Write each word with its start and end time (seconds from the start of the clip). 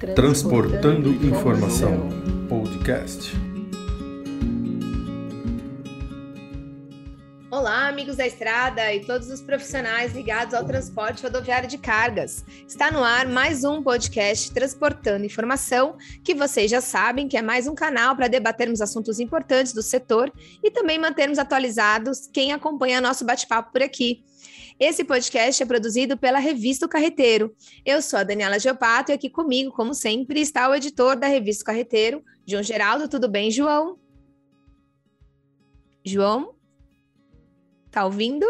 Transportando 0.00 1.10
Informação 1.10 2.08
Podcast. 2.48 3.32
Olá, 7.50 7.86
amigos 7.86 8.16
da 8.16 8.26
estrada 8.26 8.94
e 8.94 9.04
todos 9.04 9.28
os 9.28 9.42
profissionais 9.42 10.14
ligados 10.14 10.54
ao 10.54 10.64
transporte 10.64 11.22
rodoviário 11.22 11.68
de 11.68 11.76
cargas. 11.76 12.42
Está 12.66 12.90
no 12.90 13.04
ar 13.04 13.28
mais 13.28 13.62
um 13.62 13.82
podcast 13.82 14.50
Transportando 14.52 15.26
Informação, 15.26 15.98
que 16.24 16.34
vocês 16.34 16.70
já 16.70 16.80
sabem 16.80 17.28
que 17.28 17.36
é 17.36 17.42
mais 17.42 17.66
um 17.66 17.74
canal 17.74 18.16
para 18.16 18.26
debatermos 18.26 18.80
assuntos 18.80 19.20
importantes 19.20 19.74
do 19.74 19.82
setor 19.82 20.32
e 20.64 20.70
também 20.70 20.98
mantermos 20.98 21.38
atualizados 21.38 22.26
quem 22.32 22.54
acompanha 22.54 23.02
nosso 23.02 23.22
bate-papo 23.26 23.70
por 23.70 23.82
aqui. 23.82 24.24
Esse 24.80 25.04
podcast 25.04 25.62
é 25.62 25.66
produzido 25.66 26.16
pela 26.16 26.38
Revista 26.38 26.86
o 26.86 26.88
Carreteiro. 26.88 27.54
Eu 27.84 28.00
sou 28.00 28.18
a 28.18 28.24
Daniela 28.24 28.58
Geopato 28.58 29.12
e 29.12 29.14
aqui 29.14 29.28
comigo, 29.28 29.70
como 29.72 29.92
sempre, 29.92 30.40
está 30.40 30.70
o 30.70 30.74
editor 30.74 31.16
da 31.16 31.26
Revista 31.26 31.64
o 31.64 31.66
Carreteiro, 31.66 32.24
João 32.46 32.62
Geraldo. 32.62 33.06
Tudo 33.06 33.28
bem, 33.28 33.50
João? 33.50 33.98
João? 36.02 36.54
Tá 37.90 38.06
ouvindo? 38.06 38.46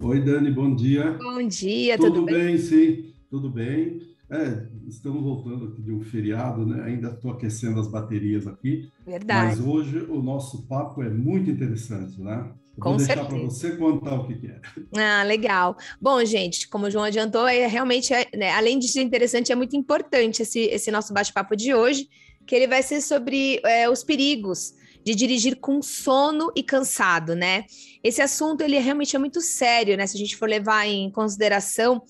Oi, 0.00 0.18
Dani, 0.24 0.50
bom 0.50 0.74
dia. 0.74 1.12
Bom 1.12 1.46
dia, 1.46 1.98
tudo, 1.98 2.14
tudo 2.14 2.24
bem? 2.24 2.46
bem? 2.46 2.56
Sim, 2.58 3.12
tudo 3.28 3.50
bem. 3.50 4.00
É, 4.30 4.66
estamos 4.88 5.22
voltando 5.22 5.66
aqui 5.66 5.82
de 5.82 5.92
um 5.92 6.00
feriado, 6.00 6.64
né? 6.64 6.84
Ainda 6.84 7.08
estou 7.10 7.32
aquecendo 7.32 7.78
as 7.80 7.86
baterias 7.86 8.46
aqui. 8.46 8.90
Verdade. 9.04 9.58
Mas 9.58 9.60
hoje 9.60 9.98
o 10.08 10.22
nosso 10.22 10.66
papo 10.66 11.02
é 11.02 11.10
muito 11.10 11.50
interessante, 11.50 12.18
né? 12.18 12.50
Com 12.80 12.96
Vou 12.96 12.98
deixar 12.98 13.26
para 13.26 13.38
você 13.38 13.76
contar 13.76 14.14
o 14.14 14.26
que, 14.26 14.34
que 14.34 14.46
é. 14.46 14.60
Ah, 14.96 15.22
legal. 15.22 15.76
Bom, 16.00 16.24
gente, 16.24 16.66
como 16.68 16.86
o 16.86 16.90
João 16.90 17.04
adiantou, 17.04 17.46
é 17.46 17.66
realmente, 17.66 18.12
é, 18.12 18.26
né, 18.34 18.50
além 18.52 18.78
de 18.78 18.88
ser 18.88 19.02
interessante, 19.02 19.52
é 19.52 19.54
muito 19.54 19.76
importante 19.76 20.42
esse, 20.42 20.60
esse 20.60 20.90
nosso 20.90 21.12
bate-papo 21.12 21.54
de 21.54 21.74
hoje, 21.74 22.08
que 22.46 22.54
ele 22.54 22.66
vai 22.66 22.82
ser 22.82 23.02
sobre 23.02 23.60
é, 23.64 23.88
os 23.88 24.02
perigos 24.02 24.74
de 25.04 25.14
dirigir 25.14 25.56
com 25.56 25.80
sono 25.82 26.50
e 26.56 26.62
cansado, 26.62 27.34
né? 27.34 27.64
Esse 28.02 28.20
assunto 28.20 28.62
ele 28.62 28.78
realmente 28.78 29.14
é 29.14 29.18
muito 29.18 29.40
sério, 29.40 29.96
né? 29.96 30.06
Se 30.06 30.16
a 30.16 30.18
gente 30.18 30.36
for 30.36 30.48
levar 30.48 30.86
em 30.86 31.10
consideração 31.10 32.02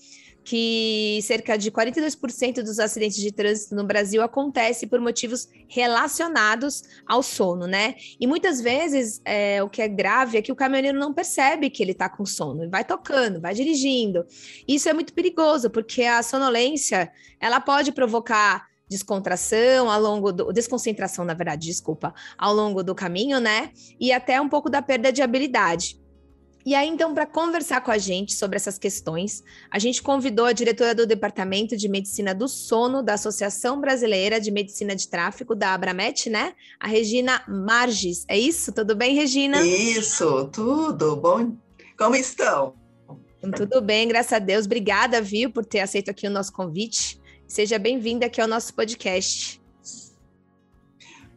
que 0.43 1.19
cerca 1.21 1.57
de 1.57 1.71
42% 1.71 2.63
dos 2.63 2.79
acidentes 2.79 3.17
de 3.17 3.31
trânsito 3.31 3.75
no 3.75 3.83
Brasil 3.83 4.21
acontece 4.21 4.87
por 4.87 4.99
motivos 4.99 5.47
relacionados 5.67 6.83
ao 7.05 7.21
sono, 7.21 7.67
né? 7.67 7.95
E 8.19 8.25
muitas 8.25 8.59
vezes 8.59 9.21
é, 9.23 9.61
o 9.61 9.69
que 9.69 9.81
é 9.81 9.87
grave 9.87 10.37
é 10.37 10.41
que 10.41 10.51
o 10.51 10.55
caminhoneiro 10.55 10.99
não 10.99 11.13
percebe 11.13 11.69
que 11.69 11.83
ele 11.83 11.91
está 11.91 12.09
com 12.09 12.25
sono, 12.25 12.69
vai 12.69 12.83
tocando, 12.83 13.39
vai 13.39 13.53
dirigindo. 13.53 14.25
Isso 14.67 14.89
é 14.89 14.93
muito 14.93 15.13
perigoso, 15.13 15.69
porque 15.69 16.03
a 16.03 16.23
sonolência 16.23 17.11
ela 17.39 17.59
pode 17.59 17.91
provocar 17.91 18.71
descontração 18.89 19.89
ao 19.89 20.01
longo 20.01 20.33
do 20.33 20.51
desconcentração, 20.51 21.23
na 21.23 21.33
verdade, 21.33 21.67
desculpa, 21.67 22.13
ao 22.37 22.53
longo 22.53 22.83
do 22.83 22.93
caminho, 22.93 23.39
né? 23.39 23.71
E 23.97 24.11
até 24.11 24.41
um 24.41 24.49
pouco 24.49 24.69
da 24.69 24.81
perda 24.81 25.13
de 25.13 25.21
habilidade. 25.21 26.00
E 26.65 26.75
aí, 26.75 26.87
então, 26.87 27.13
para 27.13 27.25
conversar 27.25 27.81
com 27.81 27.91
a 27.91 27.97
gente 27.97 28.35
sobre 28.35 28.55
essas 28.55 28.77
questões, 28.77 29.43
a 29.69 29.79
gente 29.79 30.01
convidou 30.01 30.45
a 30.45 30.53
diretora 30.53 30.93
do 30.93 31.07
Departamento 31.07 31.75
de 31.75 31.89
Medicina 31.89 32.35
do 32.35 32.47
Sono 32.47 33.01
da 33.01 33.15
Associação 33.15 33.81
Brasileira 33.81 34.39
de 34.39 34.51
Medicina 34.51 34.95
de 34.95 35.07
Tráfego, 35.07 35.55
da 35.55 35.73
Abramet, 35.73 36.29
né? 36.29 36.53
A 36.79 36.87
Regina 36.87 37.43
Marges. 37.47 38.25
É 38.27 38.37
isso? 38.37 38.71
Tudo 38.71 38.95
bem, 38.95 39.15
Regina? 39.15 39.65
Isso, 39.65 40.47
tudo 40.53 41.15
bom. 41.15 41.55
Como 41.97 42.15
estão? 42.15 42.75
Tudo 43.55 43.81
bem, 43.81 44.07
graças 44.07 44.33
a 44.33 44.39
Deus. 44.39 44.65
Obrigada, 44.65 45.21
viu, 45.21 45.51
por 45.51 45.65
ter 45.65 45.79
aceito 45.79 46.11
aqui 46.11 46.27
o 46.27 46.31
nosso 46.31 46.53
convite. 46.53 47.19
Seja 47.47 47.79
bem-vinda 47.79 48.27
aqui 48.27 48.39
ao 48.39 48.47
nosso 48.47 48.73
podcast. 48.73 49.60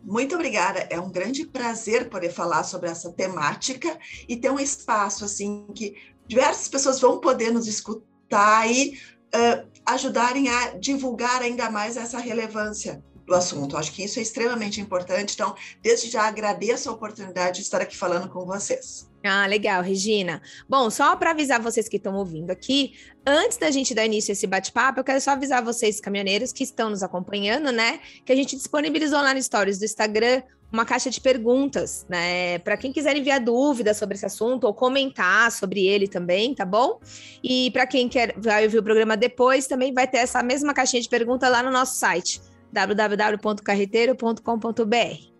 Muito 0.05 0.35
obrigada. 0.35 0.81
É 0.91 1.01
um 1.01 1.11
grande 1.11 1.47
prazer 1.47 2.11
poder 2.11 2.31
falar 2.31 2.63
sobre 2.63 2.91
essa 2.91 3.11
temática 3.11 3.99
e 4.29 4.37
ter 4.37 4.51
um 4.51 4.61
espaço 4.61 5.25
assim 5.25 5.67
que 5.75 5.97
diversas 6.27 6.69
pessoas 6.69 7.01
vão 7.01 7.21
poder 7.21 7.51
nos 7.51 7.67
escutar 7.67 8.71
e 8.71 8.99
uh, 9.35 9.67
ajudarem 9.87 10.49
a 10.49 10.77
divulgar 10.77 11.41
ainda 11.41 11.71
mais 11.71 11.97
essa 11.97 12.19
relevância 12.19 13.03
do 13.27 13.35
assunto. 13.35 13.77
Acho 13.77 13.93
que 13.93 14.05
isso 14.05 14.19
é 14.19 14.23
extremamente 14.23 14.81
importante. 14.81 15.35
Então, 15.35 15.55
desde 15.83 16.11
já 16.11 16.23
agradeço 16.23 16.89
a 16.89 16.93
oportunidade 16.93 17.57
de 17.57 17.63
estar 17.63 17.81
aqui 17.81 17.97
falando 17.97 18.29
com 18.29 18.45
vocês. 18.45 19.09
Ah, 19.27 19.47
legal, 19.47 19.83
Regina. 19.83 20.43
Bom, 20.69 20.91
só 20.91 21.17
para 21.17 21.31
avisar 21.31 21.61
vocês 21.61 21.89
que 21.89 21.97
estão 21.97 22.15
ouvindo 22.15 22.51
aqui, 22.51 22.93
antes 23.27 23.57
da 23.57 23.71
gente 23.71 23.95
dar 23.95 24.05
início 24.05 24.33
a 24.33 24.35
esse 24.35 24.47
bate-papo, 24.47 25.01
eu 25.01 25.05
quero 25.05 25.21
só 25.21 25.31
avisar 25.31 25.65
vocês, 25.65 25.99
caminhoneiros, 25.99 26.53
que 26.53 26.63
estão 26.63 26.91
nos 26.91 27.03
acompanhando, 27.03 27.73
né? 27.73 28.01
Que 28.25 28.33
a 28.33 28.37
gente 28.37 28.55
disponibilizou 28.55 29.21
lá 29.23 29.33
no 29.33 29.43
Stories 29.43 29.79
do 29.79 29.87
Instagram 29.87 30.43
uma 30.71 30.85
caixa 30.85 31.09
de 31.09 31.21
perguntas, 31.21 32.05
né? 32.07 32.59
Para 32.59 32.77
quem 32.77 32.93
quiser 32.93 33.17
enviar 33.17 33.41
dúvidas 33.41 33.97
sobre 33.97 34.17
esse 34.17 34.27
assunto 34.27 34.65
ou 34.65 34.75
comentar 34.75 35.51
sobre 35.51 35.87
ele 35.87 36.07
também, 36.07 36.55
tá 36.55 36.67
bom? 36.67 37.01
E 37.43 37.71
para 37.71 37.87
quem 37.87 38.09
quer 38.09 38.35
vai 38.37 38.65
ouvir 38.65 38.79
o 38.79 38.83
programa 38.83 39.17
depois, 39.17 39.67
também 39.67 39.95
vai 39.95 40.07
ter 40.07 40.19
essa 40.19 40.43
mesma 40.43 40.75
caixinha 40.75 41.01
de 41.01 41.09
perguntas 41.09 41.51
lá 41.51 41.63
no 41.63 41.71
nosso 41.71 41.95
site 41.95 42.43
www.carreteiro.com.br. 42.75 45.35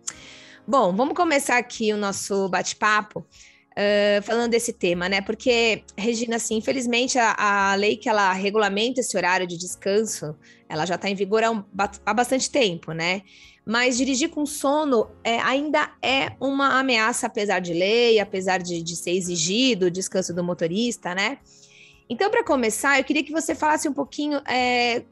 Bom, 0.65 0.95
vamos 0.95 1.13
começar 1.13 1.57
aqui 1.57 1.91
o 1.93 1.97
nosso 1.97 2.49
bate-papo. 2.49 3.27
Uh, 3.77 4.23
falando 4.23 4.51
desse 4.51 4.71
tema, 4.71 5.09
né? 5.09 5.19
Porque, 5.19 5.83
Regina, 5.97 6.37
assim, 6.37 6.55
infelizmente, 6.55 7.19
a, 7.19 7.71
a, 7.71 7.75
lei 7.75 7.97
que 7.97 8.07
ela 8.07 8.31
regulamenta 8.31 9.01
esse 9.01 9.17
horário 9.17 9.45
de 9.45 9.57
descanso, 9.57 10.33
ela 10.69 10.85
já 10.85 10.95
está 10.95 11.09
em 11.09 11.15
vigor 11.15 11.43
há, 11.43 11.51
um, 11.51 11.61
há, 12.05 12.13
bastante 12.13 12.49
tempo, 12.49 12.93
né? 12.93 13.23
Mas 13.65 13.97
dirigir 13.97 14.29
com 14.29 14.45
sono 14.45 15.11
é, 15.25 15.41
ainda 15.41 15.91
é 16.01 16.31
uma 16.39 16.79
ameaça, 16.79 17.27
apesar 17.27 17.59
de 17.59 17.73
lei, 17.73 18.17
apesar 18.17 18.59
de, 18.59 18.81
de 18.81 18.95
ser 18.95 19.11
exigido 19.11 19.87
o 19.87 19.91
descanso 19.91 20.33
do 20.33 20.41
motorista, 20.41 21.13
né? 21.13 21.39
Então, 22.09 22.31
para 22.31 22.45
começar, 22.45 22.97
eu 22.97 23.03
queria 23.03 23.25
que 23.25 23.33
você 23.33 23.53
falasse 23.53 23.89
um 23.89 23.93
pouquinho 23.93 24.41
é, 24.47 25.03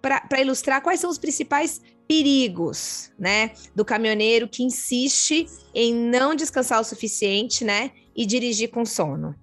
para 0.00 0.40
ilustrar 0.40 0.82
quais 0.82 1.00
são 1.00 1.10
os 1.10 1.18
principais 1.18 1.80
perigos, 2.08 3.12
né, 3.18 3.52
do 3.74 3.84
caminhoneiro 3.84 4.48
que 4.48 4.64
insiste 4.64 5.46
em 5.72 5.94
não 5.94 6.34
descansar 6.34 6.80
o 6.80 6.84
suficiente, 6.84 7.64
né, 7.64 7.92
e 8.16 8.26
dirigir 8.26 8.70
com 8.70 8.84
sono. 8.84 9.34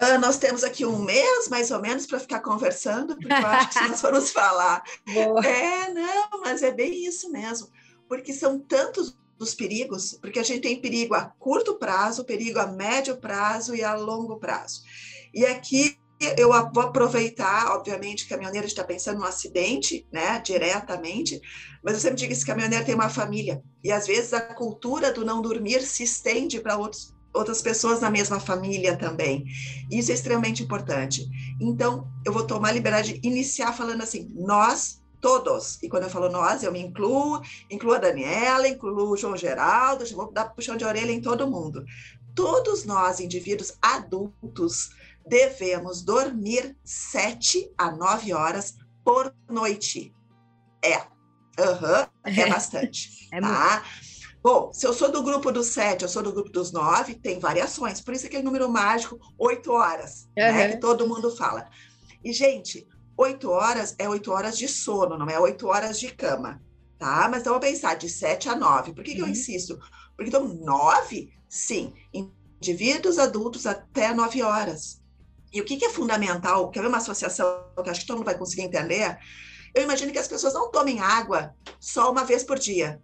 Uh, 0.00 0.18
nós 0.18 0.38
temos 0.38 0.64
aqui 0.64 0.86
um 0.86 0.98
mês, 0.98 1.48
mais 1.48 1.70
ou 1.70 1.80
menos, 1.80 2.06
para 2.06 2.18
ficar 2.18 2.40
conversando, 2.40 3.16
porque 3.16 3.32
eu 3.32 3.46
acho 3.46 3.68
que 3.68 3.74
se 3.74 3.88
nós 3.88 4.00
formos 4.00 4.30
falar. 4.32 4.82
Boa. 5.12 5.44
É, 5.44 5.92
não, 5.92 6.40
mas 6.40 6.62
é 6.62 6.70
bem 6.70 7.04
isso 7.04 7.30
mesmo, 7.30 7.68
porque 8.08 8.32
são 8.32 8.58
tantos 8.58 9.14
os 9.38 9.54
perigos, 9.54 10.18
porque 10.20 10.38
a 10.38 10.42
gente 10.42 10.60
tem 10.60 10.80
perigo 10.80 11.14
a 11.14 11.24
curto 11.38 11.74
prazo, 11.74 12.24
perigo 12.24 12.58
a 12.58 12.66
médio 12.66 13.16
prazo 13.16 13.74
e 13.74 13.82
a 13.82 13.94
longo 13.94 14.38
prazo. 14.38 14.82
E 15.34 15.44
aqui 15.44 15.98
eu 16.36 16.50
vou 16.72 16.82
aproveitar, 16.82 17.74
obviamente, 17.74 18.28
caminhoneiro 18.28 18.66
está 18.66 18.84
pensando 18.84 19.18
no 19.18 19.24
acidente, 19.24 20.06
né, 20.12 20.38
diretamente, 20.40 21.40
mas 21.82 21.94
eu 21.94 22.00
sempre 22.00 22.18
digo 22.18 22.28
que 22.28 22.34
esse 22.34 22.46
caminhoneiro 22.46 22.84
tem 22.84 22.94
uma 22.94 23.08
família, 23.08 23.62
e 23.82 23.90
às 23.90 24.06
vezes 24.06 24.34
a 24.34 24.40
cultura 24.40 25.12
do 25.12 25.24
não 25.24 25.40
dormir 25.40 25.80
se 25.82 26.02
estende 26.02 26.60
para 26.60 26.76
outros 26.76 27.14
outras 27.32 27.62
pessoas 27.62 28.00
na 28.00 28.10
mesma 28.10 28.40
família 28.40 28.96
também. 28.96 29.44
Isso 29.88 30.10
é 30.10 30.14
extremamente 30.14 30.64
importante. 30.64 31.24
Então, 31.60 32.08
eu 32.26 32.32
vou 32.32 32.44
tomar 32.44 32.70
a 32.70 32.72
liberdade 32.72 33.20
de 33.20 33.28
iniciar 33.28 33.72
falando 33.72 34.02
assim: 34.02 34.28
nós 34.34 35.00
todos, 35.20 35.80
e 35.82 35.88
quando 35.88 36.04
eu 36.04 36.10
falo 36.10 36.28
nós, 36.28 36.62
eu 36.62 36.72
me 36.72 36.80
incluo, 36.80 37.40
incluo 37.70 37.94
a 37.94 37.98
Daniela, 37.98 38.66
incluo 38.66 39.10
o 39.10 39.16
João 39.16 39.36
Geraldo, 39.36 40.04
vou 40.14 40.32
dar 40.32 40.46
puxão 40.46 40.76
de 40.76 40.84
orelha 40.84 41.12
em 41.12 41.20
todo 41.20 41.50
mundo. 41.50 41.84
Todos 42.34 42.84
nós, 42.84 43.20
indivíduos 43.20 43.74
adultos, 43.82 44.90
devemos 45.26 46.02
dormir 46.02 46.76
sete 46.84 47.70
a 47.78 47.90
nove 47.90 48.32
horas 48.32 48.74
por 49.04 49.34
noite. 49.48 50.14
É, 50.84 50.98
uhum, 50.98 52.06
é 52.24 52.46
bastante. 52.48 53.28
É 53.32 53.40
tá? 53.40 53.84
Bom, 54.42 54.72
se 54.72 54.86
eu 54.86 54.94
sou 54.94 55.10
do 55.12 55.22
grupo 55.22 55.52
dos 55.52 55.66
sete, 55.68 56.02
eu 56.02 56.08
sou 56.08 56.22
do 56.22 56.32
grupo 56.32 56.50
dos 56.50 56.72
nove, 56.72 57.14
tem 57.14 57.38
variações. 57.38 58.00
Por 58.00 58.14
isso 58.14 58.26
aquele 58.26 58.42
número 58.42 58.68
mágico, 58.70 59.18
oito 59.38 59.72
horas, 59.72 60.26
Uhum. 60.38 60.44
né, 60.46 60.68
que 60.72 60.76
todo 60.78 61.06
mundo 61.06 61.34
fala. 61.36 61.68
E, 62.24 62.32
gente, 62.32 62.86
oito 63.18 63.50
horas 63.50 63.94
é 63.98 64.08
oito 64.08 64.32
horas 64.32 64.56
de 64.56 64.66
sono, 64.66 65.18
não 65.18 65.28
é 65.28 65.38
oito 65.38 65.66
horas 65.66 66.00
de 66.00 66.08
cama, 66.14 66.62
tá? 66.98 67.28
Mas 67.30 67.42
então, 67.42 67.52
vamos 67.52 67.68
pensar 67.68 67.94
de 67.96 68.08
sete 68.08 68.48
a 68.48 68.56
nove. 68.56 68.94
Por 68.94 69.04
que, 69.04 69.14
que 69.14 69.20
eu 69.20 69.26
Uhum. 69.26 69.30
insisto? 69.30 69.78
Porque 70.16 70.28
então, 70.30 70.48
nove, 70.48 71.30
sim, 71.48 71.92
indivíduos 72.62 73.18
adultos 73.18 73.66
até 73.66 74.14
nove 74.14 74.42
horas. 74.42 74.99
E 75.52 75.60
o 75.60 75.64
que, 75.64 75.76
que 75.76 75.84
é 75.84 75.90
fundamental, 75.90 76.70
quer 76.70 76.80
ver 76.80 76.88
uma 76.88 76.98
associação 76.98 77.64
que 77.82 77.90
acho 77.90 78.00
que 78.00 78.06
todo 78.06 78.18
mundo 78.18 78.26
vai 78.26 78.38
conseguir 78.38 78.62
entender? 78.62 79.18
Eu 79.74 79.82
imagino 79.82 80.12
que 80.12 80.18
as 80.18 80.28
pessoas 80.28 80.54
não 80.54 80.70
tomem 80.70 81.00
água 81.00 81.54
só 81.78 82.10
uma 82.10 82.24
vez 82.24 82.42
por 82.44 82.58
dia, 82.58 83.00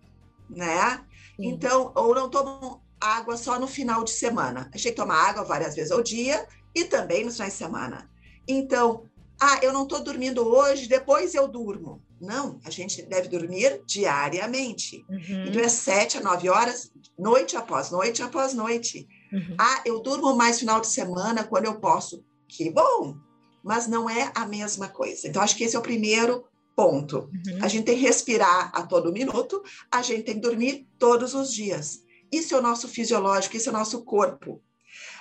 né? 0.49 1.05
Sim. 1.37 1.49
Então, 1.49 1.93
ou 1.95 2.15
não 2.15 2.29
tomam 2.29 2.81
água 3.01 3.37
só 3.37 3.59
no 3.59 3.67
final 3.67 4.03
de 4.05 4.11
semana. 4.11 4.71
A 4.73 4.77
gente 4.77 4.85
tem 4.85 4.93
que 4.93 5.01
tomar 5.01 5.29
água 5.29 5.45
várias 5.45 5.75
vezes 5.75 5.93
ao 5.93 6.03
dia 6.03 6.47
e 6.75 6.85
também 6.85 7.25
nos 7.25 7.35
finais 7.35 7.53
de 7.53 7.59
semana. 7.59 8.11
Então, 8.49 9.05
Ah, 9.39 9.59
eu 9.63 9.71
não 9.71 9.83
estou 9.83 10.03
dormindo 10.03 10.47
hoje, 10.47 10.89
depois 10.89 11.35
eu 11.35 11.47
durmo. 11.47 12.03
Não, 12.19 12.59
a 12.65 12.71
gente 12.71 13.03
deve 13.03 13.29
dormir 13.29 13.83
diariamente. 13.87 15.05
Uhum. 15.11 15.45
Então 15.47 15.61
é 15.61 15.69
sete 15.69 16.17
a 16.17 16.23
nove 16.23 16.49
horas, 16.49 16.91
noite 17.19 17.55
após 17.55 17.91
noite 17.91 18.23
após 18.23 18.55
noite. 18.55 19.07
Uhum. 19.31 19.55
Ah, 19.59 19.83
eu 19.85 20.01
durmo 20.01 20.35
mais 20.35 20.59
final 20.59 20.81
de 20.81 20.87
semana 20.87 21.45
quando 21.45 21.67
eu 21.67 21.79
posso. 21.79 22.25
Que 22.49 22.71
bom! 22.71 23.17
Mas 23.63 23.87
não 23.87 24.09
é 24.09 24.31
a 24.35 24.47
mesma 24.47 24.89
coisa. 24.89 25.27
Então, 25.27 25.43
acho 25.43 25.57
que 25.57 25.65
esse 25.65 25.75
é 25.75 25.79
o 25.79 25.83
primeiro 25.83 26.45
ponto. 26.77 27.31
Uhum. 27.33 27.59
A 27.63 27.69
gente 27.69 27.85
tem 27.85 27.97
que 27.97 28.03
respirar 28.03 28.71
a 28.73 28.83
todo 28.87 29.13
minuto, 29.13 29.63
a 29.91 30.03
gente 30.03 30.23
tem 30.23 30.35
que 30.35 30.41
dormir 30.41 30.87
todos 30.99 31.35
os 31.35 31.53
dias. 31.53 32.01
Isso 32.31 32.55
é 32.55 32.59
o 32.59 32.63
nosso 32.63 32.87
fisiológico, 32.87 33.57
isso 33.57 33.69
é 33.69 33.73
o 33.73 33.77
nosso 33.77 34.05
corpo. 34.05 34.63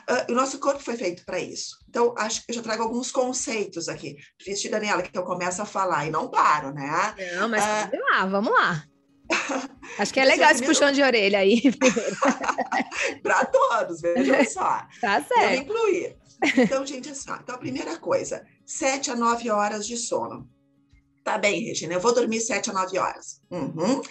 Uh, 0.08 0.32
o 0.32 0.36
nosso 0.36 0.60
corpo 0.60 0.84
foi 0.84 0.96
feito 0.96 1.26
para 1.26 1.40
isso. 1.40 1.78
Então, 1.90 2.14
acho 2.18 2.46
que 2.46 2.52
eu 2.52 2.56
já 2.56 2.62
trago 2.62 2.84
alguns 2.84 3.12
conceitos 3.12 3.90
aqui. 3.90 4.16
Difícil, 4.38 4.70
Daniela, 4.70 5.02
que 5.02 5.18
eu 5.18 5.24
começo 5.24 5.62
a 5.62 5.66
falar 5.66 6.06
e 6.06 6.12
não 6.12 6.30
paro, 6.30 6.72
né? 6.72 7.16
Não, 7.40 7.50
mas 7.50 7.64
uh, 7.64 7.90
vamos 7.92 8.12
lá, 8.12 8.26
vamos 8.26 8.54
lá. 8.54 8.84
Acho 9.98 10.14
que 10.14 10.20
é 10.20 10.26
legal 10.26 10.52
esse 10.52 10.64
puxão 10.64 10.92
de 10.92 11.02
orelha 11.02 11.40
aí. 11.40 11.62
para 13.24 13.46
todos, 13.46 14.02
vejam 14.02 14.46
só. 14.46 14.86
Tá 15.02 15.24
certo. 15.24 15.54
Eu 15.54 15.62
incluir. 15.62 16.18
Então, 16.58 16.86
gente, 16.86 17.10
assim, 17.10 17.32
então 17.42 17.56
a 17.56 17.60
primeira 17.60 17.98
coisa, 17.98 18.46
sete 18.66 19.10
a 19.10 19.16
nove 19.16 19.50
horas 19.50 19.86
de 19.86 19.98
sono. 19.98 20.50
Tá 21.24 21.38
bem, 21.38 21.64
Regina, 21.64 21.94
eu 21.94 22.00
vou 22.00 22.14
dormir 22.14 22.40
sete 22.42 22.70
a 22.70 22.74
nove 22.74 22.98
horas. 22.98 23.42
Uhum. 23.50 24.02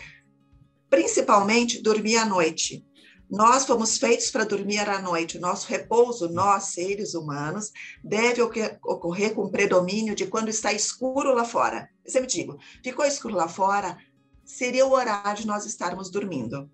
Principalmente 0.90 1.82
dormir 1.82 2.16
à 2.16 2.24
noite. 2.24 2.84
Nós 3.30 3.64
fomos 3.64 3.98
feitos 3.98 4.30
para 4.30 4.44
dormir 4.44 4.88
à 4.88 5.00
noite. 5.00 5.38
O 5.38 5.40
nosso 5.40 5.66
repouso, 5.68 6.28
nós, 6.28 6.64
seres 6.64 7.14
humanos, 7.14 7.72
deve 8.02 8.42
ocorrer 8.42 9.34
com 9.34 9.48
predomínio 9.48 10.14
de 10.14 10.26
quando 10.26 10.48
está 10.48 10.72
escuro 10.72 11.34
lá 11.34 11.44
fora. 11.44 11.88
Eu 12.04 12.10
sempre 12.10 12.28
digo, 12.28 12.58
ficou 12.82 13.04
escuro 13.04 13.34
lá 13.34 13.48
fora, 13.48 13.96
seria 14.44 14.86
o 14.86 14.92
horário 14.92 15.40
de 15.40 15.46
nós 15.46 15.64
estarmos 15.64 16.10
dormindo. 16.10 16.70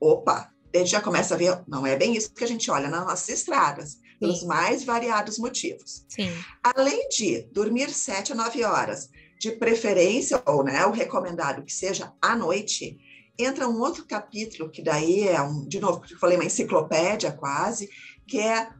Opa, 0.00 0.50
a 0.74 0.78
gente 0.78 0.90
já 0.90 1.00
começa 1.00 1.34
a 1.34 1.38
ver, 1.38 1.62
não 1.68 1.86
é 1.86 1.96
bem 1.96 2.16
isso 2.16 2.32
que 2.32 2.44
a 2.44 2.48
gente 2.48 2.70
olha 2.70 2.88
nas 2.88 3.04
nossas 3.04 3.28
estradas, 3.28 3.98
pelos 4.24 4.42
mais 4.42 4.84
variados 4.84 5.38
motivos. 5.38 6.04
Sim. 6.08 6.32
Além 6.62 7.08
de 7.08 7.42
dormir 7.52 7.90
sete 7.90 8.32
a 8.32 8.34
nove 8.34 8.64
horas, 8.64 9.10
de 9.38 9.52
preferência, 9.52 10.42
ou 10.46 10.64
né, 10.64 10.86
o 10.86 10.90
recomendado 10.90 11.62
que 11.62 11.72
seja 11.72 12.12
à 12.22 12.34
noite, 12.34 12.96
entra 13.38 13.68
um 13.68 13.80
outro 13.80 14.06
capítulo, 14.06 14.70
que 14.70 14.82
daí 14.82 15.28
é, 15.28 15.40
um, 15.42 15.66
de 15.68 15.78
novo, 15.78 16.02
eu 16.10 16.18
falei 16.18 16.36
uma 16.36 16.46
enciclopédia 16.46 17.32
quase, 17.32 17.90
que 18.26 18.38
é 18.38 18.70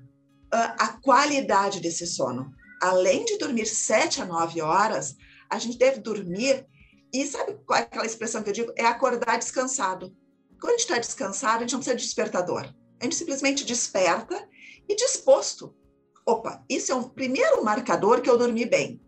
a, 0.50 0.84
a 0.84 0.88
qualidade 1.00 1.80
desse 1.80 2.06
sono. 2.06 2.50
Além 2.80 3.24
de 3.24 3.36
dormir 3.36 3.66
sete 3.66 4.22
a 4.22 4.24
nove 4.24 4.62
horas, 4.62 5.16
a 5.50 5.58
gente 5.58 5.76
deve 5.76 6.00
dormir, 6.00 6.66
e 7.12 7.26
sabe 7.26 7.56
qual 7.66 7.78
é 7.78 7.82
aquela 7.82 8.06
expressão 8.06 8.42
que 8.42 8.48
eu 8.48 8.54
digo? 8.54 8.72
É 8.76 8.86
acordar 8.86 9.38
descansado. 9.38 10.16
Quando 10.60 10.74
a 10.74 10.78
gente 10.78 10.88
está 10.88 10.98
descansado, 10.98 11.58
a 11.58 11.60
gente 11.60 11.72
não 11.72 11.80
precisa 11.80 11.96
de 11.96 12.04
despertador. 12.04 12.72
A 13.00 13.04
gente 13.04 13.16
simplesmente 13.16 13.64
desperta 13.64 14.48
e 14.88 14.94
disposto. 14.94 15.74
Opa, 16.26 16.64
isso 16.68 16.92
é 16.92 16.94
um 16.94 17.08
primeiro 17.08 17.64
marcador 17.64 18.20
que 18.20 18.30
eu 18.30 18.38
dormi 18.38 18.64
bem. 18.64 19.00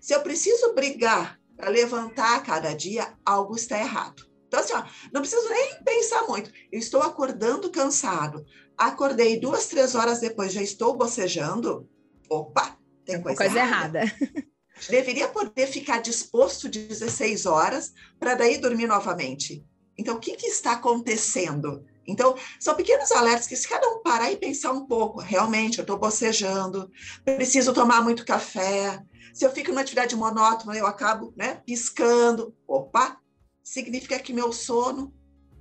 Se 0.00 0.14
eu 0.14 0.22
preciso 0.22 0.74
brigar 0.74 1.40
para 1.56 1.70
levantar 1.70 2.36
a 2.36 2.40
cada 2.40 2.72
dia, 2.74 3.14
algo 3.24 3.54
está 3.54 3.78
errado. 3.78 4.26
Então, 4.46 4.60
assim, 4.60 4.72
ó, 4.74 4.84
não 5.12 5.20
preciso 5.20 5.48
nem 5.48 5.82
pensar 5.84 6.26
muito. 6.28 6.50
Eu 6.70 6.78
estou 6.78 7.02
acordando 7.02 7.70
cansado. 7.70 8.44
Acordei 8.76 9.40
duas, 9.40 9.66
três 9.66 9.94
horas 9.94 10.20
depois, 10.20 10.52
já 10.52 10.62
estou 10.62 10.96
bocejando. 10.96 11.88
Opa, 12.30 12.78
tem 13.04 13.20
coisa, 13.20 13.36
coisa 13.36 13.58
errada. 13.58 14.02
errada. 14.02 14.16
Deveria 14.88 15.28
poder 15.28 15.66
ficar 15.66 16.00
disposto 16.00 16.68
de 16.68 16.86
16 16.86 17.46
horas 17.46 17.92
para 18.18 18.34
daí 18.34 18.58
dormir 18.58 18.86
novamente. 18.86 19.64
Então, 19.96 20.16
o 20.16 20.20
que, 20.20 20.36
que 20.36 20.46
está 20.46 20.72
acontecendo? 20.72 21.84
Então, 22.06 22.34
são 22.60 22.74
pequenos 22.74 23.10
alertas 23.12 23.46
que, 23.46 23.56
se 23.56 23.68
cada 23.68 23.88
um 23.88 24.02
parar 24.02 24.30
e 24.30 24.36
pensar 24.36 24.72
um 24.72 24.86
pouco, 24.86 25.20
realmente, 25.20 25.78
eu 25.78 25.82
estou 25.82 25.98
bocejando, 25.98 26.90
preciso 27.24 27.72
tomar 27.72 28.02
muito 28.02 28.24
café. 28.24 29.02
Se 29.32 29.44
eu 29.44 29.50
fico 29.50 29.70
numa 29.70 29.80
atividade 29.80 30.14
monótona, 30.14 30.76
eu 30.76 30.86
acabo 30.86 31.32
né, 31.36 31.60
piscando. 31.66 32.54
Opa, 32.68 33.18
significa 33.62 34.18
que 34.18 34.32
meu 34.32 34.52
sono, 34.52 35.12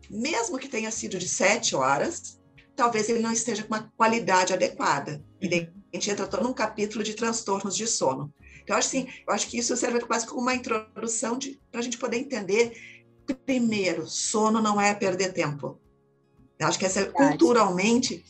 mesmo 0.09 0.59
que 0.59 0.67
tenha 0.67 0.91
sido 0.91 1.17
de 1.17 1.27
sete 1.27 1.75
horas, 1.75 2.39
talvez 2.75 3.09
ele 3.09 3.19
não 3.19 3.31
esteja 3.31 3.63
com 3.63 3.73
uma 3.73 3.91
qualidade 3.95 4.53
adequada. 4.53 5.23
E 5.41 5.47
daí 5.47 5.69
a 5.91 5.95
gente 5.95 6.11
entra 6.11 6.27
todo 6.27 6.43
num 6.43 6.53
capítulo 6.53 7.03
de 7.03 7.13
transtornos 7.13 7.75
de 7.75 7.87
sono. 7.87 8.33
Então, 8.63 8.77
assim, 8.77 9.07
eu 9.27 9.33
acho 9.33 9.47
que 9.47 9.57
isso 9.57 9.75
serve 9.75 9.99
quase 10.01 10.25
como 10.25 10.41
uma 10.41 10.55
introdução 10.55 11.37
para 11.71 11.79
a 11.79 11.83
gente 11.83 11.97
poder 11.97 12.17
entender. 12.17 12.73
Primeiro, 13.45 14.07
sono 14.07 14.61
não 14.61 14.79
é 14.79 14.93
perder 14.93 15.33
tempo. 15.33 15.79
Eu 16.63 16.69
acho 16.69 16.79
que 16.79 16.85
essa, 16.85 17.05
culturalmente, 17.05 18.23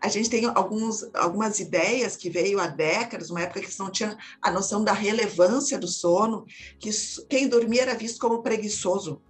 a 0.00 0.08
gente 0.08 0.30
tem 0.30 0.46
alguns, 0.46 1.08
algumas 1.14 1.60
ideias 1.60 2.16
que 2.16 2.30
veio 2.30 2.58
há 2.58 2.66
décadas, 2.66 3.30
uma 3.30 3.42
época 3.42 3.60
que 3.60 3.78
não 3.78 3.90
tinha 3.90 4.16
a 4.40 4.50
noção 4.50 4.82
da 4.82 4.92
relevância 4.92 5.78
do 5.78 5.86
sono, 5.86 6.46
que 6.78 6.90
quem 7.28 7.48
dormia 7.48 7.82
era 7.82 7.94
visto 7.94 8.18
como 8.18 8.42
preguiçoso. 8.42 9.20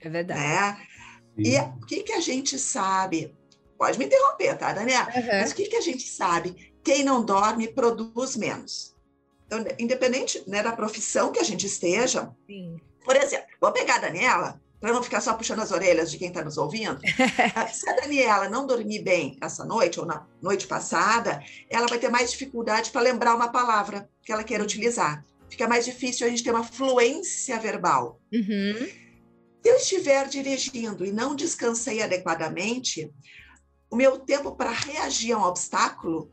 É 0.00 0.08
verdade. 0.08 0.40
Né? 0.40 0.86
E 1.38 1.58
o 1.58 1.86
que, 1.86 2.02
que 2.02 2.12
a 2.12 2.20
gente 2.20 2.58
sabe? 2.58 3.34
Pode 3.76 3.98
me 3.98 4.06
interromper, 4.06 4.56
tá, 4.56 4.72
Daniela? 4.72 5.08
Uhum. 5.14 5.40
Mas 5.40 5.52
o 5.52 5.54
que, 5.54 5.66
que 5.66 5.76
a 5.76 5.80
gente 5.80 6.08
sabe? 6.08 6.72
Quem 6.82 7.04
não 7.04 7.24
dorme 7.24 7.68
produz 7.68 8.36
menos. 8.36 8.96
Então, 9.46 9.64
independente 9.78 10.42
né, 10.46 10.62
da 10.62 10.72
profissão 10.72 11.32
que 11.32 11.38
a 11.38 11.44
gente 11.44 11.66
esteja, 11.66 12.30
Sim. 12.46 12.80
por 13.04 13.16
exemplo, 13.16 13.46
vou 13.60 13.72
pegar 13.72 13.96
a 13.96 14.00
Daniela, 14.00 14.60
para 14.80 14.92
não 14.92 15.02
ficar 15.02 15.20
só 15.20 15.34
puxando 15.34 15.60
as 15.60 15.72
orelhas 15.72 16.10
de 16.10 16.18
quem 16.18 16.28
está 16.28 16.44
nos 16.44 16.56
ouvindo, 16.56 17.00
se 17.72 17.88
a 17.88 17.94
Daniela 17.94 18.48
não 18.48 18.66
dormir 18.66 19.02
bem 19.02 19.36
essa 19.40 19.64
noite 19.64 19.98
ou 19.98 20.06
na 20.06 20.26
noite 20.40 20.66
passada, 20.66 21.42
ela 21.68 21.86
vai 21.86 21.98
ter 21.98 22.08
mais 22.08 22.30
dificuldade 22.30 22.90
para 22.90 23.00
lembrar 23.00 23.34
uma 23.34 23.48
palavra 23.48 24.08
que 24.22 24.32
ela 24.32 24.44
queira 24.44 24.62
utilizar. 24.62 25.24
Fica 25.48 25.66
mais 25.66 25.84
difícil 25.84 26.26
a 26.26 26.30
gente 26.30 26.44
ter 26.44 26.50
uma 26.50 26.62
fluência 26.62 27.58
verbal. 27.58 28.20
Uhum. 28.32 28.86
Se 29.62 29.68
eu 29.68 29.76
estiver 29.76 30.28
dirigindo 30.28 31.04
e 31.04 31.10
não 31.10 31.34
descansei 31.34 32.00
adequadamente, 32.00 33.12
o 33.90 33.96
meu 33.96 34.18
tempo 34.18 34.54
para 34.54 34.70
reagir 34.70 35.32
a 35.32 35.38
um 35.38 35.42
obstáculo 35.42 36.30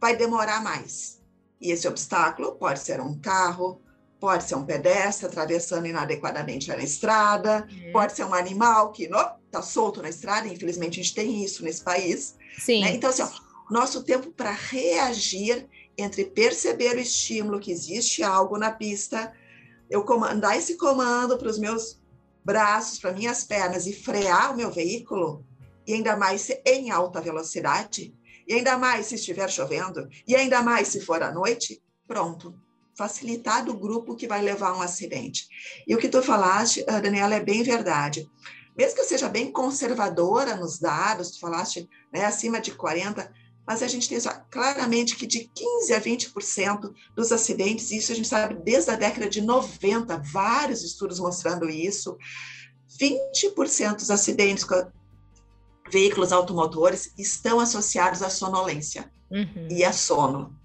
vai 0.00 0.16
demorar 0.16 0.62
mais. 0.62 1.20
E 1.60 1.72
esse 1.72 1.88
obstáculo 1.88 2.56
pode 2.56 2.80
ser 2.80 3.00
um 3.00 3.18
carro, 3.18 3.81
Pode 4.22 4.44
ser 4.44 4.54
um 4.54 4.64
pedestre 4.64 5.26
atravessando 5.26 5.84
inadequadamente 5.84 6.70
a 6.70 6.78
estrada, 6.78 7.66
uhum. 7.68 7.90
pode 7.90 8.12
ser 8.12 8.22
um 8.22 8.32
animal 8.32 8.92
que 8.92 9.10
está 9.46 9.60
solto 9.60 10.00
na 10.00 10.08
estrada, 10.08 10.46
infelizmente 10.46 11.00
a 11.00 11.02
gente 11.02 11.12
tem 11.12 11.42
isso 11.44 11.64
nesse 11.64 11.82
país. 11.82 12.36
Sim. 12.56 12.82
Né? 12.82 12.94
Então, 12.94 13.10
assim, 13.10 13.22
ó, 13.22 13.28
nosso 13.68 14.04
tempo 14.04 14.30
para 14.30 14.52
reagir 14.52 15.68
entre 15.98 16.24
perceber 16.24 16.94
o 16.94 17.00
estímulo 17.00 17.58
que 17.58 17.72
existe 17.72 18.22
algo 18.22 18.56
na 18.56 18.70
pista, 18.70 19.32
eu 19.90 20.04
comandar 20.04 20.56
esse 20.56 20.76
comando 20.76 21.36
para 21.36 21.48
os 21.48 21.58
meus 21.58 22.00
braços, 22.44 23.00
para 23.00 23.12
minhas 23.12 23.42
pernas 23.42 23.88
e 23.88 23.92
frear 23.92 24.52
o 24.52 24.56
meu 24.56 24.70
veículo, 24.70 25.44
e 25.84 25.94
ainda 25.94 26.16
mais 26.16 26.48
em 26.64 26.92
alta 26.92 27.20
velocidade, 27.20 28.14
e 28.46 28.54
ainda 28.54 28.78
mais 28.78 29.06
se 29.06 29.16
estiver 29.16 29.50
chovendo, 29.50 30.08
e 30.28 30.36
ainda 30.36 30.62
mais 30.62 30.86
se 30.86 31.00
for 31.00 31.24
à 31.24 31.32
noite, 31.32 31.82
pronto, 32.06 32.54
facilitar 32.96 33.64
do 33.64 33.74
grupo 33.74 34.14
que 34.14 34.26
vai 34.26 34.42
levar 34.42 34.76
um 34.76 34.82
acidente. 34.82 35.48
E 35.86 35.94
o 35.94 35.98
que 35.98 36.08
tu 36.08 36.22
falaste, 36.22 36.84
ah, 36.88 37.00
Daniela, 37.00 37.34
é 37.34 37.40
bem 37.40 37.62
verdade. 37.62 38.28
Mesmo 38.76 38.94
que 38.94 39.00
eu 39.00 39.06
seja 39.06 39.28
bem 39.28 39.50
conservadora 39.50 40.56
nos 40.56 40.78
dados, 40.78 41.32
tu 41.32 41.40
falaste 41.40 41.88
né, 42.12 42.24
acima 42.24 42.60
de 42.60 42.72
40%, 42.72 43.28
mas 43.66 43.82
a 43.82 43.86
gente 43.86 44.08
tem 44.08 44.18
claramente 44.50 45.14
que 45.14 45.26
de 45.26 45.48
15% 45.88 45.96
a 45.96 46.00
20% 46.00 46.94
dos 47.14 47.30
acidentes, 47.30 47.92
isso 47.92 48.10
a 48.10 48.14
gente 48.14 48.26
sabe 48.26 48.54
desde 48.54 48.90
a 48.90 48.96
década 48.96 49.28
de 49.28 49.40
90, 49.40 50.18
vários 50.32 50.82
estudos 50.82 51.20
mostrando 51.20 51.70
isso, 51.70 52.18
20% 53.00 53.96
dos 53.96 54.10
acidentes 54.10 54.64
com 54.64 54.90
veículos 55.90 56.32
automotores 56.32 57.12
estão 57.16 57.60
associados 57.60 58.22
à 58.22 58.30
sonolência 58.30 59.10
uhum. 59.30 59.68
e 59.70 59.84
a 59.84 59.92
sono. 59.92 60.58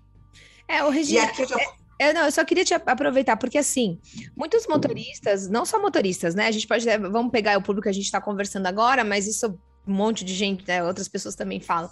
É, 0.67 0.84
o 0.84 0.89
Regina, 0.89 1.22
e 1.22 1.25
aqui 1.25 1.41
eu 1.43 1.48
já... 1.48 1.55
é 1.55 1.87
eu, 2.00 2.13
não, 2.13 2.25
eu 2.25 2.32
só 2.32 2.46
queria 2.46 2.63
te 2.63 2.74
aproveitar, 2.74 3.38
porque 3.38 3.58
assim, 3.58 4.00
muitos 4.36 4.68
motoristas, 4.68 5.48
não 5.48 5.66
só 5.66 5.82
motoristas, 5.82 6.36
né? 6.36 6.48
A 6.48 6.51
gente 6.51 6.68
pode, 6.68 6.86
vamos 6.98 7.32
pegar 7.32 7.58
o 7.58 7.62
público 7.62 7.84
que 7.84 7.89
a 7.89 7.94
gente 7.94 8.06
está 8.06 8.22
conversando 8.22 8.68
agora, 8.68 9.04
mas 9.04 9.27
isso 9.27 9.58
um 9.88 9.94
monte 9.94 10.25
de 10.25 10.34
gente, 10.34 10.68
né? 10.68 10.84
Outras 10.84 11.08
pessoas 11.08 11.34
também 11.34 11.60
falam. 11.60 11.89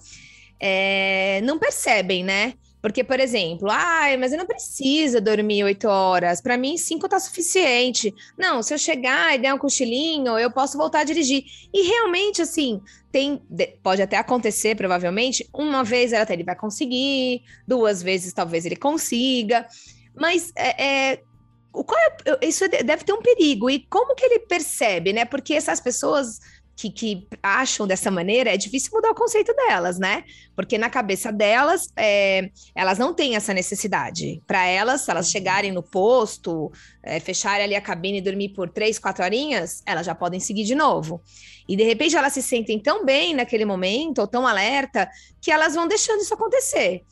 É, 0.59 1.41
não 1.43 1.57
percebem, 1.57 2.23
né? 2.23 2.53
Porque, 2.85 3.03
por 3.03 3.19
exemplo, 3.19 3.67
ah, 3.71 4.15
mas 4.19 4.31
eu 4.31 4.37
não 4.37 4.45
preciso 4.45 5.19
dormir 5.19 5.63
oito 5.63 5.87
horas. 5.87 6.39
Para 6.39 6.55
mim, 6.55 6.77
cinco 6.77 7.09
tá 7.09 7.19
suficiente. 7.19 8.13
Não, 8.37 8.61
se 8.61 8.75
eu 8.75 8.77
chegar 8.77 9.33
e 9.33 9.39
der 9.39 9.51
um 9.51 9.57
cochilinho, 9.57 10.37
eu 10.37 10.51
posso 10.51 10.77
voltar 10.77 10.99
a 10.99 11.03
dirigir. 11.03 11.45
E 11.73 11.81
realmente, 11.81 12.43
assim, 12.43 12.79
tem. 13.11 13.41
Pode 13.81 14.03
até 14.03 14.17
acontecer, 14.17 14.75
provavelmente, 14.75 15.49
uma 15.51 15.83
vez 15.83 16.13
até 16.13 16.33
ele 16.33 16.43
vai 16.43 16.55
conseguir, 16.55 17.41
duas 17.67 18.03
vezes 18.03 18.31
talvez 18.33 18.67
ele 18.67 18.75
consiga. 18.75 19.67
Mas 20.15 20.51
é, 20.55 21.13
é, 21.13 21.23
qual 21.71 21.99
é, 21.99 22.45
isso 22.45 22.69
deve 22.69 23.03
ter 23.03 23.13
um 23.13 23.21
perigo. 23.23 23.67
E 23.67 23.79
como 23.89 24.13
que 24.13 24.23
ele 24.23 24.41
percebe, 24.41 25.11
né? 25.11 25.25
Porque 25.25 25.55
essas 25.55 25.81
pessoas 25.81 26.39
que, 26.75 26.89
que, 26.89 27.27
acham 27.41 27.87
dessa 27.87 28.11
maneira, 28.11 28.53
é 28.53 28.57
difícil 28.57 28.91
mudar 28.93 29.11
o 29.11 29.15
conceito 29.15 29.53
delas, 29.53 29.97
né? 29.97 30.23
Porque 30.55 30.77
na 30.77 30.89
cabeça 30.89 31.31
delas, 31.31 31.89
é, 31.95 32.49
elas 32.75 32.99
não 32.99 33.13
têm 33.13 33.35
essa 33.35 33.53
necessidade. 33.53 34.41
Para 34.45 34.65
elas, 34.65 35.01
se 35.01 35.11
elas 35.11 35.31
chegarem 35.31 35.71
no 35.71 35.81
posto, 35.81 36.71
é, 37.01 37.19
fecharem 37.19 37.63
ali 37.63 37.75
a 37.75 37.81
cabine 37.81 38.17
e 38.17 38.21
dormir 38.21 38.49
por 38.49 38.69
três, 38.69 38.99
quatro 38.99 39.23
horinhas, 39.23 39.81
elas 39.85 40.05
já 40.05 40.13
podem 40.13 40.39
seguir 40.39 40.65
de 40.65 40.75
novo. 40.75 41.21
E 41.67 41.75
de 41.77 41.83
repente 41.83 42.15
elas 42.15 42.33
se 42.33 42.41
sentem 42.41 42.79
tão 42.79 43.05
bem 43.05 43.33
naquele 43.33 43.63
momento, 43.63 44.19
ou 44.19 44.27
tão 44.27 44.45
alerta, 44.45 45.09
que 45.41 45.51
elas 45.51 45.75
vão 45.75 45.87
deixando 45.87 46.21
isso 46.21 46.33
acontecer. 46.33 47.03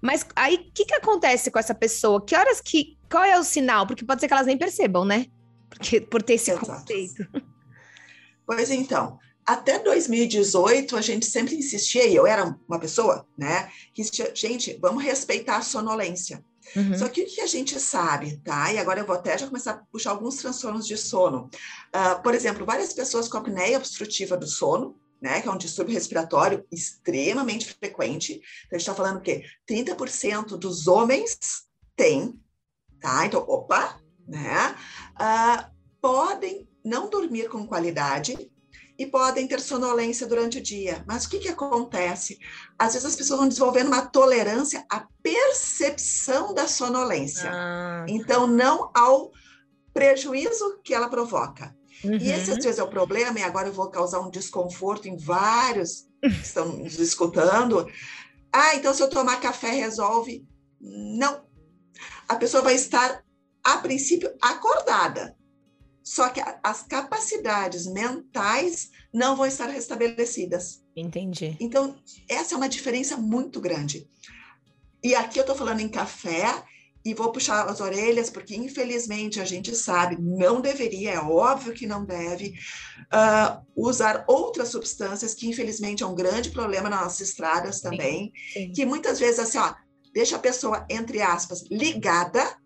Mas 0.00 0.24
aí, 0.36 0.54
o 0.54 0.72
que, 0.72 0.84
que 0.84 0.94
acontece 0.94 1.50
com 1.50 1.58
essa 1.58 1.74
pessoa? 1.74 2.24
Que 2.24 2.36
horas 2.36 2.60
que. 2.60 2.96
Qual 3.10 3.24
é 3.24 3.38
o 3.38 3.42
sinal? 3.42 3.86
Porque 3.86 4.04
pode 4.04 4.20
ser 4.20 4.28
que 4.28 4.34
elas 4.34 4.46
nem 4.46 4.56
percebam, 4.56 5.04
né? 5.04 5.26
Porque, 5.68 6.00
por 6.00 6.22
ter 6.22 6.34
esse 6.34 6.52
Exato. 6.52 6.66
conceito. 6.66 7.26
Pois 8.48 8.70
então, 8.70 9.18
até 9.44 9.78
2018 9.78 10.96
a 10.96 11.02
gente 11.02 11.26
sempre 11.26 11.54
insistia, 11.54 12.06
e 12.06 12.16
eu 12.16 12.26
era 12.26 12.58
uma 12.66 12.80
pessoa, 12.80 13.28
né, 13.36 13.70
que 13.92 14.02
gente, 14.34 14.78
vamos 14.80 15.04
respeitar 15.04 15.58
a 15.58 15.62
sonolência. 15.62 16.42
Uhum. 16.74 16.96
Só 16.96 17.08
que 17.10 17.22
o 17.22 17.26
que 17.26 17.42
a 17.42 17.46
gente 17.46 17.78
sabe, 17.78 18.38
tá? 18.38 18.72
E 18.72 18.78
agora 18.78 19.00
eu 19.00 19.06
vou 19.06 19.16
até 19.16 19.36
já 19.36 19.46
começar 19.46 19.72
a 19.72 19.76
puxar 19.92 20.10
alguns 20.12 20.36
transtornos 20.36 20.86
de 20.86 20.96
sono. 20.96 21.50
Uh, 21.94 22.22
por 22.22 22.34
exemplo, 22.34 22.64
várias 22.64 22.94
pessoas 22.94 23.28
com 23.28 23.36
apneia 23.36 23.76
obstrutiva 23.76 24.34
do 24.34 24.46
sono, 24.46 24.98
né, 25.20 25.42
que 25.42 25.48
é 25.48 25.50
um 25.50 25.58
distúrbio 25.58 25.94
respiratório 25.94 26.64
extremamente 26.72 27.66
frequente. 27.74 28.32
Então, 28.32 28.76
a 28.76 28.78
gente 28.78 28.88
está 28.88 28.94
falando 28.94 29.20
que 29.20 29.44
30% 29.68 30.56
dos 30.56 30.86
homens 30.86 31.38
têm, 31.94 32.40
tá? 32.98 33.26
Então, 33.26 33.44
opa, 33.46 34.00
né? 34.26 34.74
Uh, 35.20 35.78
podem 36.00 36.67
não 36.88 37.10
dormir 37.10 37.48
com 37.48 37.66
qualidade 37.66 38.50
e 38.98 39.06
podem 39.06 39.46
ter 39.46 39.60
sonolência 39.60 40.26
durante 40.26 40.58
o 40.58 40.62
dia. 40.62 41.04
Mas 41.06 41.24
o 41.24 41.30
que, 41.30 41.38
que 41.38 41.48
acontece? 41.48 42.38
Às 42.76 42.94
vezes 42.94 43.06
as 43.06 43.14
pessoas 43.14 43.38
vão 43.38 43.48
desenvolvendo 43.48 43.86
uma 43.86 44.06
tolerância 44.06 44.84
à 44.90 45.06
percepção 45.22 46.52
da 46.52 46.66
sonolência. 46.66 47.48
Ah. 47.48 48.04
Tá. 48.04 48.06
Então, 48.08 48.46
não 48.46 48.90
ao 48.94 49.30
prejuízo 49.94 50.80
que 50.82 50.92
ela 50.92 51.08
provoca. 51.08 51.76
Uhum. 52.04 52.16
E 52.16 52.30
esse 52.30 52.50
às 52.50 52.64
vezes 52.64 52.78
é 52.78 52.82
o 52.82 52.90
problema, 52.90 53.38
e 53.38 53.42
agora 53.42 53.68
eu 53.68 53.72
vou 53.72 53.90
causar 53.90 54.20
um 54.20 54.30
desconforto 54.30 55.08
em 55.08 55.16
vários 55.16 56.08
que 56.20 56.28
estão 56.42 56.68
nos 56.76 56.98
escutando. 56.98 57.86
Ah, 58.52 58.74
então 58.74 58.92
se 58.92 59.02
eu 59.02 59.10
tomar 59.10 59.40
café 59.40 59.70
resolve? 59.70 60.46
Não. 60.80 61.44
A 62.28 62.36
pessoa 62.36 62.62
vai 62.62 62.74
estar, 62.74 63.22
a 63.62 63.78
princípio, 63.78 64.32
acordada, 64.40 65.36
só 66.08 66.30
que 66.30 66.40
as 66.64 66.82
capacidades 66.84 67.86
mentais 67.86 68.88
não 69.12 69.36
vão 69.36 69.44
estar 69.44 69.66
restabelecidas. 69.66 70.82
Entendi. 70.96 71.54
Então, 71.60 71.96
essa 72.26 72.54
é 72.54 72.56
uma 72.56 72.68
diferença 72.68 73.14
muito 73.18 73.60
grande. 73.60 74.08
E 75.04 75.14
aqui 75.14 75.38
eu 75.38 75.42
estou 75.42 75.54
falando 75.54 75.80
em 75.80 75.88
café 75.88 76.64
e 77.04 77.12
vou 77.12 77.30
puxar 77.30 77.68
as 77.68 77.82
orelhas, 77.82 78.30
porque 78.30 78.56
infelizmente 78.56 79.38
a 79.38 79.44
gente 79.44 79.76
sabe, 79.76 80.16
não 80.18 80.62
deveria, 80.62 81.12
é 81.12 81.20
óbvio 81.20 81.74
que 81.74 81.86
não 81.86 82.06
deve, 82.06 82.54
uh, 83.12 83.62
usar 83.76 84.24
outras 84.26 84.70
substâncias, 84.70 85.34
que 85.34 85.46
infelizmente 85.46 86.02
é 86.02 86.06
um 86.06 86.14
grande 86.14 86.48
problema 86.48 86.88
nas 86.88 87.02
nossas 87.02 87.20
estradas 87.20 87.82
também, 87.82 88.32
sim, 88.54 88.60
sim. 88.60 88.72
que 88.72 88.86
muitas 88.86 89.18
vezes 89.18 89.40
assim, 89.40 89.58
ó, 89.58 89.74
deixa 90.14 90.36
a 90.36 90.40
pessoa, 90.40 90.86
entre 90.88 91.20
aspas, 91.20 91.64
ligada, 91.70 92.56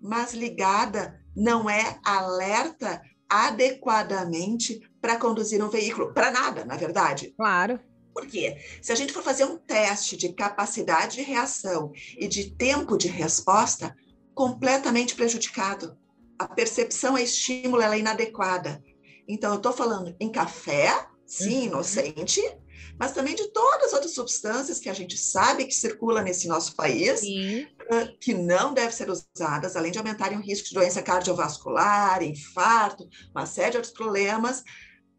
mas 0.00 0.32
ligada 0.32 1.25
não 1.36 1.68
é 1.68 1.98
alerta 2.04 3.02
adequadamente 3.28 4.80
para 5.00 5.18
conduzir 5.18 5.62
um 5.62 5.68
veículo, 5.68 6.12
para 6.14 6.30
nada, 6.30 6.64
na 6.64 6.76
verdade. 6.76 7.34
Claro. 7.36 7.78
Por 8.14 8.26
quê? 8.26 8.56
Se 8.80 8.92
a 8.92 8.94
gente 8.94 9.12
for 9.12 9.22
fazer 9.22 9.44
um 9.44 9.58
teste 9.58 10.16
de 10.16 10.32
capacidade 10.32 11.16
de 11.16 11.22
reação 11.22 11.92
e 12.16 12.26
de 12.26 12.50
tempo 12.50 12.96
de 12.96 13.08
resposta, 13.08 13.94
completamente 14.34 15.14
prejudicado. 15.14 15.96
A 16.38 16.46
percepção 16.46 17.16
a 17.16 17.22
estímulo 17.22 17.82
ela 17.82 17.96
é 17.96 17.98
inadequada. 17.98 18.82
Então, 19.28 19.52
eu 19.52 19.56
estou 19.56 19.72
falando 19.72 20.14
em 20.20 20.30
café, 20.30 21.06
sim, 21.26 21.58
uhum. 21.58 21.64
inocente, 21.64 22.40
mas 22.98 23.12
também 23.12 23.34
de 23.34 23.48
todas 23.48 23.88
as 23.88 23.92
outras 23.92 24.14
substâncias 24.14 24.78
que 24.78 24.88
a 24.88 24.94
gente 24.94 25.16
sabe 25.16 25.64
que 25.64 25.74
circula 25.74 26.22
nesse 26.22 26.48
nosso 26.48 26.74
país, 26.74 27.22
uh, 27.22 28.18
que 28.20 28.32
não 28.32 28.72
devem 28.72 28.92
ser 28.92 29.10
usadas, 29.10 29.76
além 29.76 29.92
de 29.92 29.98
aumentarem 29.98 30.38
o 30.38 30.42
risco 30.42 30.68
de 30.68 30.74
doença 30.74 31.02
cardiovascular, 31.02 32.22
infarto, 32.22 33.08
uma 33.34 33.46
série 33.46 33.72
de 33.72 33.76
outros 33.78 33.94
problemas, 33.94 34.64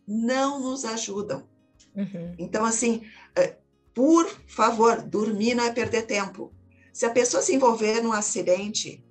não 0.07 0.59
nos 0.59 0.85
ajudam. 0.85 1.47
Uhum. 1.95 2.35
Então, 2.37 2.65
assim, 2.65 3.03
uh, 3.37 3.55
por 3.93 4.27
favor, 4.47 5.01
dormir 5.01 5.55
não 5.55 5.63
é 5.63 5.71
perder 5.71 6.03
tempo. 6.03 6.53
Se 6.93 7.05
a 7.05 7.11
pessoa 7.11 7.43
se 7.43 7.53
envolver 7.53 8.01
num 8.01 8.13
acidente 8.13 9.03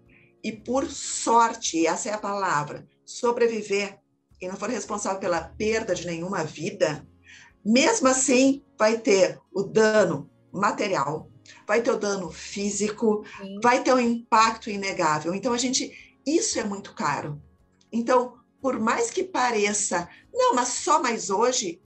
e, 0.42 0.52
por 0.52 0.88
sorte, 0.90 1.86
essa 1.86 2.08
é 2.08 2.12
a 2.12 2.18
palavra, 2.18 2.86
sobreviver 3.04 3.98
e 4.40 4.48
não 4.48 4.56
for 4.56 4.68
responsável 4.68 5.18
pela 5.18 5.40
perda 5.40 5.94
de 5.94 6.06
nenhuma 6.06 6.44
vida, 6.44 7.06
mesmo 7.66 8.06
assim, 8.06 8.62
vai 8.78 8.96
ter 8.96 9.40
o 9.52 9.64
dano 9.64 10.30
material, 10.52 11.28
vai 11.66 11.82
ter 11.82 11.90
o 11.90 11.98
dano 11.98 12.30
físico, 12.30 13.24
Sim. 13.38 13.58
vai 13.60 13.82
ter 13.82 13.92
um 13.92 13.98
impacto 13.98 14.70
inegável. 14.70 15.34
Então, 15.34 15.52
a 15.52 15.58
gente, 15.58 15.92
isso 16.24 16.60
é 16.60 16.64
muito 16.64 16.94
caro. 16.94 17.42
Então, 17.92 18.34
por 18.62 18.78
mais 18.78 19.10
que 19.10 19.24
pareça, 19.24 20.08
não, 20.32 20.54
mas 20.54 20.68
só 20.68 21.02
mais 21.02 21.28
hoje, 21.28 21.82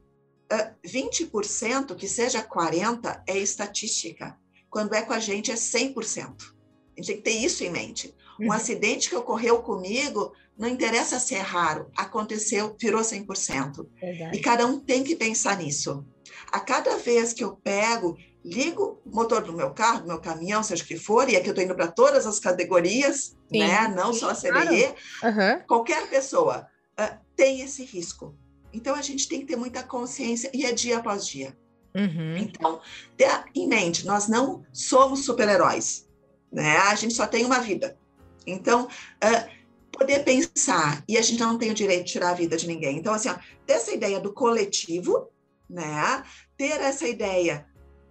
20%, 0.85 1.97
que 1.97 2.07
seja 2.07 2.43
40%, 2.43 3.23
é 3.27 3.39
estatística. 3.39 4.39
Quando 4.69 4.95
é 4.95 5.01
com 5.01 5.15
a 5.15 5.19
gente, 5.19 5.51
é 5.51 5.55
100%. 5.55 5.95
A 5.97 7.01
gente 7.01 7.07
tem 7.07 7.17
que 7.17 7.23
ter 7.23 7.31
isso 7.31 7.65
em 7.65 7.71
mente. 7.71 8.15
Um 8.41 8.53
acidente 8.53 9.09
que 9.09 9.17
ocorreu 9.17 9.63
comigo 9.63 10.33
não 10.57 10.69
interessa 10.69 11.19
se 11.19 11.35
é 11.35 11.41
raro, 11.41 11.91
aconteceu, 11.97 12.77
virou 12.79 13.01
100%. 13.01 13.87
Verdade. 14.01 14.37
E 14.37 14.41
cada 14.41 14.67
um 14.67 14.79
tem 14.79 15.03
que 15.03 15.17
pensar 15.17 15.57
nisso. 15.57 16.05
A 16.53 16.61
cada 16.61 16.97
vez 16.99 17.33
que 17.33 17.43
eu 17.43 17.57
pego, 17.57 18.17
ligo 18.45 19.01
o 19.05 19.15
motor 19.15 19.43
do 19.43 19.53
meu 19.53 19.71
carro, 19.71 20.03
do 20.03 20.07
meu 20.07 20.21
caminhão, 20.21 20.63
seja 20.63 20.85
o 20.85 20.87
que 20.87 20.97
for, 20.97 21.29
e 21.29 21.37
aqui 21.37 21.49
eu 21.49 21.53
estou 21.53 21.65
indo 21.65 21.75
para 21.75 21.89
todas 21.89 22.27
as 22.27 22.39
categorias, 22.39 23.37
Sim. 23.51 23.61
né? 23.61 23.89
não 23.89 24.13
Sim, 24.13 24.21
só 24.21 24.31
a 24.31 24.35
CBE, 24.35 24.49
claro. 24.51 25.37
uhum. 25.39 25.61
qualquer 25.67 26.09
pessoa 26.09 26.67
uh, 26.99 27.19
tem 27.37 27.61
esse 27.61 27.85
risco. 27.85 28.35
Então 28.73 28.95
a 28.95 29.03
gente 29.03 29.29
tem 29.29 29.41
que 29.41 29.47
ter 29.47 29.57
muita 29.57 29.83
consciência 29.83 30.51
e 30.53 30.65
é 30.65 30.73
dia 30.73 30.99
após 30.99 31.27
dia. 31.27 31.57
Uhum. 31.95 32.37
Então, 32.37 32.81
ter 33.17 33.45
em 33.55 33.67
mente, 33.67 34.07
nós 34.07 34.29
não 34.29 34.65
somos 34.73 35.25
super-heróis, 35.25 36.09
né? 36.53 36.77
A 36.77 36.95
gente 36.95 37.15
só 37.15 37.27
tem 37.27 37.45
uma 37.45 37.59
vida. 37.59 37.99
Então, 38.47 38.87
uh, 38.87 39.61
poder 40.01 40.25
pensar, 40.25 41.05
e 41.07 41.19
a 41.19 41.23
gente 41.23 41.41
não 41.41 41.59
tem 41.59 41.71
o 41.71 41.75
direito 41.75 42.07
de 42.07 42.13
tirar 42.13 42.31
a 42.31 42.35
vida 42.35 42.57
de 42.57 42.67
ninguém. 42.67 42.97
Então, 42.97 43.13
assim, 43.13 43.29
ó, 43.29 43.37
ter 43.67 43.75
essa 43.75 43.93
ideia 43.93 44.19
do 44.19 44.33
coletivo, 44.33 45.29
né? 45.69 46.23
Ter 46.57 46.81
essa 46.81 47.07
ideia 47.07 47.67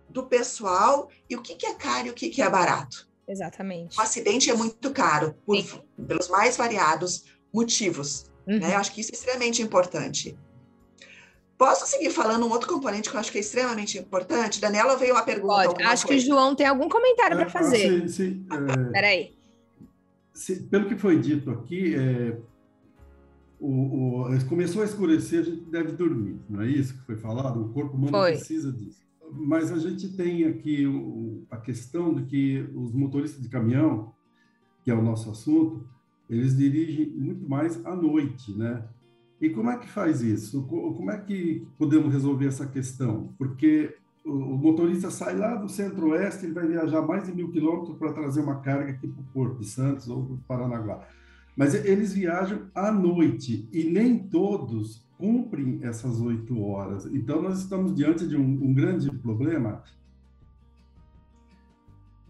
do 0.07 0.23
pessoal 0.23 1.09
e 1.29 1.35
o 1.35 1.41
que, 1.41 1.55
que 1.55 1.65
é 1.65 1.73
caro 1.73 2.07
e 2.07 2.09
o 2.11 2.13
que, 2.13 2.29
que 2.29 2.41
é 2.41 2.49
barato. 2.49 3.09
Exatamente. 3.27 3.97
O 3.97 4.01
acidente 4.01 4.49
é 4.49 4.53
muito 4.53 4.91
caro 4.91 5.35
por, 5.45 5.57
pelos 6.07 6.27
mais 6.29 6.57
variados 6.57 7.25
motivos. 7.53 8.31
Né? 8.45 8.55
Uhum. 8.55 8.59
Né? 8.61 8.75
Eu 8.75 8.79
acho 8.79 8.91
que 8.93 9.01
isso 9.01 9.11
é 9.11 9.15
extremamente 9.15 9.61
importante. 9.61 10.37
Posso 11.57 11.85
seguir 11.85 12.09
falando 12.09 12.45
um 12.45 12.51
outro 12.51 12.69
componente 12.69 13.09
que 13.09 13.15
eu 13.15 13.19
acho 13.19 13.31
que 13.31 13.37
é 13.37 13.41
extremamente 13.41 13.97
importante? 13.97 14.61
Daniela, 14.61 14.95
veio 14.95 15.13
uma 15.13 15.23
pergunta. 15.23 15.65
Pode. 15.65 15.83
Acho 15.83 16.07
coisa. 16.07 16.23
que 16.23 16.29
o 16.29 16.33
João 16.33 16.55
tem 16.55 16.65
algum 16.65 16.87
comentário 16.87 17.35
para 17.35 17.47
ah, 17.47 17.49
fazer. 17.49 18.01
sim, 18.01 18.07
sim. 18.07 18.45
É... 18.49 18.91
Peraí 18.91 19.38
se, 20.39 20.63
pelo 20.63 20.87
que 20.87 20.95
foi 20.95 21.19
dito 21.19 21.51
aqui, 21.51 21.93
é, 21.95 22.39
o, 23.59 24.21
o, 24.21 24.45
começou 24.47 24.81
a 24.81 24.85
escurecer, 24.85 25.41
a 25.41 25.43
gente 25.43 25.65
deve 25.65 25.91
dormir, 25.91 26.39
não 26.49 26.61
é 26.61 26.69
isso 26.69 26.97
que 26.97 27.05
foi 27.05 27.17
falado? 27.17 27.61
O 27.61 27.73
corpo 27.73 27.97
humano 27.97 28.11
foi. 28.11 28.31
precisa 28.31 28.71
disso. 28.71 29.05
Mas 29.31 29.69
a 29.69 29.77
gente 29.77 30.15
tem 30.15 30.45
aqui 30.45 30.87
o, 30.87 31.45
a 31.51 31.57
questão 31.57 32.13
de 32.13 32.23
que 32.23 32.69
os 32.73 32.93
motoristas 32.93 33.41
de 33.41 33.49
caminhão, 33.49 34.13
que 34.81 34.89
é 34.89 34.95
o 34.95 35.01
nosso 35.01 35.29
assunto, 35.29 35.85
eles 36.29 36.55
dirigem 36.55 37.09
muito 37.09 37.47
mais 37.47 37.85
à 37.85 37.93
noite, 37.93 38.57
né? 38.57 38.87
E 39.41 39.49
como 39.49 39.69
é 39.69 39.77
que 39.77 39.89
faz 39.89 40.21
isso? 40.21 40.65
Como 40.67 41.11
é 41.11 41.17
que 41.17 41.67
podemos 41.77 42.13
resolver 42.13 42.47
essa 42.47 42.65
questão? 42.65 43.33
Porque 43.37 43.95
o 44.29 44.57
motorista 44.57 45.09
sai 45.09 45.35
lá 45.35 45.55
do 45.55 45.67
centro-oeste, 45.67 46.45
ele 46.45 46.53
vai 46.53 46.67
viajar 46.67 47.01
mais 47.01 47.25
de 47.25 47.33
mil 47.33 47.51
quilômetros 47.51 47.97
para 47.97 48.13
trazer 48.13 48.41
uma 48.41 48.61
carga 48.61 48.91
aqui 48.91 49.07
para 49.07 49.21
o 49.21 49.25
Porto 49.33 49.59
de 49.59 49.67
Santos 49.67 50.07
ou 50.09 50.39
para 50.47 50.57
Paranaguá. 50.57 51.07
Mas 51.55 51.73
eles 51.73 52.13
viajam 52.13 52.69
à 52.73 52.91
noite 52.91 53.67
e 53.71 53.83
nem 53.83 54.17
todos 54.17 55.05
cumprem 55.17 55.79
essas 55.83 56.21
oito 56.21 56.61
horas. 56.63 57.05
Então, 57.07 57.41
nós 57.41 57.59
estamos 57.59 57.93
diante 57.93 58.25
de 58.25 58.37
um, 58.37 58.41
um 58.41 58.73
grande 58.73 59.11
problema. 59.11 59.83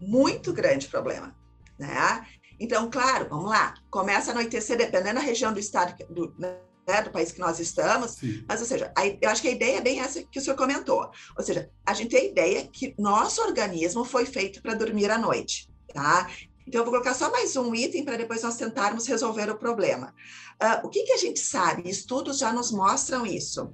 Muito 0.00 0.52
grande 0.52 0.88
problema. 0.88 1.32
Né? 1.78 2.26
Então, 2.58 2.90
claro, 2.90 3.28
vamos 3.28 3.50
lá. 3.50 3.74
Começa 3.88 4.30
a 4.30 4.34
anoitecer, 4.34 4.76
dependendo 4.76 5.14
da 5.14 5.20
região 5.20 5.52
do 5.52 5.60
estado, 5.60 5.94
do, 6.12 6.34
né, 6.38 6.58
do 7.04 7.10
país 7.10 7.30
que 7.30 7.40
nós 7.40 7.60
estamos. 7.60 8.12
Sim. 8.12 8.44
Mas, 8.48 8.60
ou 8.60 8.66
seja, 8.66 8.92
a, 8.96 9.06
eu 9.06 9.30
acho 9.30 9.42
que 9.42 9.48
a 9.48 9.52
ideia 9.52 9.78
é 9.78 9.80
bem 9.80 10.00
essa 10.00 10.22
que 10.22 10.38
o 10.38 10.42
senhor 10.42 10.56
comentou. 10.56 11.10
Ou 11.36 11.44
seja, 11.44 11.70
a 11.86 11.94
gente 11.94 12.10
tem 12.10 12.20
a 12.20 12.30
ideia 12.30 12.66
que 12.66 12.94
nosso 12.98 13.40
organismo 13.42 14.04
foi 14.04 14.26
feito 14.26 14.60
para 14.60 14.74
dormir 14.74 15.10
à 15.10 15.18
noite, 15.18 15.68
tá? 15.92 16.28
Então, 16.66 16.80
eu 16.80 16.84
vou 16.84 16.92
colocar 16.92 17.14
só 17.14 17.30
mais 17.30 17.56
um 17.56 17.74
item 17.74 18.04
para 18.04 18.16
depois 18.16 18.42
nós 18.42 18.56
tentarmos 18.56 19.06
resolver 19.06 19.50
o 19.50 19.58
problema. 19.58 20.14
Uh, 20.62 20.86
o 20.86 20.88
que, 20.88 21.02
que 21.02 21.12
a 21.12 21.16
gente 21.16 21.40
sabe? 21.40 21.88
Estudos 21.88 22.38
já 22.38 22.52
nos 22.52 22.70
mostram 22.70 23.26
isso. 23.26 23.72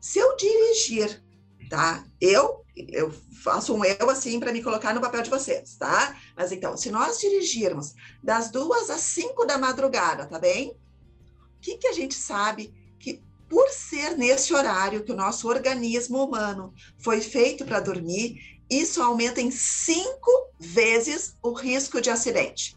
Se 0.00 0.18
eu 0.18 0.36
dirigir, 0.36 1.22
tá? 1.68 2.04
Eu 2.20 2.64
eu 2.92 3.10
faço 3.42 3.74
um 3.74 3.82
eu 3.84 4.10
assim 4.10 4.38
para 4.38 4.52
me 4.52 4.62
colocar 4.62 4.94
no 4.94 5.00
papel 5.00 5.22
de 5.22 5.30
vocês, 5.30 5.76
tá? 5.76 6.14
Mas 6.36 6.52
então, 6.52 6.76
se 6.76 6.90
nós 6.90 7.18
dirigirmos 7.18 7.94
das 8.22 8.50
duas 8.50 8.90
às 8.90 9.00
cinco 9.00 9.46
da 9.46 9.56
madrugada, 9.56 10.26
tá 10.26 10.38
bem? 10.38 10.76
O 11.56 11.60
que, 11.60 11.76
que 11.78 11.88
a 11.88 11.92
gente 11.92 12.14
sabe 12.14 12.72
que 12.98 13.22
por 13.48 13.68
ser 13.70 14.16
nesse 14.16 14.52
horário 14.52 15.04
que 15.04 15.12
o 15.12 15.16
nosso 15.16 15.48
organismo 15.48 16.24
humano 16.24 16.74
foi 16.98 17.20
feito 17.20 17.64
para 17.64 17.80
dormir, 17.80 18.38
isso 18.70 19.02
aumenta 19.02 19.40
em 19.40 19.50
cinco 19.50 20.30
vezes 20.58 21.36
o 21.42 21.52
risco 21.52 22.00
de 22.00 22.10
acidente 22.10 22.76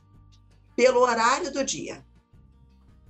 pelo 0.75 1.01
horário 1.01 1.51
do 1.51 1.63
dia. 1.63 2.05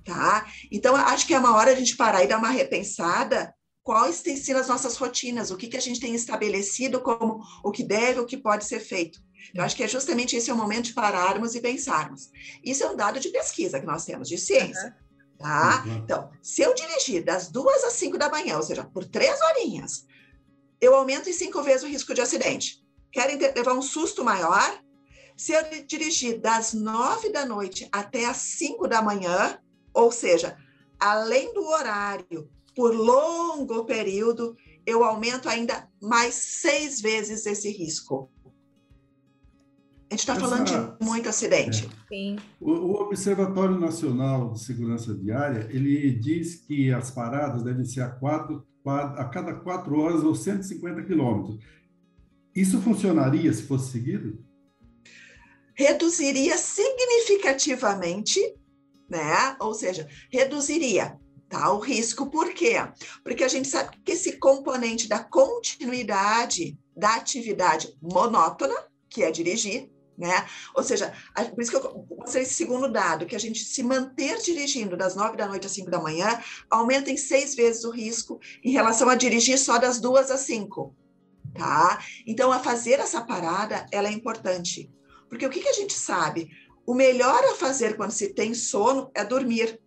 Tá? 0.04 0.50
Então, 0.72 0.96
acho 0.96 1.26
que 1.26 1.34
é 1.34 1.38
uma 1.38 1.54
hora 1.54 1.70
a 1.70 1.74
gente 1.74 1.96
parar 1.96 2.24
e 2.24 2.26
dar 2.26 2.38
uma 2.38 2.50
repensada 2.50 3.54
quais 3.82 4.22
têm 4.22 4.36
sido 4.36 4.58
as 4.58 4.68
nossas 4.68 4.96
rotinas, 4.96 5.50
o 5.50 5.56
que, 5.56 5.68
que 5.68 5.76
a 5.76 5.80
gente 5.80 6.00
tem 6.00 6.14
estabelecido 6.14 7.00
como 7.00 7.40
o 7.62 7.70
que 7.70 7.84
deve, 7.84 8.20
o 8.20 8.26
que 8.26 8.36
pode 8.36 8.64
ser 8.64 8.80
feito. 8.80 9.20
Eu 9.54 9.62
acho 9.62 9.76
que 9.76 9.82
é 9.82 9.88
justamente 9.88 10.36
esse 10.36 10.50
é 10.50 10.54
o 10.54 10.56
momento 10.56 10.86
de 10.86 10.94
pararmos 10.94 11.54
e 11.54 11.60
pensarmos. 11.60 12.30
Isso 12.64 12.82
é 12.82 12.90
um 12.90 12.96
dado 12.96 13.20
de 13.20 13.30
pesquisa 13.30 13.80
que 13.80 13.86
nós 13.86 14.04
temos, 14.04 14.28
de 14.28 14.38
ciência. 14.38 14.86
Uhum. 14.86 15.09
Tá? 15.40 15.82
Uhum. 15.86 15.96
Então, 15.96 16.30
se 16.42 16.60
eu 16.60 16.74
dirigir 16.74 17.24
das 17.24 17.48
duas 17.48 17.82
às 17.82 17.94
cinco 17.94 18.18
da 18.18 18.28
manhã, 18.28 18.58
ou 18.58 18.62
seja, 18.62 18.84
por 18.84 19.06
três 19.06 19.40
horinhas, 19.40 20.06
eu 20.78 20.94
aumento 20.94 21.30
em 21.30 21.32
cinco 21.32 21.62
vezes 21.62 21.82
o 21.82 21.88
risco 21.88 22.12
de 22.12 22.20
acidente. 22.20 22.84
Querem 23.10 23.38
ter, 23.38 23.54
levar 23.54 23.72
um 23.72 23.80
susto 23.80 24.22
maior? 24.22 24.82
Se 25.34 25.52
eu 25.52 25.62
dirigir 25.86 26.38
das 26.38 26.74
nove 26.74 27.30
da 27.30 27.46
noite 27.46 27.88
até 27.90 28.26
as 28.26 28.36
cinco 28.36 28.86
da 28.86 29.00
manhã, 29.00 29.58
ou 29.94 30.12
seja, 30.12 30.58
além 30.98 31.54
do 31.54 31.64
horário 31.64 32.50
por 32.76 32.94
longo 32.94 33.86
período, 33.86 34.54
eu 34.84 35.02
aumento 35.02 35.48
ainda 35.48 35.88
mais 36.02 36.34
seis 36.34 37.00
vezes 37.00 37.46
esse 37.46 37.70
risco. 37.70 38.30
A 40.10 40.14
gente 40.14 40.20
está 40.20 40.34
falando 40.34 40.64
de 40.66 41.04
muito 41.04 41.28
acidente. 41.28 41.88
É. 42.12 42.34
O, 42.60 42.72
o, 42.72 43.00
Observatório 43.02 43.78
Nacional 43.78 44.52
de 44.52 44.58
Segurança 44.60 45.14
Viária, 45.14 45.68
ele 45.70 46.10
diz 46.10 46.56
que 46.56 46.92
as 46.92 47.12
paradas 47.12 47.62
devem 47.62 47.84
ser 47.84 48.00
a, 48.00 48.08
quatro, 48.08 48.66
a 48.84 49.24
cada 49.26 49.54
quatro 49.54 50.00
horas 50.00 50.24
ou 50.24 50.34
150 50.34 51.04
quilômetros. 51.04 51.64
Isso 52.52 52.82
funcionaria 52.82 53.52
se 53.52 53.62
fosse 53.62 53.92
seguido? 53.92 54.44
Reduziria 55.74 56.58
significativamente, 56.58 58.40
né? 59.08 59.56
Ou 59.60 59.72
seja, 59.74 60.08
reduziria 60.28 61.16
tá? 61.48 61.72
O 61.72 61.80
risco, 61.80 62.30
por 62.30 62.54
quê? 62.54 62.76
Porque 63.24 63.44
a 63.44 63.48
gente 63.48 63.68
sabe 63.68 63.96
que 64.04 64.12
esse 64.12 64.38
componente 64.38 65.08
da 65.08 65.18
continuidade 65.18 66.78
da 66.96 67.16
atividade 67.16 67.92
monótona, 68.00 68.74
que 69.08 69.22
é 69.24 69.30
dirigir, 69.30 69.90
né? 70.20 70.46
Ou 70.74 70.82
seja, 70.82 71.12
por 71.54 71.62
isso 71.62 71.70
que 71.70 71.76
eu 71.78 72.06
mostrei 72.10 72.42
esse 72.42 72.52
segundo 72.52 72.92
dado, 72.92 73.24
que 73.24 73.34
a 73.34 73.40
gente 73.40 73.64
se 73.64 73.82
manter 73.82 74.38
dirigindo 74.42 74.96
das 74.96 75.16
nove 75.16 75.36
da 75.36 75.48
noite 75.48 75.66
às 75.66 75.72
cinco 75.72 75.90
da 75.90 75.98
manhã 75.98 76.40
aumenta 76.68 77.10
em 77.10 77.16
seis 77.16 77.54
vezes 77.54 77.84
o 77.84 77.90
risco 77.90 78.38
em 78.62 78.70
relação 78.70 79.08
a 79.08 79.14
dirigir 79.14 79.58
só 79.58 79.78
das 79.78 79.98
duas 79.98 80.30
às 80.30 80.40
cinco, 80.40 80.94
tá? 81.54 82.04
Então, 82.26 82.52
a 82.52 82.60
fazer 82.60 83.00
essa 83.00 83.22
parada, 83.22 83.86
ela 83.90 84.08
é 84.08 84.12
importante. 84.12 84.92
Porque 85.26 85.46
o 85.46 85.50
que, 85.50 85.60
que 85.60 85.68
a 85.68 85.72
gente 85.72 85.94
sabe? 85.94 86.50
O 86.86 86.92
melhor 86.92 87.42
a 87.44 87.54
fazer 87.54 87.96
quando 87.96 88.10
se 88.10 88.34
tem 88.34 88.52
sono 88.52 89.10
é 89.14 89.24
dormir. 89.24 89.80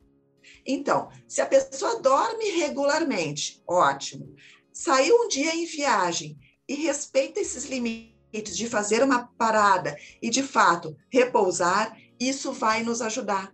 Então, 0.65 1.09
se 1.27 1.41
a 1.41 1.45
pessoa 1.45 2.01
dorme 2.01 2.45
regularmente, 2.57 3.61
ótimo. 3.67 4.33
Saiu 4.71 5.15
um 5.15 5.27
dia 5.27 5.53
em 5.53 5.65
viagem 5.65 6.39
e 6.67 6.73
respeita 6.73 7.39
esses 7.39 7.65
limites 7.65 8.12
de 8.41 8.67
fazer 8.67 9.03
uma 9.03 9.27
parada 9.37 9.95
e, 10.21 10.29
de 10.29 10.41
fato, 10.41 10.95
repousar, 11.11 11.95
isso 12.19 12.51
vai 12.51 12.83
nos 12.83 13.01
ajudar. 13.01 13.53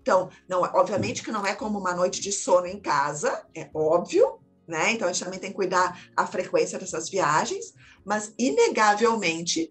Então, 0.00 0.30
não, 0.48 0.62
obviamente 0.62 1.22
que 1.22 1.30
não 1.30 1.46
é 1.46 1.54
como 1.54 1.78
uma 1.78 1.94
noite 1.94 2.20
de 2.20 2.32
sono 2.32 2.66
em 2.66 2.80
casa, 2.80 3.46
é 3.54 3.68
óbvio, 3.74 4.40
né? 4.66 4.92
Então, 4.92 5.08
a 5.08 5.12
gente 5.12 5.24
também 5.24 5.38
tem 5.38 5.50
que 5.50 5.56
cuidar 5.56 6.10
a 6.16 6.26
frequência 6.26 6.78
dessas 6.78 7.10
viagens, 7.10 7.74
mas, 8.04 8.32
inegavelmente, 8.38 9.70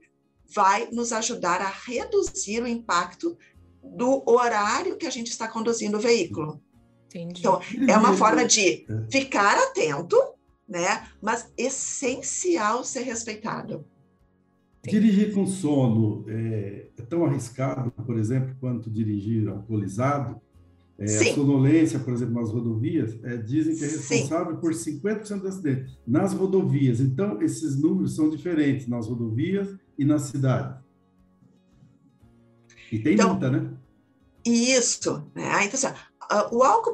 vai 0.53 0.87
nos 0.91 1.11
ajudar 1.11 1.61
a 1.61 1.69
reduzir 1.69 2.61
o 2.61 2.67
impacto 2.67 3.37
do 3.83 4.23
horário 4.29 4.97
que 4.97 5.07
a 5.07 5.11
gente 5.11 5.29
está 5.29 5.47
conduzindo 5.47 5.97
o 5.97 6.01
veículo. 6.01 6.61
Entendi. 7.07 7.39
Então, 7.39 7.59
é 7.87 7.97
uma 7.97 8.15
forma 8.15 8.45
de 8.45 8.85
ficar 9.11 9.57
atento, 9.57 10.15
né? 10.67 11.07
Mas 11.21 11.51
essencial 11.57 12.83
ser 12.83 13.01
respeitado. 13.01 13.85
Dirigir 14.83 15.33
com 15.33 15.45
sono 15.45 16.23
é, 16.27 16.87
é, 16.97 17.01
tão 17.03 17.25
arriscado, 17.25 17.91
por 17.91 18.17
exemplo, 18.17 18.55
quanto 18.59 18.89
dirigir 18.89 19.47
alcoolizado. 19.47 20.39
É, 20.97 21.05
a 21.05 21.33
sonolência, 21.33 21.99
por 21.99 22.13
exemplo, 22.13 22.35
nas 22.35 22.51
rodovias, 22.51 23.17
é, 23.23 23.37
dizem 23.37 23.75
que 23.75 23.83
é 23.83 23.87
responsável 23.87 24.55
Sim. 24.55 24.59
por 24.59 24.73
50% 24.73 25.39
dos 25.39 25.45
acidentes 25.45 25.97
nas 26.05 26.33
rodovias. 26.33 26.99
Então, 26.99 27.41
esses 27.41 27.79
números 27.79 28.15
são 28.15 28.29
diferentes 28.29 28.87
nas 28.87 29.07
rodovias 29.07 29.77
e 29.97 30.03
nas 30.03 30.23
cidades. 30.23 30.81
E 32.91 32.99
tem 32.99 33.13
então, 33.13 33.29
multa, 33.29 33.49
né? 33.49 33.71
Isso, 34.45 35.25
né? 35.35 35.65
Então, 35.65 35.75
assim, 35.75 35.87
o 36.51 36.63
álcool, 36.63 36.93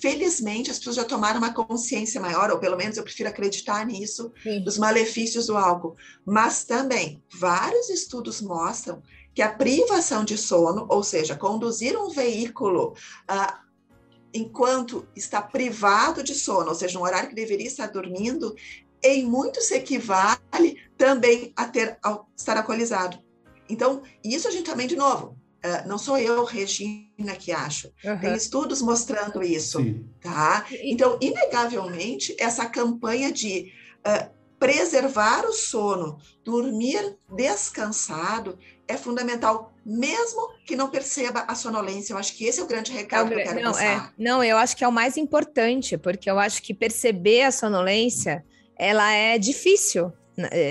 felizmente, 0.00 0.70
as 0.70 0.78
pessoas 0.78 0.96
já 0.96 1.04
tomaram 1.04 1.38
uma 1.38 1.52
consciência 1.52 2.20
maior, 2.20 2.50
ou 2.50 2.58
pelo 2.58 2.76
menos 2.76 2.96
eu 2.96 3.02
prefiro 3.02 3.28
acreditar 3.28 3.84
nisso, 3.84 4.32
Sim. 4.42 4.62
dos 4.62 4.78
malefícios 4.78 5.46
do 5.46 5.56
álcool. 5.56 5.96
Mas 6.24 6.64
também, 6.64 7.22
vários 7.32 7.90
estudos 7.90 8.40
mostram 8.40 9.02
que 9.34 9.42
a 9.42 9.52
privação 9.52 10.24
de 10.24 10.38
sono, 10.38 10.86
ou 10.88 11.02
seja, 11.02 11.34
conduzir 11.34 11.98
um 11.98 12.10
veículo 12.10 12.94
uh, 13.30 13.66
enquanto 14.32 15.06
está 15.16 15.42
privado 15.42 16.22
de 16.22 16.34
sono, 16.34 16.68
ou 16.68 16.74
seja, 16.74 16.98
um 16.98 17.02
horário 17.02 17.28
que 17.28 17.34
deveria 17.34 17.66
estar 17.66 17.88
dormindo, 17.88 18.54
em 19.02 19.24
muito 19.24 19.60
se 19.60 19.74
equivale 19.74 20.38
também 20.96 21.52
a 21.56 21.66
ter 21.66 21.98
a 22.02 22.20
estar 22.36 22.56
alcoolizado. 22.56 23.18
Então, 23.68 24.02
isso 24.24 24.46
a 24.46 24.50
gente 24.50 24.64
também, 24.64 24.86
de 24.86 24.96
novo, 24.96 25.36
uh, 25.64 25.88
não 25.88 25.98
sou 25.98 26.18
eu, 26.18 26.44
Regina, 26.44 27.34
que 27.38 27.52
acho. 27.52 27.92
Uhum. 28.04 28.18
Tem 28.18 28.34
estudos 28.34 28.82
mostrando 28.82 29.42
isso, 29.42 29.78
Sim. 29.78 30.08
tá? 30.20 30.66
Então, 30.82 31.18
inegavelmente, 31.20 32.36
essa 32.38 32.66
campanha 32.66 33.32
de 33.32 33.72
uh, 34.06 34.36
preservar 34.58 35.44
o 35.44 35.52
sono, 35.52 36.18
dormir 36.44 37.16
descansado, 37.34 38.58
é 38.88 38.96
fundamental, 38.96 39.72
mesmo 39.84 40.48
que 40.64 40.76
não 40.76 40.88
perceba 40.88 41.44
a 41.46 41.54
sonolência. 41.54 42.12
Eu 42.12 42.18
acho 42.18 42.34
que 42.34 42.44
esse 42.44 42.60
é 42.60 42.62
o 42.62 42.66
grande 42.66 42.92
recado 42.92 43.32
é 43.32 43.34
que 43.34 43.40
eu 43.40 43.44
quero 43.44 43.64
não, 43.64 43.72
passar. 43.72 44.14
É, 44.18 44.22
não, 44.22 44.42
eu 44.42 44.56
acho 44.56 44.76
que 44.76 44.84
é 44.84 44.88
o 44.88 44.92
mais 44.92 45.16
importante, 45.16 45.98
porque 45.98 46.30
eu 46.30 46.38
acho 46.38 46.62
que 46.62 46.72
perceber 46.72 47.42
a 47.42 47.52
sonolência, 47.52 48.44
ela 48.78 49.12
é 49.12 49.38
difícil, 49.38 50.06
é, 50.06 50.12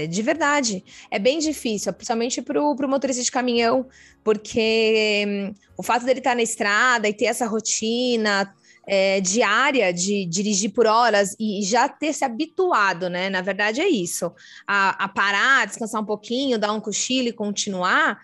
de 0.10 0.22
verdade. 0.22 0.84
É 1.10 1.18
bem 1.18 1.40
difícil, 1.40 1.92
principalmente 1.94 2.42
para 2.42 2.62
o 2.62 2.88
motorista 2.88 3.24
de 3.24 3.32
caminhão, 3.32 3.88
porque 4.24 5.26
hum, 5.28 5.54
o 5.78 5.84
fato 5.84 6.06
dele 6.06 6.20
estar 6.20 6.32
tá 6.32 6.36
na 6.36 6.44
estrada 6.44 7.08
e 7.08 7.14
ter 7.14 7.26
essa 7.26 7.48
rotina 7.48 8.54
é, 8.88 9.20
diária 9.20 9.92
de 9.92 10.26
dirigir 10.26 10.72
por 10.72 10.86
horas 10.86 11.36
e 11.40 11.64
já 11.64 11.90
ter 11.90 12.14
se 12.14 12.24
habituado, 12.24 13.10
né? 13.10 13.30
Na 13.30 13.42
verdade, 13.42 13.82
é 13.82 13.88
isso. 13.88 14.32
A, 14.68 15.06
a 15.06 15.08
parar, 15.08 15.66
descansar 15.66 16.02
um 16.02 16.06
pouquinho, 16.06 16.60
dar 16.60 16.72
um 16.72 16.80
cochilo 16.80 17.28
e 17.28 17.34
continuar, 17.34 18.22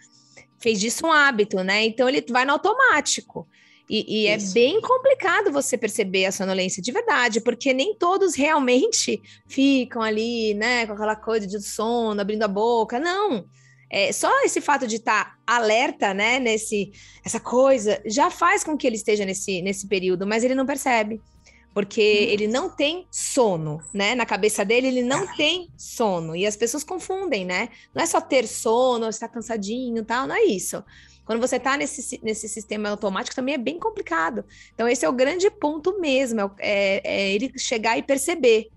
fez 0.60 0.80
disso 0.80 1.08
um 1.08 1.12
hábito, 1.12 1.64
né? 1.64 1.84
Então 1.86 2.08
ele 2.08 2.24
vai 2.30 2.46
no 2.46 2.54
automático. 2.54 3.48
E, 3.94 4.22
e 4.22 4.28
é 4.28 4.38
bem 4.54 4.80
complicado 4.80 5.52
você 5.52 5.78
perceber 5.78 6.26
a 6.26 6.32
sonolência 6.32 6.82
de 6.82 6.94
verdade, 6.94 7.42
porque 7.42 7.74
nem 7.74 7.94
todos 7.94 8.36
realmente 8.36 9.22
ficam 9.50 10.02
ali, 10.02 10.54
né, 10.54 10.88
com 10.88 10.94
aquela 10.94 11.16
coisa 11.18 11.46
de 11.46 11.62
sono, 11.62 12.22
abrindo 12.22 12.44
a 12.44 12.48
boca. 12.48 12.98
Não. 12.98 13.46
É, 13.90 14.14
só 14.14 14.32
esse 14.46 14.62
fato 14.62 14.88
de 14.88 14.96
estar 14.96 15.26
tá 15.26 15.38
alerta, 15.46 16.14
né, 16.14 16.40
nesse, 16.40 16.94
essa 17.26 17.38
coisa, 17.38 18.02
já 18.06 18.32
faz 18.32 18.64
com 18.64 18.78
que 18.78 18.88
ele 18.88 18.96
esteja 18.96 19.26
nesse, 19.26 19.62
nesse 19.62 19.86
período, 19.86 20.26
mas 20.26 20.46
ele 20.46 20.56
não 20.56 20.66
percebe. 20.66 21.20
porque 21.74 22.02
ele 22.02 22.48
não 22.48 22.70
tem 22.70 23.08
sono, 23.10 23.82
né? 23.94 24.14
Na 24.14 24.26
cabeça 24.26 24.64
dele, 24.66 24.88
ele 24.88 25.04
não 25.04 25.26
tem 25.36 25.70
sono. 25.78 26.36
E 26.36 26.46
as 26.46 26.58
pessoas 26.58 26.84
confundem, 26.84 27.46
né? 27.46 27.70
Não 27.96 28.04
é 28.04 28.06
só 28.06 28.20
ter 28.20 28.46
sono, 28.46 29.08
estar 29.08 29.30
cansadinho 29.30 30.04
tal, 30.04 30.28
não 30.28 30.36
é 30.36 30.44
isso. 30.44 30.84
Quando 31.32 31.40
você 31.40 31.56
está 31.56 31.78
nesse, 31.78 32.20
nesse 32.22 32.50
sistema 32.50 32.90
automático, 32.90 33.34
também 33.34 33.56
é 33.56 33.58
bem 33.58 33.80
complicado. 33.80 34.44
Então, 34.74 34.86
esse 34.86 35.06
é 35.06 35.08
o 35.08 35.14
grande 35.14 35.50
ponto 35.50 35.98
mesmo: 35.98 36.42
é, 36.42 36.52
é, 36.60 37.02
é 37.06 37.34
ele 37.34 37.58
chegar 37.58 37.98
e 37.98 38.04
perceber. 38.04 38.68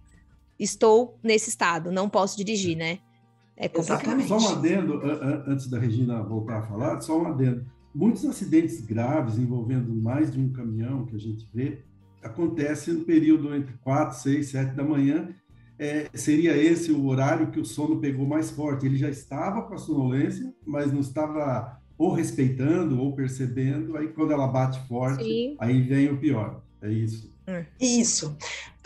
Estou 0.57 1.19
nesse 1.21 1.49
estado, 1.49 1.91
não 1.91 2.09
posso 2.09 2.37
dirigir, 2.37 2.77
né? 2.77 3.01
É 3.57 3.69
complicado. 3.69 4.23
Só 4.29 4.39
um 4.39 4.49
adendo, 4.51 5.01
antes 5.49 5.67
da 5.67 5.81
Regina 5.81 6.23
voltar 6.23 6.61
a 6.61 6.63
falar, 6.63 7.01
só 7.01 7.21
um 7.21 7.27
adendo. 7.27 7.67
Muitos 7.93 8.25
acidentes 8.25 8.81
graves 8.81 9.37
envolvendo 9.37 9.93
mais 9.93 10.31
de 10.31 10.39
um 10.39 10.53
caminhão 10.53 11.07
que 11.07 11.17
a 11.17 11.19
gente 11.19 11.45
vê, 11.53 11.81
acontece 12.23 12.93
no 12.93 13.05
período 13.05 13.53
entre 13.53 13.75
4, 13.79 14.17
6, 14.17 14.47
7 14.47 14.75
da 14.77 14.85
manhã. 14.85 15.29
É, 15.77 16.09
seria 16.15 16.57
esse 16.57 16.93
o 16.93 17.05
horário 17.07 17.51
que 17.51 17.59
o 17.59 17.65
sono 17.65 17.99
pegou 17.99 18.25
mais 18.25 18.53
forte. 18.53 18.87
Ele 18.87 18.97
já 18.97 19.11
estava 19.11 19.63
com 19.63 19.75
a 19.75 19.79
sonolência, 19.79 20.55
mas 20.65 20.93
não 20.93 21.01
estava 21.01 21.83
ou 21.99 22.13
respeitando 22.13 23.01
ou 23.01 23.15
percebendo. 23.15 23.97
Aí, 23.97 24.09
quando 24.09 24.33
ela 24.33 24.47
bate 24.47 24.81
forte, 24.89 25.25
Sim. 25.25 25.57
aí 25.59 25.83
vem 25.83 26.11
o 26.11 26.19
pior. 26.19 26.63
É 26.83 26.91
isso. 26.91 27.33
É. 27.47 27.67
Isso. 27.81 28.37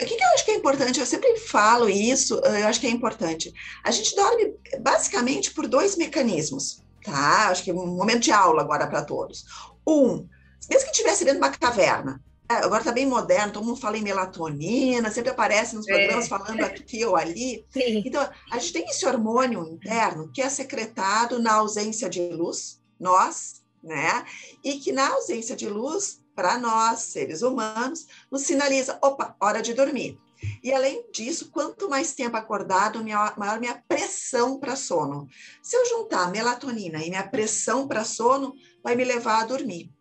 O 0.01 0.05
que, 0.05 0.15
que, 0.15 0.23
eu 0.23 0.27
acho 0.29 0.45
que 0.45 0.51
é 0.51 0.55
importante? 0.55 0.99
Eu 0.99 1.05
sempre 1.05 1.37
falo 1.37 1.89
isso, 1.89 2.35
eu 2.39 2.67
acho 2.67 2.79
que 2.79 2.87
é 2.87 2.89
importante. 2.89 3.53
A 3.83 3.91
gente 3.91 4.15
dorme 4.15 4.53
basicamente 4.81 5.51
por 5.51 5.67
dois 5.67 5.95
mecanismos, 5.95 6.83
tá? 7.03 7.49
Acho 7.49 7.63
que 7.63 7.71
é 7.71 7.73
um 7.73 7.87
momento 7.87 8.23
de 8.23 8.31
aula 8.31 8.61
agora 8.61 8.87
para 8.87 9.03
todos. 9.03 9.45
Um, 9.87 10.27
mesmo 10.69 10.85
que 10.85 10.91
estivesse 10.91 11.23
dentro 11.23 11.39
de 11.39 11.45
uma 11.45 11.55
caverna, 11.55 12.21
é, 12.51 12.55
agora 12.55 12.81
está 12.81 12.91
bem 12.91 13.05
moderno, 13.05 13.53
todo 13.53 13.65
mundo 13.65 13.79
fala 13.79 13.97
em 13.97 14.01
melatonina, 14.01 15.11
sempre 15.11 15.29
aparece 15.29 15.75
nos 15.75 15.85
programas 15.85 16.25
é. 16.25 16.27
falando 16.27 16.61
aqui 16.61 17.05
ou 17.05 17.15
ali. 17.15 17.65
Sim. 17.69 18.01
Então, 18.05 18.27
a 18.51 18.57
gente 18.57 18.73
tem 18.73 18.85
esse 18.85 19.05
hormônio 19.05 19.67
interno 19.67 20.31
que 20.33 20.41
é 20.41 20.49
secretado 20.49 21.39
na 21.39 21.53
ausência 21.53 22.09
de 22.09 22.27
luz, 22.29 22.78
nós, 22.99 23.61
né? 23.83 24.25
E 24.63 24.79
que 24.79 24.91
na 24.91 25.09
ausência 25.09 25.55
de 25.55 25.67
luz, 25.69 26.21
para 26.35 26.57
nós, 26.57 26.99
seres 26.99 27.41
humanos, 27.41 28.07
nos 28.31 28.41
sinaliza: 28.43 28.99
opa, 29.01 29.35
hora 29.41 29.61
de 29.61 29.73
dormir. 29.73 30.19
E 30.63 30.71
além 30.71 31.05
disso, 31.11 31.51
quanto 31.51 31.89
mais 31.89 32.13
tempo 32.13 32.37
acordado, 32.37 33.03
maior 33.03 33.59
minha 33.59 33.83
pressão 33.87 34.57
para 34.57 34.75
sono. 34.75 35.27
Se 35.61 35.75
eu 35.75 35.85
juntar 35.85 36.31
melatonina 36.31 37.03
e 37.03 37.09
minha 37.09 37.27
pressão 37.27 37.87
para 37.87 38.05
sono, 38.05 38.53
vai 38.81 38.95
me 38.95 39.03
levar 39.03 39.41
a 39.41 39.45
dormir 39.45 39.91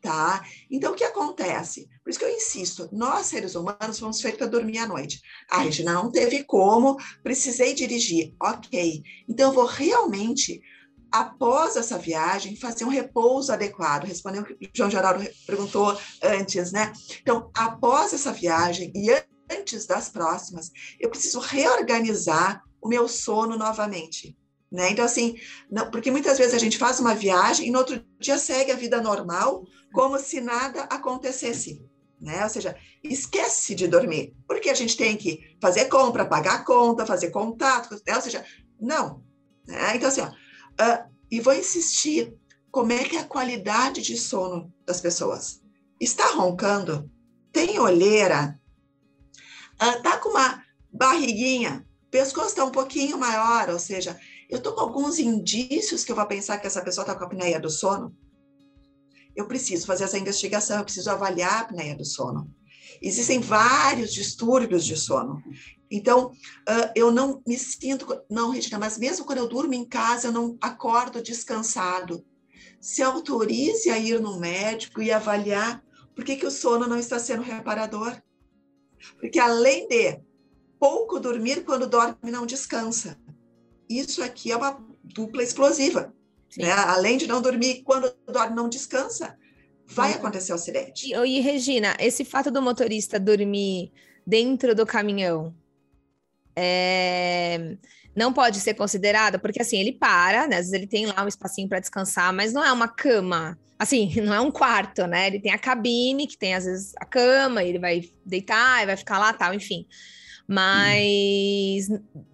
tá? 0.00 0.44
Então, 0.70 0.92
o 0.92 0.94
que 0.94 1.04
acontece? 1.04 1.88
Por 2.02 2.10
isso 2.10 2.18
que 2.18 2.24
eu 2.24 2.34
insisto, 2.34 2.88
nós, 2.92 3.26
seres 3.26 3.54
humanos, 3.54 3.98
fomos 3.98 4.20
feitos 4.20 4.38
para 4.38 4.46
dormir 4.46 4.78
à 4.78 4.86
noite. 4.86 5.20
A 5.50 5.58
Regina 5.60 5.92
não 5.92 6.10
teve 6.10 6.44
como, 6.44 6.96
precisei 7.22 7.74
dirigir. 7.74 8.34
Ok, 8.40 9.02
então 9.28 9.48
eu 9.48 9.54
vou 9.54 9.66
realmente, 9.66 10.62
após 11.10 11.76
essa 11.76 11.98
viagem, 11.98 12.56
fazer 12.56 12.84
um 12.84 12.88
repouso 12.88 13.52
adequado, 13.52 14.04
respondendo 14.04 14.42
o 14.42 14.46
que 14.46 14.66
o 14.66 14.70
João 14.74 14.90
Geraldo 14.90 15.26
perguntou 15.46 15.98
antes, 16.22 16.72
né? 16.72 16.92
Então, 17.20 17.50
após 17.54 18.12
essa 18.12 18.32
viagem 18.32 18.92
e 18.94 19.10
antes 19.50 19.86
das 19.86 20.08
próximas, 20.08 20.70
eu 21.00 21.08
preciso 21.08 21.40
reorganizar 21.40 22.62
o 22.80 22.88
meu 22.88 23.08
sono 23.08 23.56
novamente. 23.56 24.36
Né? 24.70 24.90
Então, 24.90 25.04
assim, 25.04 25.36
não, 25.70 25.90
porque 25.90 26.10
muitas 26.10 26.36
vezes 26.36 26.52
a 26.54 26.58
gente 26.58 26.76
faz 26.76 27.00
uma 27.00 27.14
viagem 27.14 27.66
e 27.66 27.70
no 27.70 27.78
outro 27.78 28.04
dia 28.20 28.36
segue 28.38 28.70
a 28.70 28.76
vida 28.76 29.00
normal, 29.00 29.64
como 29.92 30.18
se 30.18 30.40
nada 30.40 30.82
acontecesse. 30.82 31.82
Né? 32.20 32.42
Ou 32.44 32.50
seja, 32.50 32.76
esquece 33.02 33.74
de 33.74 33.88
dormir, 33.88 34.34
porque 34.46 34.68
a 34.68 34.74
gente 34.74 34.96
tem 34.96 35.16
que 35.16 35.56
fazer 35.60 35.86
compra, 35.86 36.26
pagar 36.26 36.64
conta, 36.64 37.06
fazer 37.06 37.30
contato, 37.30 37.94
né? 38.06 38.14
ou 38.14 38.20
seja, 38.20 38.44
não. 38.78 39.22
Né? 39.66 39.96
Então, 39.96 40.08
assim, 40.08 40.20
ó, 40.20 40.30
uh, 40.80 41.08
e 41.30 41.40
vou 41.40 41.54
insistir, 41.54 42.34
como 42.70 42.92
é 42.92 43.04
que 43.04 43.16
é 43.16 43.20
a 43.20 43.24
qualidade 43.24 44.02
de 44.02 44.16
sono 44.16 44.72
das 44.86 45.00
pessoas? 45.00 45.60
Está 46.00 46.32
roncando? 46.32 47.10
Tem 47.52 47.78
olheira? 47.78 48.58
Uh, 49.80 50.20
com 50.20 50.30
uma 50.30 50.62
barriguinha? 50.92 51.86
Pescoço 52.10 52.48
está 52.48 52.64
um 52.64 52.70
pouquinho 52.70 53.18
maior, 53.18 53.68
ou 53.68 53.78
seja, 53.78 54.18
eu 54.48 54.58
estou 54.58 54.74
com 54.74 54.80
alguns 54.80 55.18
indícios 55.18 56.04
que 56.04 56.12
eu 56.12 56.16
vou 56.16 56.26
pensar 56.26 56.58
que 56.58 56.66
essa 56.66 56.82
pessoa 56.82 57.02
está 57.02 57.14
com 57.14 57.24
a 57.24 57.26
apneia 57.26 57.60
do 57.60 57.68
sono? 57.68 58.16
Eu 59.36 59.46
preciso 59.46 59.86
fazer 59.86 60.04
essa 60.04 60.18
investigação, 60.18 60.78
eu 60.78 60.84
preciso 60.84 61.10
avaliar 61.10 61.52
a 61.52 61.60
apneia 61.60 61.94
do 61.94 62.04
sono. 62.04 62.50
Existem 63.00 63.40
vários 63.40 64.12
distúrbios 64.12 64.84
de 64.84 64.96
sono. 64.96 65.42
Então, 65.90 66.26
uh, 66.26 66.92
eu 66.94 67.10
não 67.10 67.42
me 67.46 67.58
sinto, 67.58 68.06
não, 68.30 68.50
Regina, 68.50 68.78
mas 68.78 68.98
mesmo 68.98 69.24
quando 69.24 69.38
eu 69.38 69.48
durmo 69.48 69.74
em 69.74 69.84
casa, 69.84 70.28
eu 70.28 70.32
não 70.32 70.56
acordo 70.60 71.22
descansado. 71.22 72.24
Se 72.80 73.02
autorize 73.02 73.90
a 73.90 73.98
ir 73.98 74.20
no 74.20 74.38
médico 74.38 75.02
e 75.02 75.10
avaliar 75.10 75.82
por 76.14 76.24
que, 76.24 76.36
que 76.36 76.46
o 76.46 76.50
sono 76.50 76.86
não 76.86 76.98
está 76.98 77.18
sendo 77.18 77.42
reparador. 77.42 78.20
Porque 79.20 79.38
além 79.38 79.88
de 79.88 80.20
pouco 80.78 81.18
dormir, 81.18 81.64
quando 81.64 81.88
dorme, 81.88 82.30
não 82.30 82.44
descansa 82.44 83.18
isso 83.88 84.22
aqui 84.22 84.52
é 84.52 84.56
uma 84.56 84.78
dupla 85.02 85.42
explosiva. 85.42 86.12
Né? 86.56 86.70
Além 86.70 87.16
de 87.16 87.26
não 87.26 87.40
dormir, 87.40 87.82
quando 87.82 88.12
dorme, 88.26 88.54
não 88.54 88.68
descansa, 88.68 89.36
vai 89.86 90.12
uhum. 90.12 90.18
acontecer 90.18 90.52
o 90.52 90.56
acidente. 90.56 91.12
E, 91.12 91.14
e, 91.14 91.40
Regina, 91.40 91.96
esse 91.98 92.24
fato 92.24 92.50
do 92.50 92.60
motorista 92.60 93.18
dormir 93.18 93.92
dentro 94.26 94.74
do 94.74 94.84
caminhão 94.84 95.54
é, 96.60 97.76
não 98.16 98.32
pode 98.32 98.58
ser 98.58 98.74
considerado, 98.74 99.38
porque 99.38 99.62
assim, 99.62 99.78
ele 99.78 99.92
para, 99.92 100.48
né? 100.48 100.56
Às 100.56 100.62
vezes 100.62 100.72
ele 100.72 100.86
tem 100.88 101.06
lá 101.06 101.24
um 101.24 101.28
espacinho 101.28 101.68
para 101.68 101.78
descansar, 101.78 102.32
mas 102.32 102.52
não 102.52 102.64
é 102.64 102.72
uma 102.72 102.88
cama. 102.88 103.56
Assim, 103.78 104.12
não 104.20 104.34
é 104.34 104.40
um 104.40 104.50
quarto, 104.50 105.06
né? 105.06 105.28
Ele 105.28 105.38
tem 105.38 105.52
a 105.52 105.58
cabine, 105.58 106.26
que 106.26 106.36
tem 106.36 106.54
às 106.54 106.64
vezes 106.64 106.92
a 106.96 107.04
cama, 107.04 107.62
ele 107.62 107.78
vai 107.78 108.02
deitar 108.26 108.82
e 108.82 108.86
vai 108.86 108.96
ficar 108.96 109.18
lá, 109.18 109.32
tal, 109.32 109.54
enfim. 109.54 109.86
Mas 110.48 111.86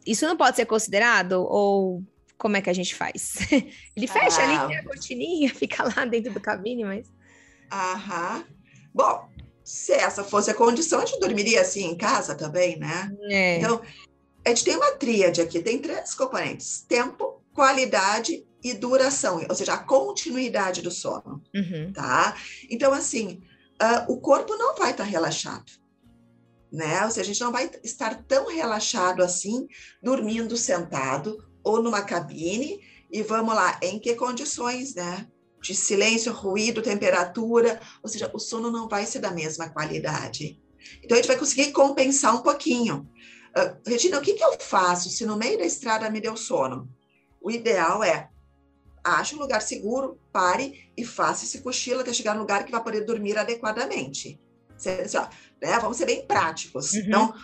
isso 0.07 0.25
não 0.25 0.37
pode 0.37 0.57
ser 0.57 0.65
considerado? 0.65 1.33
Ou 1.43 2.03
como 2.39 2.57
é 2.57 2.63
que 2.63 2.71
a 2.71 2.75
gente 2.75 2.95
faz? 2.95 3.37
Ele 3.97 4.07
fecha 4.07 4.41
ah, 4.41 4.65
ali, 4.65 4.75
a 4.77 4.85
cortininha, 4.85 5.49
fica 5.55 5.83
lá 5.83 6.05
dentro 6.05 6.33
do 6.33 6.41
cabine, 6.41 6.85
mas. 6.85 7.11
Aham. 7.73 8.45
Bom, 8.95 9.29
se 9.65 9.93
essa 9.93 10.23
fosse 10.23 10.51
a 10.51 10.55
condição, 10.55 11.01
a 11.01 11.07
gente 11.07 11.19
dormiria 11.19 11.63
assim 11.63 11.87
em 11.87 11.97
casa 11.97 12.35
também, 12.37 12.79
né? 12.79 13.11
É. 13.31 13.59
Então, 13.59 13.81
a 14.45 14.49
gente 14.51 14.65
tem 14.65 14.77
uma 14.77 14.93
tríade 14.93 15.41
aqui, 15.41 15.63
tem 15.63 15.79
três 15.79 16.15
componentes: 16.15 16.85
tempo, 16.89 17.43
qualidade 17.53 18.47
e 18.63 18.75
duração, 18.75 19.45
ou 19.49 19.55
seja, 19.55 19.75
a 19.75 19.79
continuidade 19.79 20.83
do 20.83 20.91
sono, 20.91 21.43
uhum. 21.55 21.93
tá? 21.93 22.37
Então, 22.71 22.93
assim, 22.93 23.43
uh, 23.83 24.13
o 24.13 24.21
corpo 24.21 24.57
não 24.57 24.75
vai 24.77 24.91
estar 24.91 25.05
tá 25.05 25.11
relaxado 25.11 25.85
né? 26.75 27.05
Ou 27.05 27.11
seja, 27.11 27.23
a 27.23 27.33
gente 27.33 27.41
não 27.41 27.53
vai 27.53 27.71
estar 27.85 28.25
tão 28.25 28.49
relaxado 28.49 29.23
assim, 29.23 29.69
dormindo 30.03 30.57
sentado 30.57 31.39
ou 31.63 31.81
numa 31.81 32.03
cabine, 32.03 32.81
e 33.11 33.23
vamos 33.23 33.55
lá, 33.55 33.79
em 33.81 33.99
que 33.99 34.15
condições, 34.17 34.95
né? 34.95 35.29
De 35.63 35.75
silêncio, 35.75 36.33
ruído, 36.33 36.83
temperatura, 36.83 37.81
ou 38.03 38.09
seja, 38.09 38.29
o 38.35 38.39
sono 38.41 38.71
não 38.71 38.89
vai 38.89 39.07
ser 39.07 39.21
da 39.21 39.31
mesma 39.31 39.69
qualidade. 39.69 40.61
Então, 41.03 41.17
a 41.17 41.21
gente 41.21 41.29
vai 41.29 41.39
conseguir 41.39 41.71
compensar 41.71 42.35
um 42.35 42.43
pouquinho. 42.43 43.09
Uh, 43.57 43.77
Regina, 43.87 44.19
o 44.19 44.23
que, 44.23 44.35
que 44.35 44.45
eu 44.45 44.59
faço 44.59 45.09
se 45.09 45.25
no 45.25 45.37
meio 45.37 45.59
da 45.59 45.65
estrada 45.65 46.11
me 46.11 46.21
deu 46.21 46.37
sono? 46.37 46.89
O 47.41 47.51
ideal 47.51 48.03
é 48.03 48.29
ache 49.05 49.37
um 49.37 49.39
lugar 49.39 49.61
seguro, 49.61 50.19
pare 50.33 50.91
e 50.97 51.05
faça 51.05 51.45
esse 51.45 51.61
cochilo 51.61 52.01
até 52.01 52.13
chegar 52.13 52.35
no 52.35 52.41
lugar 52.41 52.65
que 52.65 52.73
vai 52.73 52.83
poder 52.83 53.03
dormir 53.03 53.37
adequadamente. 53.37 54.41
Assim, 54.75 55.19
ó, 55.19 55.29
né? 55.63 55.79
Vamos 55.79 55.99
ser 55.99 56.07
bem 56.07 56.27
práticos. 56.27 56.95
Uhum. 56.95 57.01
Então, 57.01 57.35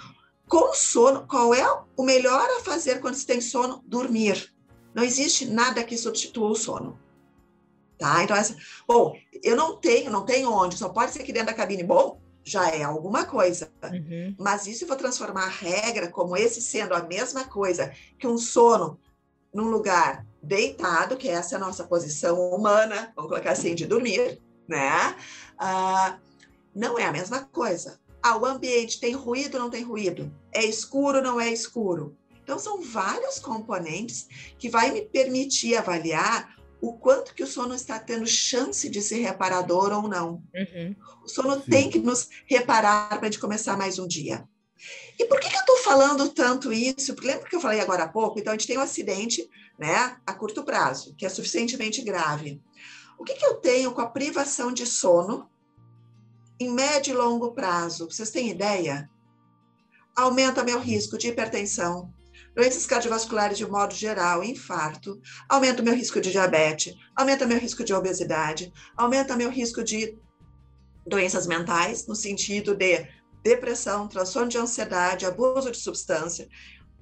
com 0.48 0.74
sono, 0.74 1.26
qual 1.28 1.54
é 1.54 1.64
o 1.96 2.02
melhor 2.02 2.48
a 2.58 2.64
fazer 2.64 3.00
quando 3.00 3.14
se 3.14 3.26
tem 3.26 3.40
sono? 3.40 3.84
Dormir. 3.86 4.52
Não 4.94 5.04
existe 5.04 5.46
nada 5.46 5.84
que 5.84 5.96
substitua 5.96 6.50
o 6.50 6.56
sono. 6.56 6.98
Tá? 7.98 8.24
Então, 8.24 8.34
essa, 8.34 8.56
bom, 8.88 9.14
eu 9.44 9.54
não 9.54 9.76
tenho, 9.76 10.10
não 10.10 10.24
tenho 10.24 10.50
onde, 10.50 10.76
só 10.76 10.88
pode 10.88 11.12
ser 11.12 11.20
aqui 11.20 11.32
dentro 11.32 11.48
da 11.48 11.54
cabine. 11.54 11.84
Bom, 11.84 12.20
já 12.44 12.68
é 12.70 12.82
alguma 12.82 13.24
coisa. 13.24 13.70
Uhum. 13.82 14.34
Mas 14.38 14.66
isso 14.66 14.84
eu 14.84 14.88
vou 14.88 14.96
transformar 14.96 15.44
a 15.44 15.48
regra 15.48 16.08
como 16.08 16.36
esse 16.36 16.60
sendo 16.60 16.94
a 16.94 17.02
mesma 17.02 17.44
coisa 17.44 17.92
que 18.18 18.26
um 18.26 18.38
sono 18.38 18.98
num 19.52 19.68
lugar 19.70 20.24
deitado, 20.42 21.16
que 21.16 21.28
essa 21.28 21.54
é 21.54 21.56
a 21.56 21.60
nossa 21.60 21.84
posição 21.84 22.40
humana, 22.50 23.12
vamos 23.14 23.30
colocar 23.30 23.52
assim, 23.52 23.74
de 23.74 23.86
dormir, 23.86 24.40
né? 24.66 25.16
Uh, 25.60 26.18
não 26.74 26.98
é 26.98 27.04
a 27.04 27.12
mesma 27.12 27.44
coisa. 27.44 28.00
Ah, 28.22 28.36
o 28.36 28.44
ambiente 28.44 29.00
tem 29.00 29.12
ruído 29.12 29.58
não 29.58 29.70
tem 29.70 29.82
ruído? 29.82 30.32
É 30.52 30.64
escuro 30.64 31.22
não 31.22 31.40
é 31.40 31.50
escuro? 31.50 32.16
Então, 32.42 32.58
são 32.58 32.82
vários 32.82 33.38
componentes 33.38 34.26
que 34.58 34.68
vai 34.68 34.90
me 34.90 35.02
permitir 35.02 35.76
avaliar 35.76 36.56
o 36.80 36.94
quanto 36.94 37.34
que 37.34 37.42
o 37.42 37.46
sono 37.46 37.74
está 37.74 37.98
tendo 37.98 38.26
chance 38.26 38.88
de 38.88 39.02
ser 39.02 39.20
reparador 39.20 39.92
ou 39.92 40.08
não. 40.08 40.42
Uhum. 40.54 40.96
O 41.24 41.28
sono 41.28 41.56
Sim. 41.56 41.70
tem 41.70 41.90
que 41.90 41.98
nos 41.98 42.28
reparar 42.46 43.08
para 43.08 43.20
a 43.20 43.24
gente 43.24 43.38
começar 43.38 43.76
mais 43.76 43.98
um 43.98 44.06
dia. 44.06 44.48
E 45.18 45.26
por 45.26 45.38
que, 45.38 45.50
que 45.50 45.56
eu 45.56 45.60
estou 45.60 45.76
falando 45.78 46.30
tanto 46.30 46.72
isso? 46.72 47.14
Porque 47.14 47.28
lembra 47.28 47.46
que 47.46 47.54
eu 47.54 47.60
falei 47.60 47.80
agora 47.80 48.04
há 48.04 48.08
pouco? 48.08 48.38
Então, 48.38 48.52
a 48.52 48.56
gente 48.56 48.66
tem 48.66 48.78
um 48.78 48.82
acidente 48.82 49.48
né, 49.78 50.16
a 50.26 50.32
curto 50.32 50.64
prazo, 50.64 51.14
que 51.16 51.26
é 51.26 51.28
suficientemente 51.28 52.02
grave. 52.02 52.62
O 53.18 53.24
que, 53.24 53.34
que 53.34 53.44
eu 53.44 53.56
tenho 53.56 53.92
com 53.92 54.00
a 54.00 54.08
privação 54.08 54.72
de 54.72 54.86
sono 54.86 55.50
em 56.58 56.70
médio 56.70 57.12
e 57.12 57.16
longo 57.16 57.52
prazo? 57.52 58.10
Vocês 58.10 58.30
têm 58.30 58.48
ideia? 58.48 59.10
Aumenta 60.16 60.64
meu 60.64 60.80
risco 60.80 61.18
de 61.18 61.28
hipertensão, 61.28 62.12
doenças 62.54 62.86
cardiovasculares 62.86 63.58
de 63.58 63.66
modo 63.66 63.94
geral, 63.94 64.42
infarto, 64.42 65.20
aumenta 65.48 65.82
o 65.82 65.84
meu 65.84 65.94
risco 65.94 66.20
de 66.20 66.30
diabetes, 66.30 66.94
aumenta 67.14 67.46
meu 67.46 67.58
risco 67.58 67.84
de 67.84 67.94
obesidade, 67.94 68.72
aumenta 68.96 69.36
meu 69.36 69.50
risco 69.50 69.82
de 69.82 70.18
doenças 71.06 71.46
mentais, 71.46 72.06
no 72.06 72.14
sentido 72.14 72.74
de 72.74 73.06
depressão, 73.42 74.08
transtorno 74.08 74.48
de 74.48 74.58
ansiedade, 74.58 75.26
abuso 75.26 75.70
de 75.70 75.78
substância. 75.78 76.48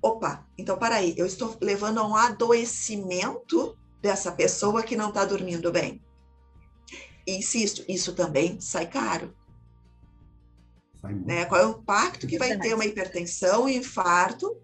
Opa, 0.00 0.46
então 0.56 0.78
para 0.78 0.96
aí, 0.96 1.14
eu 1.16 1.26
estou 1.26 1.56
levando 1.60 1.98
a 1.98 2.06
um 2.06 2.14
adoecimento 2.14 3.76
dessa 4.00 4.30
pessoa 4.30 4.82
que 4.82 4.96
não 4.96 5.08
está 5.08 5.24
dormindo 5.24 5.72
bem. 5.72 6.00
Insisto, 7.26 7.84
isso 7.88 8.14
também 8.14 8.60
sai 8.60 8.86
caro. 8.86 9.36
Sai 11.00 11.14
né? 11.14 11.44
Qual 11.44 11.60
é 11.60 11.66
o 11.66 11.80
impacto 11.80 12.26
que 12.26 12.38
vai 12.38 12.56
ter 12.58 12.74
uma 12.74 12.86
hipertensão, 12.86 13.64
um 13.64 13.68
infarto, 13.68 14.56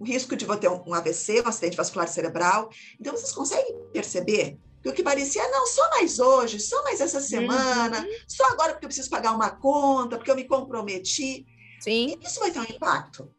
o 0.00 0.04
risco 0.04 0.34
de 0.34 0.46
ter 0.58 0.68
um 0.68 0.94
AVC, 0.94 1.42
um 1.42 1.48
acidente 1.48 1.76
vascular 1.76 2.08
cerebral. 2.08 2.70
Então, 2.98 3.14
vocês 3.14 3.32
conseguem 3.32 3.76
perceber 3.92 4.58
que 4.82 4.88
o 4.88 4.94
que 4.94 5.02
parecia, 5.02 5.46
não, 5.50 5.66
só 5.66 5.90
mais 5.90 6.18
hoje, 6.18 6.58
só 6.58 6.82
mais 6.82 7.02
essa 7.02 7.20
semana, 7.20 8.00
uhum. 8.00 8.14
só 8.26 8.46
agora 8.46 8.72
porque 8.72 8.86
eu 8.86 8.88
preciso 8.88 9.10
pagar 9.10 9.32
uma 9.32 9.50
conta, 9.50 10.16
porque 10.16 10.30
eu 10.30 10.34
me 10.34 10.44
comprometi. 10.44 11.46
Sim. 11.80 12.16
Isso 12.18 12.40
vai 12.40 12.50
ter 12.50 12.60
um 12.60 12.64
impacto. 12.64 13.30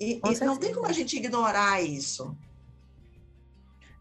E, 0.00 0.18
e 0.24 0.44
não 0.44 0.56
tem 0.56 0.72
como 0.72 0.86
a 0.86 0.92
gente 0.92 1.14
ignorar 1.14 1.82
isso. 1.82 2.34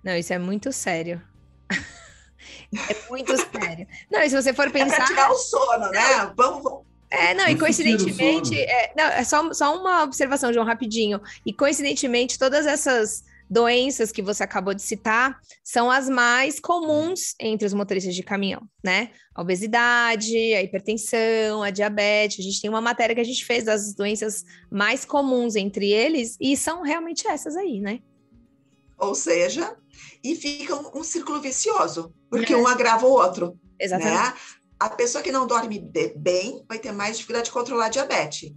Não, 0.01 0.15
isso 0.15 0.31
é 0.31 0.39
muito 0.39 0.71
sério. 0.71 1.21
é 2.71 3.09
muito 3.09 3.35
sério. 3.51 3.85
Não, 4.09 4.21
e 4.21 4.29
se 4.29 4.41
você 4.41 4.53
for 4.53 4.71
pensar. 4.71 4.93
É 4.93 4.97
pra 4.97 5.07
tirar 5.07 5.31
o 5.31 5.35
sono, 5.35 5.89
né? 5.89 6.33
Vamos, 6.37 6.63
vamos 6.63 6.87
é, 7.09 7.33
não, 7.33 7.47
e 7.47 7.57
coincidentemente, 7.57 8.59
é, 8.59 8.93
não, 8.95 9.05
é 9.05 9.23
só, 9.23 9.53
só 9.53 9.79
uma 9.79 10.03
observação, 10.03 10.51
João, 10.51 10.65
rapidinho. 10.65 11.21
E 11.45 11.53
coincidentemente, 11.53 12.37
todas 12.37 12.65
essas 12.65 13.23
doenças 13.49 14.11
que 14.11 14.21
você 14.21 14.43
acabou 14.43 14.73
de 14.73 14.81
citar 14.81 15.39
são 15.63 15.89
as 15.89 16.09
mais 16.09 16.59
comuns 16.59 17.33
entre 17.39 17.65
os 17.65 17.73
motoristas 17.73 18.13
de 18.13 18.23
caminhão, 18.23 18.61
né? 18.83 19.11
A 19.33 19.41
obesidade, 19.41 20.35
a 20.35 20.61
hipertensão, 20.61 21.63
a 21.63 21.69
diabetes. 21.69 22.39
A 22.39 22.43
gente 22.43 22.61
tem 22.61 22.69
uma 22.69 22.81
matéria 22.81 23.15
que 23.15 23.21
a 23.21 23.25
gente 23.25 23.45
fez 23.45 23.63
das 23.63 23.93
doenças 23.93 24.43
mais 24.69 25.05
comuns 25.05 25.55
entre 25.55 25.91
eles 25.91 26.35
e 26.41 26.57
são 26.57 26.81
realmente 26.81 27.25
essas 27.25 27.55
aí, 27.55 27.79
né? 27.79 27.99
Ou 28.97 29.15
seja, 29.15 29.77
e 30.21 30.35
fica 30.35 30.75
um, 30.75 30.99
um 30.99 31.03
círculo 31.03 31.39
vicioso, 31.39 32.13
porque 32.29 32.53
é. 32.53 32.57
um 32.57 32.67
agrava 32.67 33.05
o 33.05 33.11
outro. 33.11 33.57
Exatamente. 33.79 34.17
Né? 34.17 34.33
A 34.79 34.89
pessoa 34.89 35.23
que 35.23 35.31
não 35.31 35.47
dorme 35.47 35.91
bem 36.15 36.63
vai 36.67 36.77
ter 36.77 36.91
mais 36.91 37.17
dificuldade 37.17 37.45
de 37.47 37.51
controlar 37.51 37.87
a 37.87 37.89
diabetes. 37.89 38.53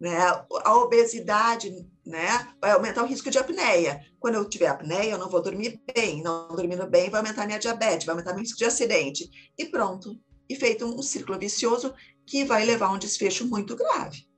Né? 0.00 0.16
A 0.64 0.74
obesidade 0.76 1.70
né, 2.06 2.48
vai 2.60 2.70
aumentar 2.70 3.02
o 3.02 3.06
risco 3.06 3.30
de 3.30 3.38
apneia. 3.38 4.00
Quando 4.18 4.36
eu 4.36 4.48
tiver 4.48 4.68
apneia, 4.68 5.12
eu 5.12 5.18
não 5.18 5.28
vou 5.28 5.42
dormir 5.42 5.80
bem. 5.94 6.22
Não 6.22 6.48
dormindo 6.48 6.86
bem, 6.86 7.10
vai 7.10 7.20
aumentar 7.20 7.46
minha 7.46 7.58
diabetes, 7.58 8.06
vai 8.06 8.14
aumentar 8.14 8.32
meu 8.32 8.40
risco 8.40 8.58
de 8.58 8.64
acidente. 8.64 9.28
E 9.58 9.66
pronto. 9.66 10.18
E 10.48 10.54
feito 10.54 10.86
um 10.86 11.02
círculo 11.02 11.38
vicioso 11.38 11.92
que 12.26 12.44
vai 12.44 12.64
levar 12.64 12.86
a 12.86 12.92
um 12.92 12.98
desfecho 12.98 13.46
muito 13.46 13.76
grave. 13.76 14.30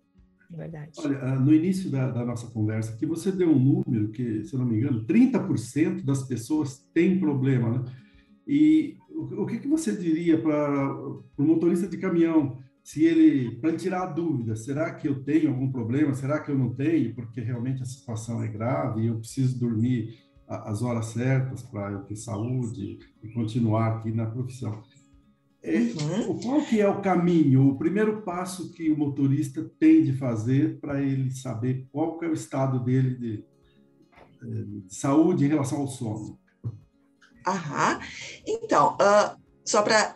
Verdade. 0.51 0.93
Olha, 0.99 1.19
ah, 1.23 1.39
no 1.39 1.55
início 1.55 1.91
da, 1.91 2.11
da, 2.11 2.25
nossa 2.25 2.47
conversa, 2.49 2.97
que 2.97 3.07
você 3.07 3.33
deu 3.33 3.51
um 3.51 3.59
número 3.59 4.11
que, 4.11 4.45
se 4.45 4.53
eu 4.53 4.59
não 4.59 4.67
me 4.67 4.77
engano, 4.77 5.07
30% 5.07 6.05
das 6.05 6.23
pessoas 6.25 6.87
têm 6.93 7.19
problema, 7.19 7.71
né? 7.71 7.85
E 8.53 8.99
o, 9.09 9.45
o 9.45 9.47
que, 9.47 9.61
que 9.61 9.67
você 9.67 9.97
diria 9.97 10.39
para 10.39 10.95
o 10.95 11.43
motorista 11.43 11.89
de 11.89 11.97
caminhão, 11.97 12.59
se 12.85 13.03
ele, 13.03 13.57
para 13.57 13.75
tirar 13.75 14.03
a 14.03 14.13
dúvida, 14.13 14.55
será 14.55 14.93
que 14.93 15.09
eu 15.09 15.25
tenho 15.25 15.49
algum 15.49 15.73
problema? 15.73 16.13
Será 16.13 16.39
que 16.39 16.51
eu 16.51 16.59
não 16.59 16.75
tenho? 16.75 17.15
Porque 17.15 17.41
realmente 17.41 17.81
a 17.81 17.87
situação 17.87 18.43
é 18.43 18.49
grave 18.49 19.01
e 19.01 19.07
eu 19.07 19.17
preciso 19.19 19.59
dormir 19.59 20.19
as 20.47 20.83
horas 20.83 21.07
certas 21.07 21.63
para 21.63 21.93
eu 21.93 22.01
ter 22.01 22.15
saúde 22.17 22.99
e 23.23 23.29
continuar 23.33 23.97
aqui 23.97 24.13
na 24.13 24.27
profissão. 24.27 24.83
É, 25.63 25.79
uhum. 25.79 26.39
Qual 26.43 26.63
que 26.67 26.79
é 26.79 26.87
o 26.87 27.01
caminho, 27.01 27.69
o 27.69 27.79
primeiro 27.79 28.21
passo 28.21 28.71
que 28.75 28.91
o 28.91 28.99
motorista 28.99 29.65
tem 29.79 30.03
de 30.03 30.13
fazer 30.13 30.79
para 30.79 31.01
ele 31.01 31.31
saber 31.31 31.89
qual 31.91 32.19
que 32.19 32.27
é 32.27 32.29
o 32.29 32.35
estado 32.35 32.85
dele 32.85 33.15
de, 33.17 33.45
de 34.83 34.95
saúde 34.95 35.47
em 35.47 35.49
relação 35.49 35.79
ao 35.79 35.87
sono? 35.87 36.42
Aham. 37.47 38.01
Então, 38.47 38.95
uh, 38.95 39.41
só 39.65 39.83
para 39.83 40.15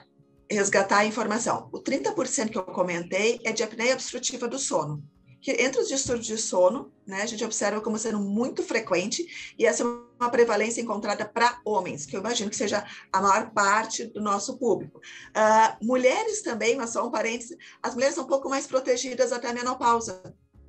resgatar 0.51 0.99
a 0.99 1.07
informação, 1.07 1.69
o 1.73 1.81
30% 1.81 2.51
que 2.51 2.59
eu 2.59 2.65
comentei 2.65 3.41
é 3.45 3.53
de 3.53 3.63
apneia 3.63 3.95
obstrutiva 3.95 4.47
do 4.47 4.59
sono, 4.59 5.03
que 5.41 5.51
entre 5.53 5.81
os 5.81 5.89
distúrbios 5.89 6.27
de 6.27 6.39
sono, 6.39 6.93
né, 7.07 7.23
a 7.23 7.27
gente 7.27 7.45
observa 7.45 7.81
como 7.81 7.99
sendo 7.99 8.21
muito 8.21 8.63
frequente, 8.63 9.55
e 9.59 9.67
essa 9.67 9.83
é 9.83 9.87
uma 9.87 10.31
prevalência 10.31 10.81
encontrada 10.81 11.25
para 11.25 11.61
homens, 11.65 12.07
que 12.07 12.17
eu 12.17 12.21
imagino 12.21 12.51
que 12.51 12.57
seja 12.57 12.85
a 13.13 13.21
maior 13.21 13.51
parte 13.51 14.07
do 14.07 14.21
nosso 14.21 14.57
público. 14.59 14.99
Uh, 14.99 15.85
mulheres 15.85 16.43
também, 16.43 16.77
mas 16.77 16.91
só 16.91 17.07
um 17.07 17.11
parênteses, 17.11 17.57
as 17.83 17.95
mulheres 17.95 18.15
são 18.15 18.25
um 18.25 18.29
pouco 18.29 18.49
mais 18.49 18.67
protegidas 18.67 19.33
até 19.33 19.51
a 19.51 19.53
menopausa. 19.53 20.23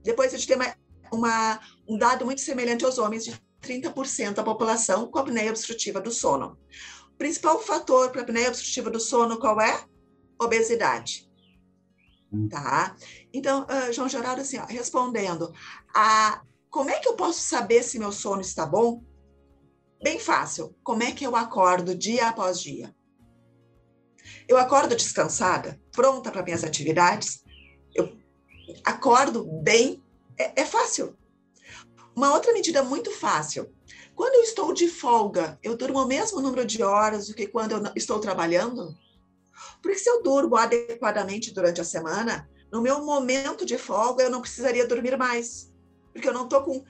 Depois 0.04 0.34
a 0.34 0.38
gente 0.38 0.48
tem 0.48 0.58
uma, 0.58 0.76
uma, 1.12 1.60
um 1.88 1.98
dado 1.98 2.26
muito 2.26 2.42
semelhante 2.42 2.84
aos 2.84 2.98
homens, 2.98 3.26
de 3.26 3.47
30% 3.68 4.34
da 4.34 4.44
população 4.44 5.08
com 5.08 5.20
apneia 5.20 5.50
obstrutiva 5.50 6.00
do 6.00 6.12
sono. 6.12 6.58
O 7.14 7.18
principal 7.18 7.60
fator 7.60 8.12
para 8.12 8.22
apneia 8.22 8.50
obstrutiva 8.50 8.90
do 8.90 9.00
sono 9.00 9.40
qual 9.40 9.60
é? 9.60 9.84
Obesidade. 10.40 11.28
Hum. 12.32 12.48
Tá? 12.48 12.96
Então, 13.34 13.66
uh, 13.66 13.92
João 13.92 14.10
Gerardo, 14.10 14.42
assim, 14.42 14.58
ó, 14.58 14.66
respondendo, 14.66 15.52
a, 15.94 16.42
como 16.70 16.90
é 16.90 17.00
que 17.00 17.08
eu 17.08 17.16
posso 17.16 17.42
saber 17.42 17.84
se 17.84 18.00
meu 18.00 18.12
sono 18.12 18.42
está 18.42 18.66
bom? 18.66 19.04
Bem 20.02 20.20
fácil. 20.20 20.76
Como 20.84 21.04
é 21.04 21.12
que 21.12 21.26
eu 21.26 21.36
acordo 21.36 21.96
dia 21.96 22.28
após 22.28 22.62
dia? 22.62 22.96
Eu 24.48 24.58
acordo 24.58 24.96
descansada, 24.96 25.80
pronta 25.92 26.32
para 26.32 26.44
minhas 26.44 26.64
atividades. 26.64 27.44
Eu 27.96 28.16
acordo 28.84 29.44
bem. 29.64 30.04
É, 30.38 30.62
é 30.62 30.66
fácil. 30.66 31.18
Uma 32.18 32.34
outra 32.34 32.52
medida 32.52 32.82
muito 32.82 33.12
fácil. 33.12 33.72
Quando 34.16 34.34
eu 34.34 34.42
estou 34.42 34.74
de 34.74 34.88
folga, 34.88 35.60
eu 35.62 35.78
durmo 35.78 36.02
o 36.02 36.08
mesmo 36.08 36.42
número 36.42 36.66
de 36.66 36.82
horas 36.82 37.28
do 37.28 37.36
que 37.36 37.46
quando 37.46 37.74
eu 37.74 37.92
estou 37.96 38.20
trabalhando? 38.20 38.98
Porque 39.84 40.00
se 40.00 40.10
eu 40.10 40.24
durmo 40.24 40.56
adequadamente 40.56 41.54
durante 41.54 41.80
a 41.80 41.84
semana, 41.84 42.50
no 42.72 42.82
meu 42.82 43.06
momento 43.06 43.68
de 43.68 43.78
folga, 43.78 44.24
eu 44.24 44.32
não 44.32 44.42
precisaria 44.42 44.88
dormir 44.88 45.16
mais. 45.16 45.72
Porque 46.12 46.28
eu 46.28 46.34
não 46.34 46.46
estou 46.46 46.64
com 46.64 46.78
uh, 46.78 46.86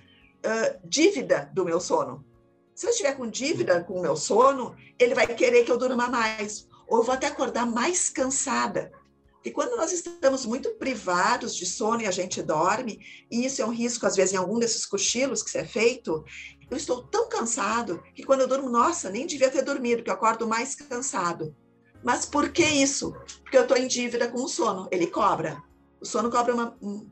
dívida 0.86 1.52
do 1.54 1.66
meu 1.66 1.82
sono. 1.82 2.26
Se 2.74 2.86
eu 2.86 2.92
estiver 2.92 3.18
com 3.18 3.28
dívida 3.28 3.84
com 3.84 3.96
o 3.96 4.02
meu 4.02 4.16
sono, 4.16 4.78
ele 4.98 5.14
vai 5.14 5.28
querer 5.28 5.66
que 5.66 5.72
eu 5.74 5.78
durma 5.78 6.08
mais. 6.08 6.70
Ou 6.88 7.00
eu 7.00 7.04
vou 7.04 7.14
até 7.14 7.28
acordar 7.28 7.66
mais 7.66 8.08
cansada. 8.08 8.94
E 9.48 9.52
quando 9.52 9.78
nós 9.78 9.94
estamos 9.94 10.46
muito 10.46 10.72
privados 10.72 11.56
de 11.56 11.66
sono 11.66 12.02
e 12.02 12.06
a 12.06 12.12
gente 12.12 12.44
dorme, 12.44 13.00
e 13.32 13.46
isso 13.46 13.62
é 13.62 13.66
um 13.66 13.72
risco, 13.72 14.06
às 14.06 14.14
vezes, 14.14 14.34
em 14.34 14.38
algum 14.38 14.60
desses 14.60 14.86
cochilos 14.86 15.42
que 15.42 15.50
se 15.50 15.58
é 15.58 15.64
feito, 15.64 16.26
eu 16.70 16.76
estou 16.76 17.02
tão 17.04 17.30
cansado 17.30 18.04
que 18.14 18.24
quando 18.24 18.42
eu 18.42 18.48
durmo, 18.48 18.70
nossa, 18.70 19.10
nem 19.10 19.26
devia 19.26 19.50
ter 19.50 19.62
dormido, 19.62 20.00
porque 20.00 20.10
eu 20.10 20.16
acordo 20.16 20.46
mais 20.46 20.76
cansado. 20.76 21.56
Mas 22.04 22.26
por 22.26 22.50
que 22.50 22.62
isso? 22.62 23.14
Porque 23.42 23.58
eu 23.58 23.62
estou 23.62 23.78
em 23.78 23.88
dívida 23.88 24.28
com 24.28 24.44
o 24.44 24.50
sono, 24.50 24.90
ele 24.92 25.08
cobra. 25.08 25.64
O 26.02 26.06
sono 26.06 26.30
cobra 26.30 26.54
uma, 26.54 26.78
um, 26.82 27.10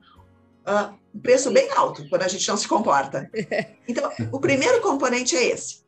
uh, 0.68 0.94
um 1.14 1.20
preço 1.22 1.50
bem 1.52 1.72
alto 1.72 2.06
quando 2.10 2.24
a 2.24 2.28
gente 2.28 2.46
não 2.50 2.58
se 2.58 2.68
comporta. 2.68 3.32
Então, 3.88 4.12
o 4.34 4.42
primeiro 4.42 4.82
componente 4.82 5.38
é 5.38 5.46
esse. 5.46 5.86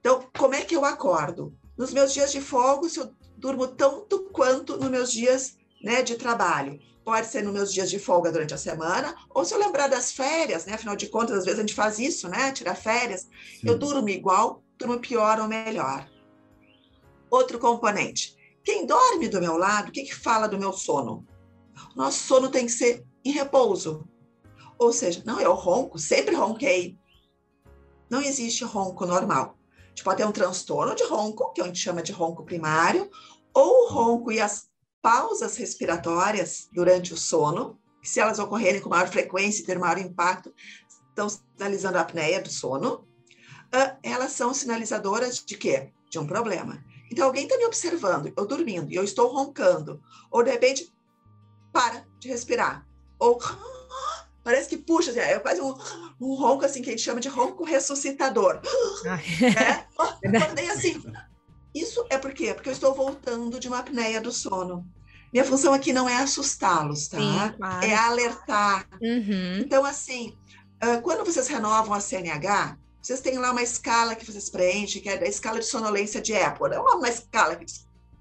Então, 0.00 0.26
como 0.36 0.54
é 0.54 0.62
que 0.62 0.74
eu 0.74 0.84
acordo? 0.84 1.56
Nos 1.78 1.92
meus 1.92 2.12
dias 2.12 2.32
de 2.32 2.40
folga, 2.40 2.88
se 2.88 2.98
eu 2.98 3.14
durmo 3.36 3.68
tanto 3.68 4.30
quanto 4.32 4.76
nos 4.78 4.90
meus 4.90 5.12
dias 5.12 5.56
né, 5.82 6.02
de 6.02 6.16
trabalho. 6.16 6.78
Pode 7.04 7.28
ser 7.28 7.42
nos 7.42 7.52
meus 7.52 7.72
dias 7.72 7.88
de 7.88 7.98
folga 7.98 8.32
durante 8.32 8.52
a 8.52 8.58
semana, 8.58 9.14
ou 9.30 9.44
se 9.44 9.54
eu 9.54 9.58
lembrar 9.58 9.86
das 9.86 10.10
férias, 10.12 10.66
né? 10.66 10.74
Afinal 10.74 10.96
de 10.96 11.08
contas, 11.08 11.38
às 11.38 11.44
vezes 11.44 11.60
a 11.60 11.62
gente 11.62 11.74
faz 11.74 11.98
isso, 11.98 12.28
né? 12.28 12.50
Tirar 12.50 12.74
férias. 12.74 13.22
Sim. 13.22 13.68
Eu 13.68 13.78
durmo 13.78 14.08
igual, 14.08 14.62
durmo 14.76 14.98
pior 14.98 15.38
ou 15.38 15.46
melhor. 15.46 16.08
Outro 17.30 17.58
componente. 17.60 18.36
Quem 18.64 18.84
dorme 18.84 19.28
do 19.28 19.40
meu 19.40 19.56
lado, 19.56 19.88
o 19.88 19.92
que, 19.92 20.02
que 20.02 20.14
fala 20.14 20.48
do 20.48 20.58
meu 20.58 20.72
sono? 20.72 21.24
Nosso 21.94 22.26
sono 22.26 22.50
tem 22.50 22.66
que 22.66 22.72
ser 22.72 23.06
em 23.24 23.30
repouso. 23.30 24.04
Ou 24.78 24.92
seja, 24.92 25.22
não, 25.24 25.40
eu 25.40 25.54
ronco, 25.54 25.98
sempre 25.98 26.34
ronquei. 26.34 26.98
Não 28.10 28.20
existe 28.20 28.64
ronco 28.64 29.06
normal. 29.06 29.56
gente 29.90 30.04
pode 30.04 30.18
ter 30.18 30.26
um 30.26 30.32
transtorno 30.32 30.94
de 30.94 31.04
ronco, 31.04 31.52
que 31.52 31.60
a 31.60 31.64
gente 31.64 31.78
chama 31.78 32.02
de 32.02 32.12
ronco 32.12 32.44
primário, 32.44 33.08
ou 33.54 33.84
o 33.84 33.88
ronco 33.88 34.30
e 34.30 34.40
as 34.40 34.68
pausas 35.06 35.56
respiratórias 35.56 36.68
durante 36.72 37.14
o 37.14 37.16
sono, 37.16 37.78
que 38.02 38.08
se 38.08 38.18
elas 38.18 38.40
ocorrerem 38.40 38.80
com 38.80 38.88
maior 38.88 39.06
frequência 39.06 39.62
e 39.62 39.64
ter 39.64 39.78
maior 39.78 39.98
impacto, 39.98 40.52
estão 41.08 41.28
sinalizando 41.28 41.96
a 41.96 42.00
apneia 42.00 42.42
do 42.42 42.50
sono, 42.50 43.06
uh, 43.72 43.96
elas 44.02 44.32
são 44.32 44.52
sinalizadoras 44.52 45.44
de 45.44 45.56
quê? 45.56 45.92
De 46.10 46.18
um 46.18 46.26
problema. 46.26 46.84
Então, 47.08 47.24
alguém 47.24 47.44
está 47.44 47.56
me 47.56 47.66
observando, 47.66 48.32
eu 48.36 48.46
dormindo, 48.48 48.90
e 48.90 48.96
eu 48.96 49.04
estou 49.04 49.32
roncando, 49.32 50.02
ou 50.28 50.42
de 50.42 50.50
repente, 50.50 50.92
para 51.72 52.04
de 52.18 52.26
respirar, 52.26 52.84
ou 53.16 53.38
parece 54.42 54.68
que 54.68 54.76
puxa, 54.76 55.12
assim, 55.12 55.20
é 55.20 55.38
quase 55.38 55.60
um, 55.60 55.72
um 56.20 56.34
ronco 56.34 56.64
assim 56.64 56.82
que 56.82 56.88
a 56.88 56.92
gente 56.92 57.04
chama 57.04 57.20
de 57.20 57.28
ronco 57.28 57.62
ressuscitador. 57.62 58.60
É? 59.04 59.86
Acordei 60.36 60.68
assim. 60.68 61.00
Isso 61.76 62.06
é 62.08 62.16
por 62.16 62.32
quê? 62.32 62.54
Porque 62.54 62.68
eu 62.68 62.72
estou 62.72 62.94
voltando 62.94 63.60
de 63.60 63.68
uma 63.68 63.80
apneia 63.80 64.20
do 64.20 64.32
sono. 64.32 64.86
Minha 65.32 65.44
função 65.44 65.74
aqui 65.74 65.92
não 65.92 66.08
é 66.08 66.16
assustá-los, 66.16 67.08
tá? 67.08 67.18
Sim, 67.18 67.56
claro. 67.58 67.84
É 67.84 67.94
alertar. 67.94 68.88
Uhum. 69.02 69.58
Então, 69.58 69.84
assim, 69.84 70.34
quando 71.02 71.24
vocês 71.24 71.48
renovam 71.48 71.92
a 71.92 72.00
CNH, 72.00 72.78
vocês 73.02 73.20
têm 73.20 73.38
lá 73.38 73.52
uma 73.52 73.62
escala 73.62 74.14
que 74.14 74.24
vocês 74.24 74.48
preenchem, 74.48 75.02
que 75.02 75.08
é 75.08 75.22
a 75.22 75.28
escala 75.28 75.58
de 75.58 75.66
sonolência 75.66 76.20
de 76.20 76.34
Apple. 76.34 76.72
É 76.72 76.80
uma, 76.80 76.96
uma 76.96 77.08
escala 77.08 77.56
que 77.56 77.66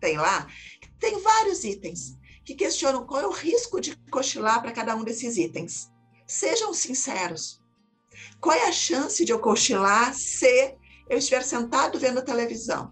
tem 0.01 0.17
lá, 0.17 0.45
que 0.81 0.91
tem 0.99 1.21
vários 1.21 1.63
itens 1.63 2.17
que 2.43 2.53
questionam 2.53 3.05
qual 3.05 3.21
é 3.21 3.27
o 3.27 3.31
risco 3.31 3.79
de 3.81 3.95
cochilar 4.11 4.61
para 4.61 4.71
cada 4.71 4.95
um 4.95 5.03
desses 5.03 5.37
itens. 5.37 5.89
Sejam 6.27 6.73
sinceros. 6.73 7.61
Qual 8.39 8.55
é 8.55 8.67
a 8.67 8.71
chance 8.71 9.23
de 9.25 9.31
eu 9.31 9.39
cochilar 9.39 10.13
se 10.13 10.75
eu 11.09 11.17
estiver 11.17 11.43
sentado 11.43 11.97
vendo 11.97 12.21
televisão? 12.21 12.91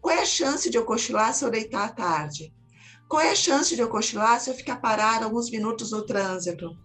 Qual 0.00 0.14
é 0.14 0.22
a 0.22 0.26
chance 0.26 0.70
de 0.70 0.76
eu 0.76 0.84
cochilar 0.84 1.34
se 1.34 1.44
eu 1.44 1.50
deitar 1.50 1.84
à 1.84 1.88
tarde? 1.88 2.52
Qual 3.08 3.20
é 3.20 3.30
a 3.30 3.36
chance 3.36 3.74
de 3.74 3.80
eu 3.80 3.88
cochilar 3.88 4.40
se 4.40 4.50
eu 4.50 4.54
ficar 4.54 4.76
parado 4.76 5.24
alguns 5.24 5.50
minutos 5.50 5.90
no 5.90 6.04
trânsito? 6.04 6.76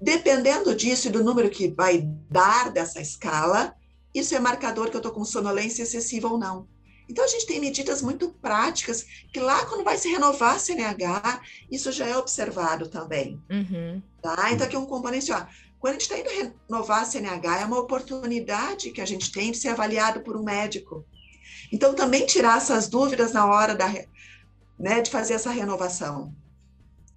Dependendo 0.00 0.74
disso 0.74 1.08
e 1.08 1.10
do 1.10 1.22
número 1.22 1.50
que 1.50 1.68
vai 1.68 2.02
dar 2.30 2.70
dessa 2.70 3.00
escala, 3.00 3.74
isso 4.14 4.34
é 4.34 4.40
marcador 4.40 4.90
que 4.90 4.96
eu 4.96 4.98
estou 4.98 5.12
com 5.12 5.24
sonolência 5.24 5.82
excessiva 5.82 6.28
ou 6.28 6.38
não. 6.38 6.68
Então, 7.08 7.24
a 7.24 7.28
gente 7.28 7.46
tem 7.46 7.60
medidas 7.60 8.00
muito 8.00 8.30
práticas 8.30 9.04
que 9.32 9.38
lá, 9.38 9.66
quando 9.66 9.84
vai 9.84 9.98
se 9.98 10.08
renovar 10.08 10.54
a 10.54 10.58
CNH, 10.58 11.40
isso 11.70 11.92
já 11.92 12.06
é 12.06 12.16
observado 12.16 12.88
também. 12.88 13.38
Uhum. 13.50 14.02
Tá? 14.22 14.50
Então, 14.52 14.66
aqui 14.66 14.76
um 14.76 14.86
componente, 14.86 15.30
ó, 15.30 15.44
quando 15.78 15.96
a 15.96 15.98
gente 15.98 16.10
está 16.10 16.18
indo 16.18 16.54
renovar 16.66 17.02
a 17.02 17.04
CNH, 17.04 17.60
é 17.60 17.64
uma 17.66 17.78
oportunidade 17.78 18.90
que 18.90 19.02
a 19.02 19.04
gente 19.04 19.30
tem 19.30 19.50
de 19.50 19.58
ser 19.58 19.68
avaliado 19.68 20.22
por 20.22 20.34
um 20.34 20.42
médico. 20.42 21.04
Então, 21.74 21.92
também 21.92 22.24
tirar 22.24 22.58
essas 22.58 22.86
dúvidas 22.86 23.32
na 23.32 23.46
hora 23.46 23.74
da, 23.74 23.92
né, 24.78 25.00
de 25.00 25.10
fazer 25.10 25.34
essa 25.34 25.50
renovação. 25.50 26.32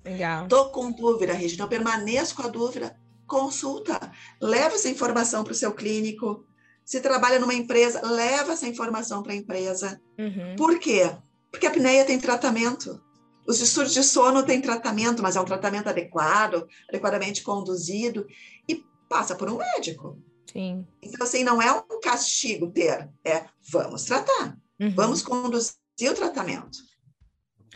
Legal. 0.03 0.45
Estou 0.45 0.71
com 0.71 0.91
dúvida, 0.91 1.31
Regina, 1.31 1.63
eu 1.63 1.67
permaneço 1.67 2.33
com 2.35 2.41
a 2.41 2.47
dúvida, 2.47 2.99
consulta, 3.27 4.11
leva 4.41 4.73
essa 4.73 4.89
informação 4.89 5.43
para 5.43 5.53
o 5.53 5.55
seu 5.55 5.71
clínico, 5.73 6.43
se 6.83 6.99
trabalha 6.99 7.37
numa 7.37 7.53
empresa, 7.53 8.01
leva 8.03 8.53
essa 8.53 8.65
informação 8.65 9.21
para 9.21 9.33
a 9.33 9.35
empresa. 9.35 10.01
Uhum. 10.17 10.55
Por 10.55 10.79
quê? 10.79 11.15
Porque 11.51 11.67
a 11.67 11.69
apneia 11.69 12.03
tem 12.03 12.19
tratamento. 12.19 12.99
Os 13.47 13.59
distúrbios 13.59 13.93
de 13.93 14.03
sono 14.03 14.41
têm 14.41 14.59
tratamento, 14.59 15.21
mas 15.21 15.35
é 15.35 15.39
um 15.39 15.45
tratamento 15.45 15.87
adequado, 15.87 16.67
adequadamente 16.89 17.43
conduzido, 17.43 18.25
e 18.67 18.83
passa 19.07 19.35
por 19.35 19.51
um 19.51 19.57
médico. 19.57 20.17
Sim. 20.51 20.87
Então, 21.01 21.25
assim, 21.25 21.43
não 21.43 21.61
é 21.61 21.71
um 21.71 21.99
castigo 22.01 22.71
ter, 22.71 23.09
é 23.23 23.45
vamos 23.71 24.05
tratar, 24.05 24.57
uhum. 24.79 24.89
vamos 24.91 25.21
conduzir 25.21 25.75
o 26.09 26.15
tratamento. 26.15 26.77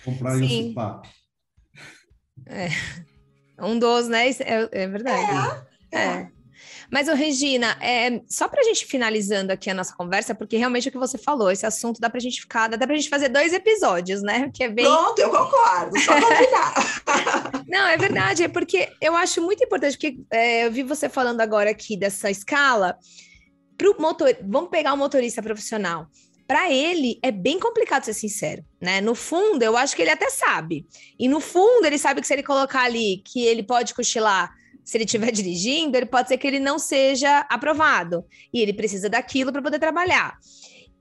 Comprar 0.04 0.38
Sim. 0.38 0.46
esse 0.46 0.74
papo. 0.74 1.08
É. 2.48 2.70
Um 3.60 3.78
dos, 3.78 4.08
né? 4.08 4.30
É, 4.30 4.70
é 4.72 4.88
verdade. 4.88 5.66
É. 5.92 5.98
é. 5.98 6.04
é. 6.04 6.32
Mas, 6.92 7.08
ô, 7.08 7.14
Regina, 7.14 7.78
é, 7.80 8.22
só 8.28 8.50
para 8.50 8.60
a 8.60 8.64
gente 8.66 8.86
finalizando 8.86 9.54
aqui 9.54 9.70
a 9.70 9.74
nossa 9.74 9.96
conversa, 9.96 10.36
porque 10.36 10.58
realmente 10.58 10.90
o 10.90 10.92
que 10.92 10.98
você 10.98 11.18
falou, 11.18 11.50
esse 11.50 11.66
assunto 11.66 12.02
dá 12.02 12.10
para 12.10 12.18
a 12.18 12.22
gente 12.22 12.42
ficar, 12.42 12.68
dá 12.68 12.86
para 12.86 12.94
a 12.94 12.98
gente 12.98 13.08
fazer 13.08 13.30
dois 13.30 13.54
episódios, 13.54 14.22
né? 14.22 14.52
Que 14.54 14.66
é 14.66 14.70
bem... 14.70 14.84
Pronto, 14.84 15.18
eu 15.20 15.30
concordo, 15.30 15.98
só 16.02 16.14
combinar. 16.14 17.64
Não, 17.66 17.88
é 17.88 17.96
verdade, 17.96 18.44
é 18.44 18.50
porque 18.50 18.92
eu 19.00 19.16
acho 19.16 19.42
muito 19.42 19.64
importante, 19.64 19.94
porque 19.94 20.20
é, 20.30 20.66
eu 20.66 20.72
vi 20.72 20.84
você 20.84 21.08
falando 21.08 21.40
agora 21.40 21.70
aqui 21.70 21.96
dessa 21.96 22.30
escala, 22.30 22.98
pro 23.78 23.96
motor, 23.98 24.36
vamos 24.44 24.70
pegar 24.70 24.92
o 24.92 24.96
um 24.96 25.00
motorista 25.00 25.42
profissional. 25.42 26.08
Para 26.46 26.70
ele 26.70 27.18
é 27.24 27.32
bem 27.32 27.58
complicado 27.58 28.04
ser 28.04 28.14
sincero, 28.14 28.66
né? 28.82 29.00
No 29.00 29.16
fundo, 29.16 29.64
eu 29.64 29.78
acho 29.78 29.96
que 29.96 30.02
ele 30.02 30.12
até 30.12 30.30
sabe. 30.30 30.86
E 31.18 31.30
no 31.30 31.40
fundo, 31.40 31.86
ele 31.86 31.98
sabe 31.98 32.20
que 32.20 32.28
se 32.28 32.34
ele 32.34 32.44
colocar 32.44 32.82
ali 32.82 33.24
que 33.26 33.46
ele 33.46 33.64
pode 33.64 33.94
cochilar 33.94 34.54
se 34.92 34.98
ele 34.98 35.06
estiver 35.06 35.32
dirigindo, 35.32 35.96
ele 35.96 36.06
pode 36.06 36.28
ser 36.28 36.38
que 36.38 36.46
ele 36.46 36.60
não 36.60 36.78
seja 36.78 37.48
aprovado 37.50 38.26
e 38.54 38.60
ele 38.60 38.74
precisa 38.74 39.10
daquilo 39.10 39.50
para 39.50 39.62
poder 39.62 39.80
trabalhar. 39.80 40.38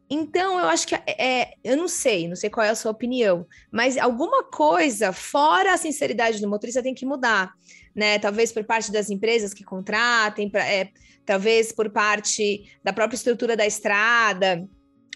Então, 0.09 0.61
eu 0.61 0.67
acho 0.67 0.87
que 0.87 0.95
é, 0.95 1.03
é, 1.19 1.55
eu 1.65 1.77
não 1.77 1.89
sei, 1.89 2.29
não 2.29 2.37
sei 2.37 2.49
qual 2.49 2.65
é 2.65 2.71
a 2.71 2.75
sua 2.77 2.93
opinião, 2.93 3.45
mas 3.69 3.99
alguma 3.99 4.45
coisa 4.45 5.13
fora 5.13 5.75
a 5.75 5.77
sinceridade 5.77 6.41
do 6.41 6.49
motorista 6.49 6.81
tem 6.81 6.95
que 6.95 7.05
mudar, 7.05 7.53
né? 7.93 8.17
Talvez 8.21 8.53
por 8.53 8.63
parte 8.63 8.93
das 8.93 9.11
empresas 9.11 9.53
que 9.53 9.65
contratem, 9.65 10.49
pra, 10.49 10.65
é, 10.65 10.91
talvez 11.27 11.73
por 11.73 11.91
parte 11.91 12.73
da 12.85 12.93
própria 12.93 13.17
estrutura 13.17 13.57
da 13.57 13.67
estrada. 13.67 14.69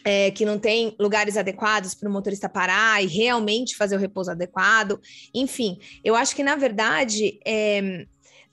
É, 0.06 0.30
que 0.30 0.44
não 0.44 0.58
tem 0.58 0.94
lugares 1.00 1.34
adequados 1.34 1.94
para 1.94 2.10
o 2.10 2.12
motorista 2.12 2.46
parar 2.46 3.02
e 3.02 3.06
realmente 3.06 3.74
fazer 3.74 3.96
o 3.96 3.98
repouso 3.98 4.30
adequado. 4.30 5.00
Enfim, 5.34 5.78
eu 6.04 6.14
acho 6.14 6.36
que, 6.36 6.42
na 6.42 6.56
verdade, 6.56 7.40
é, 7.42 8.04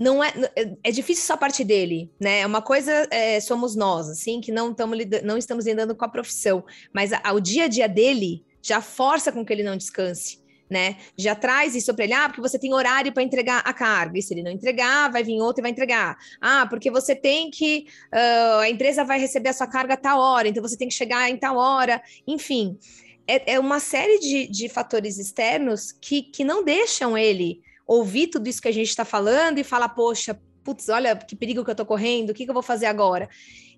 não 0.01 0.23
é, 0.23 0.33
é, 0.55 0.73
é 0.83 0.91
difícil 0.91 1.23
só 1.23 1.37
parte 1.37 1.63
dele, 1.63 2.11
né? 2.19 2.43
Uma 2.43 2.59
coisa 2.59 3.07
é, 3.11 3.39
somos 3.39 3.75
nós, 3.75 4.09
assim, 4.09 4.41
que 4.41 4.51
não, 4.51 4.73
tamo, 4.73 4.95
não 5.23 5.37
estamos 5.37 5.67
lidando 5.67 5.95
com 5.95 6.03
a 6.03 6.09
profissão, 6.09 6.65
mas 6.91 7.13
a, 7.13 7.31
o 7.31 7.39
dia 7.39 7.65
a 7.65 7.67
dia 7.67 7.87
dele 7.87 8.43
já 8.63 8.81
força 8.81 9.31
com 9.31 9.45
que 9.45 9.53
ele 9.53 9.61
não 9.61 9.77
descanse. 9.77 10.41
Né? 10.67 10.95
Já 11.17 11.35
traz 11.35 11.75
isso 11.75 11.93
para 11.93 12.05
ele, 12.05 12.13
ah, 12.13 12.29
porque 12.29 12.41
você 12.41 12.57
tem 12.57 12.73
horário 12.73 13.11
para 13.11 13.21
entregar 13.21 13.59
a 13.59 13.73
carga, 13.73 14.17
e 14.17 14.21
se 14.21 14.33
ele 14.33 14.41
não 14.41 14.49
entregar, 14.49 15.11
vai 15.11 15.21
vir 15.21 15.39
outro 15.41 15.61
e 15.61 15.63
vai 15.63 15.71
entregar. 15.71 16.17
Ah, 16.39 16.65
porque 16.65 16.89
você 16.89 17.13
tem 17.13 17.51
que, 17.51 17.87
uh, 18.11 18.59
a 18.61 18.69
empresa 18.69 19.03
vai 19.03 19.19
receber 19.19 19.49
a 19.49 19.53
sua 19.53 19.67
carga 19.67 19.95
a 19.95 19.97
tal 19.97 20.17
hora, 20.17 20.47
então 20.47 20.63
você 20.63 20.77
tem 20.77 20.87
que 20.87 20.93
chegar 20.93 21.29
em 21.29 21.35
tal 21.35 21.57
hora, 21.57 22.01
enfim. 22.25 22.79
É, 23.27 23.55
é 23.55 23.59
uma 23.59 23.81
série 23.81 24.17
de, 24.19 24.47
de 24.47 24.69
fatores 24.69 25.17
externos 25.17 25.91
que, 25.91 26.21
que 26.21 26.45
não 26.45 26.63
deixam 26.63 27.17
ele 27.17 27.61
ouvir 27.91 28.27
tudo 28.27 28.47
isso 28.47 28.61
que 28.61 28.69
a 28.69 28.73
gente 28.73 28.87
está 28.87 29.03
falando 29.03 29.57
e 29.57 29.63
falar, 29.63 29.89
poxa, 29.89 30.39
putz, 30.63 30.87
olha 30.87 31.13
que 31.15 31.35
perigo 31.35 31.63
que 31.63 31.69
eu 31.69 31.73
estou 31.73 31.85
correndo, 31.85 32.29
o 32.29 32.33
que, 32.33 32.45
que 32.45 32.49
eu 32.49 32.53
vou 32.53 32.63
fazer 32.63 32.85
agora? 32.85 33.29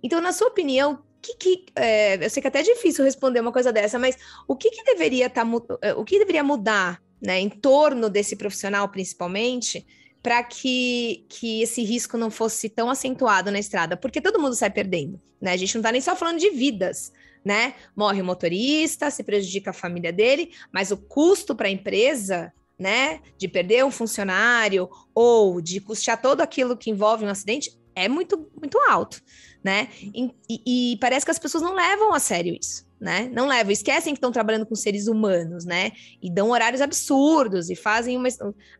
Então, 0.04 0.22
na 0.22 0.32
sua 0.32 0.50
opinião, 0.50 1.02
que, 1.20 1.36
que 1.36 1.66
é, 1.76 2.24
eu 2.24 2.30
sei 2.30 2.40
que 2.40 2.48
é 2.48 2.50
até 2.50 2.62
difícil 2.62 3.04
responder 3.04 3.40
uma 3.40 3.52
coisa 3.52 3.72
dessa, 3.72 3.98
mas 3.98 4.16
o 4.48 4.56
que, 4.56 4.70
que 4.70 4.84
deveria 4.84 5.30
tá, 5.30 5.44
é, 5.82 5.94
o 5.96 6.04
que 6.04 6.20
deveria 6.20 6.44
mudar, 6.44 7.02
né, 7.20 7.40
em 7.40 7.50
torno 7.50 8.08
desse 8.08 8.36
profissional, 8.36 8.88
principalmente, 8.90 9.84
para 10.22 10.44
que, 10.44 11.26
que 11.28 11.64
esse 11.64 11.82
risco 11.84 12.16
não 12.16 12.30
fosse 12.30 12.70
tão 12.70 12.92
acentuado 12.92 13.50
na 13.50 13.58
estrada? 13.58 13.98
Porque 13.98 14.22
todo 14.22 14.40
mundo 14.40 14.56
sai 14.56 14.70
perdendo, 14.70 15.20
né? 15.42 15.54
A 15.54 15.58
gente 15.58 15.74
não 15.76 15.80
está 15.80 15.92
nem 15.92 16.02
só 16.02 16.16
falando 16.16 16.40
de 16.40 16.50
vidas, 16.52 17.12
né? 17.44 17.74
Morre 17.96 18.22
o 18.22 18.26
motorista, 18.26 19.10
se 19.10 19.24
prejudica 19.24 19.72
a 19.72 19.74
família 19.74 20.14
dele, 20.14 20.52
mas 20.72 20.92
o 20.92 20.98
custo 20.98 21.56
para 21.56 21.68
a 21.68 21.72
empresa 21.72 22.54
né, 22.84 23.22
de 23.38 23.48
perder 23.48 23.86
um 23.86 23.90
funcionário 23.90 24.90
ou 25.16 25.62
de 25.62 25.80
custear 25.80 26.22
todo 26.22 26.42
aquilo 26.42 26.76
que 26.76 26.92
envolve 26.92 27.24
um 27.24 27.30
acidente 27.30 27.72
é 27.96 28.10
muito, 28.10 28.52
muito 28.60 28.78
alto, 28.90 29.22
né? 29.64 29.88
E, 30.02 30.34
e, 30.50 30.98
parece 30.98 31.26
que 31.26 31.32
as 31.32 31.40
pessoas 31.40 31.64
não 31.64 31.74
levam 31.74 32.14
a 32.14 32.20
sério 32.20 32.58
isso, 32.60 32.86
né? 33.00 33.30
Não 33.32 33.48
levam, 33.48 33.72
esquecem 33.72 34.14
que 34.14 34.18
estão 34.18 34.34
trabalhando 34.34 34.66
com 34.66 34.76
seres 34.76 35.08
humanos, 35.08 35.64
né? 35.64 35.94
E 36.22 36.30
dão 36.30 36.50
horários 36.50 36.82
absurdos 36.82 37.70
e 37.70 37.76
fazem 37.76 38.18
uma. 38.18 38.28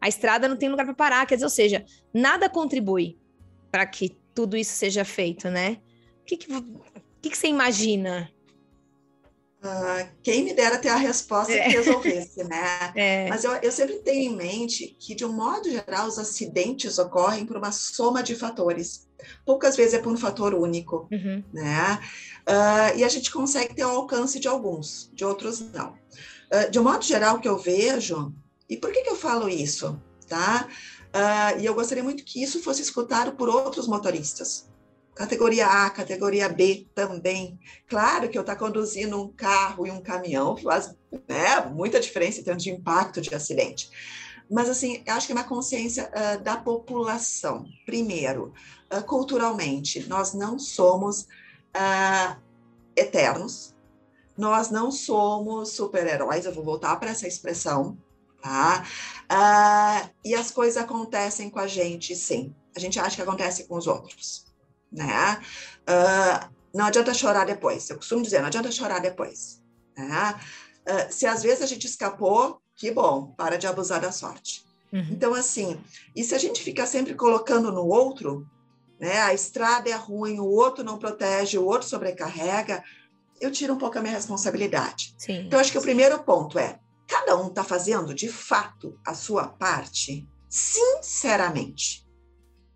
A 0.02 0.10
estrada 0.10 0.50
não 0.50 0.58
tem 0.58 0.68
lugar 0.68 0.84
para 0.84 0.96
parar, 0.96 1.26
quer 1.26 1.36
dizer, 1.36 1.46
ou 1.46 1.50
seja, 1.50 1.86
nada 2.14 2.50
contribui 2.50 3.18
para 3.72 3.86
que 3.86 4.18
tudo 4.36 4.58
isso 4.58 4.74
seja 4.74 5.06
feito, 5.06 5.50
né? 5.50 5.78
O 6.24 6.26
que, 6.26 6.36
que, 6.36 6.48
que, 7.22 7.30
que 7.30 7.38
você 7.38 7.48
imagina 7.48 8.30
Uh, 9.64 10.10
quem 10.22 10.44
me 10.44 10.54
dera 10.54 10.78
ter 10.78 10.90
a 10.90 10.98
resposta 10.98 11.54
é. 11.54 11.64
que 11.64 11.78
resolvesse, 11.78 12.44
né? 12.44 12.92
É. 12.96 13.30
Mas 13.30 13.46
eu, 13.46 13.54
eu, 13.54 13.72
sempre 13.72 13.96
tenho 14.00 14.32
em 14.32 14.36
mente 14.36 14.96
que, 15.00 15.16
de 15.16 15.24
um 15.24 15.32
modo 15.32 15.70
geral, 15.70 16.06
os 16.06 16.20
acidentes 16.20 17.00
ocorrem 17.00 17.46
por 17.46 17.56
uma 17.56 17.72
soma 17.72 18.22
de 18.22 18.36
fatores. 18.36 19.08
Poucas 19.46 19.78
vezes 19.78 19.94
é 19.94 20.00
por 20.00 20.12
um 20.12 20.18
fator 20.18 20.54
único, 20.54 21.08
uhum. 21.10 21.42
né? 21.54 21.98
Uh, 22.42 22.98
e 22.98 23.04
a 23.06 23.08
gente 23.08 23.32
consegue 23.32 23.74
ter 23.74 23.86
o 23.86 23.90
alcance 23.90 24.38
de 24.38 24.50
alguns, 24.50 25.10
de 25.14 25.24
outros 25.24 25.62
não. 25.72 25.94
Uh, 26.52 26.70
de 26.70 26.78
um 26.78 26.84
modo 26.84 27.06
geral, 27.06 27.38
o 27.38 27.40
que 27.40 27.48
eu 27.48 27.58
vejo, 27.58 28.34
e 28.70 28.76
por 28.76 28.92
que, 28.92 29.02
que 29.02 29.10
eu 29.10 29.16
falo 29.16 29.48
isso, 29.48 30.00
tá? 30.28 30.68
e 31.60 31.66
eu 31.66 31.76
gostaria 31.76 32.04
muito 32.04 32.26
que 32.26 32.42
isso 32.42 32.64
fosse 32.64 32.82
escutado 32.82 33.34
por 33.34 33.48
outros 33.48 33.88
motoristas, 33.88 34.68
categoria 35.16 35.68
A, 35.68 35.90
categoria 35.90 36.50
B 36.50 36.88
também. 36.94 37.60
Claro 37.88 38.30
que 38.30 38.38
eu 38.38 38.42
estou 38.42 38.56
tá 38.56 38.60
conduzindo 38.60 39.22
um 39.22 39.32
carro 39.32 39.86
e 39.86 39.92
um 39.92 40.02
caminhão 40.02 40.58
faz 40.58 40.96
né, 41.28 41.60
muita 41.72 42.00
diferença 42.00 42.40
em 42.40 42.44
termos 42.44 42.64
de 42.64 42.72
impacto 42.72 43.22
de 43.22 43.34
acidente. 43.34 43.90
Mas, 44.50 44.70
assim, 44.70 45.04
acho 45.08 45.28
que 45.28 45.34
é 45.34 45.36
uma 45.36 45.44
consciência 45.44 46.12
uh, 46.12 46.44
da 46.44 46.58
população. 46.58 47.66
Primeiro, 47.86 48.54
uh, 48.94 49.04
culturalmente, 49.04 50.08
nós 50.08 50.34
não 50.34 50.60
somos 50.60 51.22
uh, 51.22 52.40
eternos, 52.96 53.74
nós 54.38 54.70
não 54.70 54.92
somos 54.92 55.72
super-heróis, 55.72 56.46
eu 56.46 56.54
vou 56.54 56.64
voltar 56.64 56.96
para 56.98 57.12
essa 57.12 57.28
expressão, 57.28 57.98
tá? 58.42 58.86
e 60.26 60.34
as 60.34 60.52
coisas 60.52 60.78
acontecem 60.78 61.50
com 61.50 61.60
a 61.60 61.68
gente, 61.68 62.16
sim. 62.16 62.54
A 62.76 62.80
gente 62.80 63.00
acha 63.00 63.16
que 63.16 63.22
acontece 63.22 63.66
com 63.66 63.78
os 63.78 63.86
outros, 63.86 64.53
né? 64.94 65.42
não 66.74 66.86
adianta 66.86 67.14
chorar 67.14 67.46
depois. 67.46 67.90
Eu 67.90 67.98
costumo 67.98 68.24
dizer, 68.24 68.40
não 68.40 68.48
adianta 68.48 68.72
chorar 68.72 69.00
depois. 69.00 69.62
Né? 69.98 70.40
se 71.10 71.26
às 71.26 71.44
vezes 71.44 71.62
a 71.62 71.68
gente 71.68 71.86
escapou, 71.86 72.62
que 72.76 72.92
bom, 72.92 73.34
para 73.38 73.58
de 73.58 73.68
abusar 73.68 74.02
da 74.02 74.12
sorte. 74.12 74.64
Uhum. 74.92 75.08
Então, 75.12 75.34
assim, 75.34 75.80
e 76.16 76.24
se 76.24 76.36
a 76.36 76.38
gente 76.38 76.62
fica 76.62 76.86
sempre 76.86 77.16
colocando 77.16 77.72
no 77.72 77.86
outro, 77.88 78.48
né, 79.00 79.20
a 79.22 79.34
estrada 79.34 79.90
é 79.90 79.96
ruim, 79.96 80.40
o 80.40 80.46
outro 80.46 80.84
não 80.84 81.00
protege, 81.00 81.58
o 81.58 81.66
outro 81.66 81.88
sobrecarrega, 81.88 82.84
eu 83.42 83.52
tiro 83.52 83.74
um 83.74 83.78
pouco 83.78 83.98
a 83.98 84.02
minha 84.02 84.14
responsabilidade. 84.14 85.16
Sim. 85.18 85.46
Então, 85.46 85.60
acho 85.60 85.72
que 85.72 85.78
o 85.78 85.82
primeiro 85.82 86.22
ponto 86.24 86.60
é: 86.60 86.80
cada 87.08 87.36
um 87.36 87.48
está 87.48 87.64
fazendo 87.64 88.14
de 88.14 88.30
fato 88.30 89.00
a 89.06 89.14
sua 89.14 89.48
parte, 89.48 90.28
sinceramente. 90.48 92.08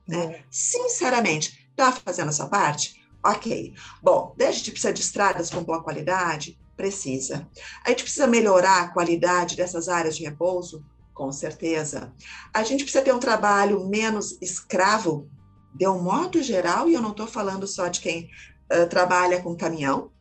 Né? 0.07 0.43
Sinceramente, 0.49 1.66
está 1.80 1.91
fazendo 1.91 2.30
a 2.30 2.34
sua 2.34 2.47
parte? 2.47 3.01
Ok. 3.23 3.73
Bom, 4.01 4.36
a 4.39 4.51
gente 4.51 4.71
precisa 4.71 4.93
de 4.93 5.01
estradas 5.01 5.49
com 5.49 5.63
boa 5.63 5.84
qualidade, 5.84 6.57
Precisa. 6.78 7.49
A 7.84 7.89
gente 7.89 8.03
precisa 8.03 8.28
melhorar 8.28 8.84
a 8.84 8.88
qualidade 8.89 9.55
dessas 9.55 9.89
áreas 9.89 10.15
de 10.15 10.23
repouso? 10.23 10.86
Com 11.11 11.32
certeza. 11.32 12.13
A 12.53 12.63
gente 12.63 12.84
precisa 12.84 13.03
ter 13.03 13.11
um 13.11 13.19
trabalho 13.19 13.89
menos 13.89 14.38
escravo, 14.39 15.28
de 15.73 15.88
um 15.88 15.99
modo 15.99 16.41
geral, 16.43 16.88
e 16.88 16.93
eu 16.93 17.01
não 17.01 17.09
estou 17.09 17.25
falando 17.25 17.65
só 17.65 17.88
de 17.88 17.99
quem 17.99 18.30
uh, 18.71 18.88
trabalha 18.88 19.41
com 19.41 19.57
caminhão. 19.57 20.11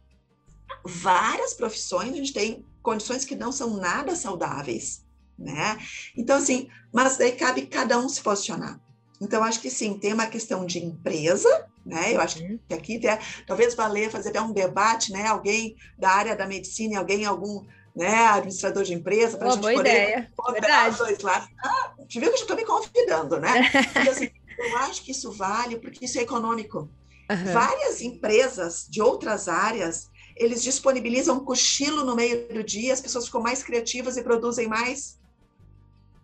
Várias 0.83 1.53
profissões, 1.53 2.15
a 2.15 2.17
gente 2.17 2.33
tem 2.33 2.65
condições 2.83 3.27
que 3.27 3.37
não 3.37 3.53
são 3.53 3.77
nada 3.77 4.17
saudáveis, 4.17 5.05
né? 5.39 5.79
Então, 6.17 6.39
assim, 6.39 6.71
mas 6.91 7.19
daí 7.19 7.33
cabe 7.33 7.67
cada 7.67 7.99
um 7.99 8.09
se 8.09 8.23
posicionar. 8.23 8.81
Então, 9.21 9.43
acho 9.43 9.61
que 9.61 9.71
sim, 9.71 9.95
tem 9.95 10.13
uma 10.13 10.27
questão 10.27 10.67
de 10.67 10.79
empresa, 10.79 11.67
né? 11.85 12.15
Eu 12.15 12.21
acho 12.21 12.37
que 12.39 12.75
aqui 12.75 12.97
até, 12.99 13.19
talvez 13.47 13.75
valer 13.75 14.11
fazer 14.11 14.31
até 14.31 14.41
um 14.41 14.53
debate, 14.53 15.13
né? 15.13 15.27
Alguém 15.27 15.77
da 15.99 16.11
área 16.11 16.37
da 16.37 16.47
medicina 16.47 16.99
alguém, 16.99 17.25
algum 17.25 17.65
né, 17.95 18.27
administrador 18.27 18.85
de 18.85 18.93
empresa, 18.93 19.39
para 19.39 19.49
a 19.49 19.51
gente 19.53 19.63
boa 19.63 19.73
poder 19.73 19.91
ideia. 19.91 20.31
Verdade. 20.53 20.91
os 20.91 20.99
dois 20.99 21.19
lados. 21.21 21.49
Ah, 21.65 21.93
te 22.07 22.21
viu 22.21 22.29
que 22.31 22.37
eu 22.37 22.43
estou 22.43 22.57
me 22.57 22.65
convidando, 22.65 23.41
né? 23.41 23.71
Então, 23.91 24.13
assim, 24.13 24.31
eu 24.59 24.77
acho 24.79 25.03
que 25.03 25.13
isso 25.13 25.33
vale 25.33 25.79
porque 25.79 26.05
isso 26.05 26.19
é 26.19 26.23
econômico. 26.23 26.91
Uhum. 27.31 27.53
Várias 27.53 28.03
empresas 28.03 28.87
de 28.89 29.01
outras 29.01 29.49
áreas, 29.49 30.11
eles 30.37 30.63
disponibilizam 30.63 31.37
um 31.37 31.45
cochilo 31.45 32.05
no 32.05 32.15
meio 32.15 32.47
do 32.49 32.63
dia, 32.63 32.93
as 32.93 33.01
pessoas 33.01 33.27
ficam 33.27 33.41
mais 33.41 33.63
criativas 33.63 34.19
e 34.19 34.23
produzem 34.23 34.69
mais. 34.69 35.19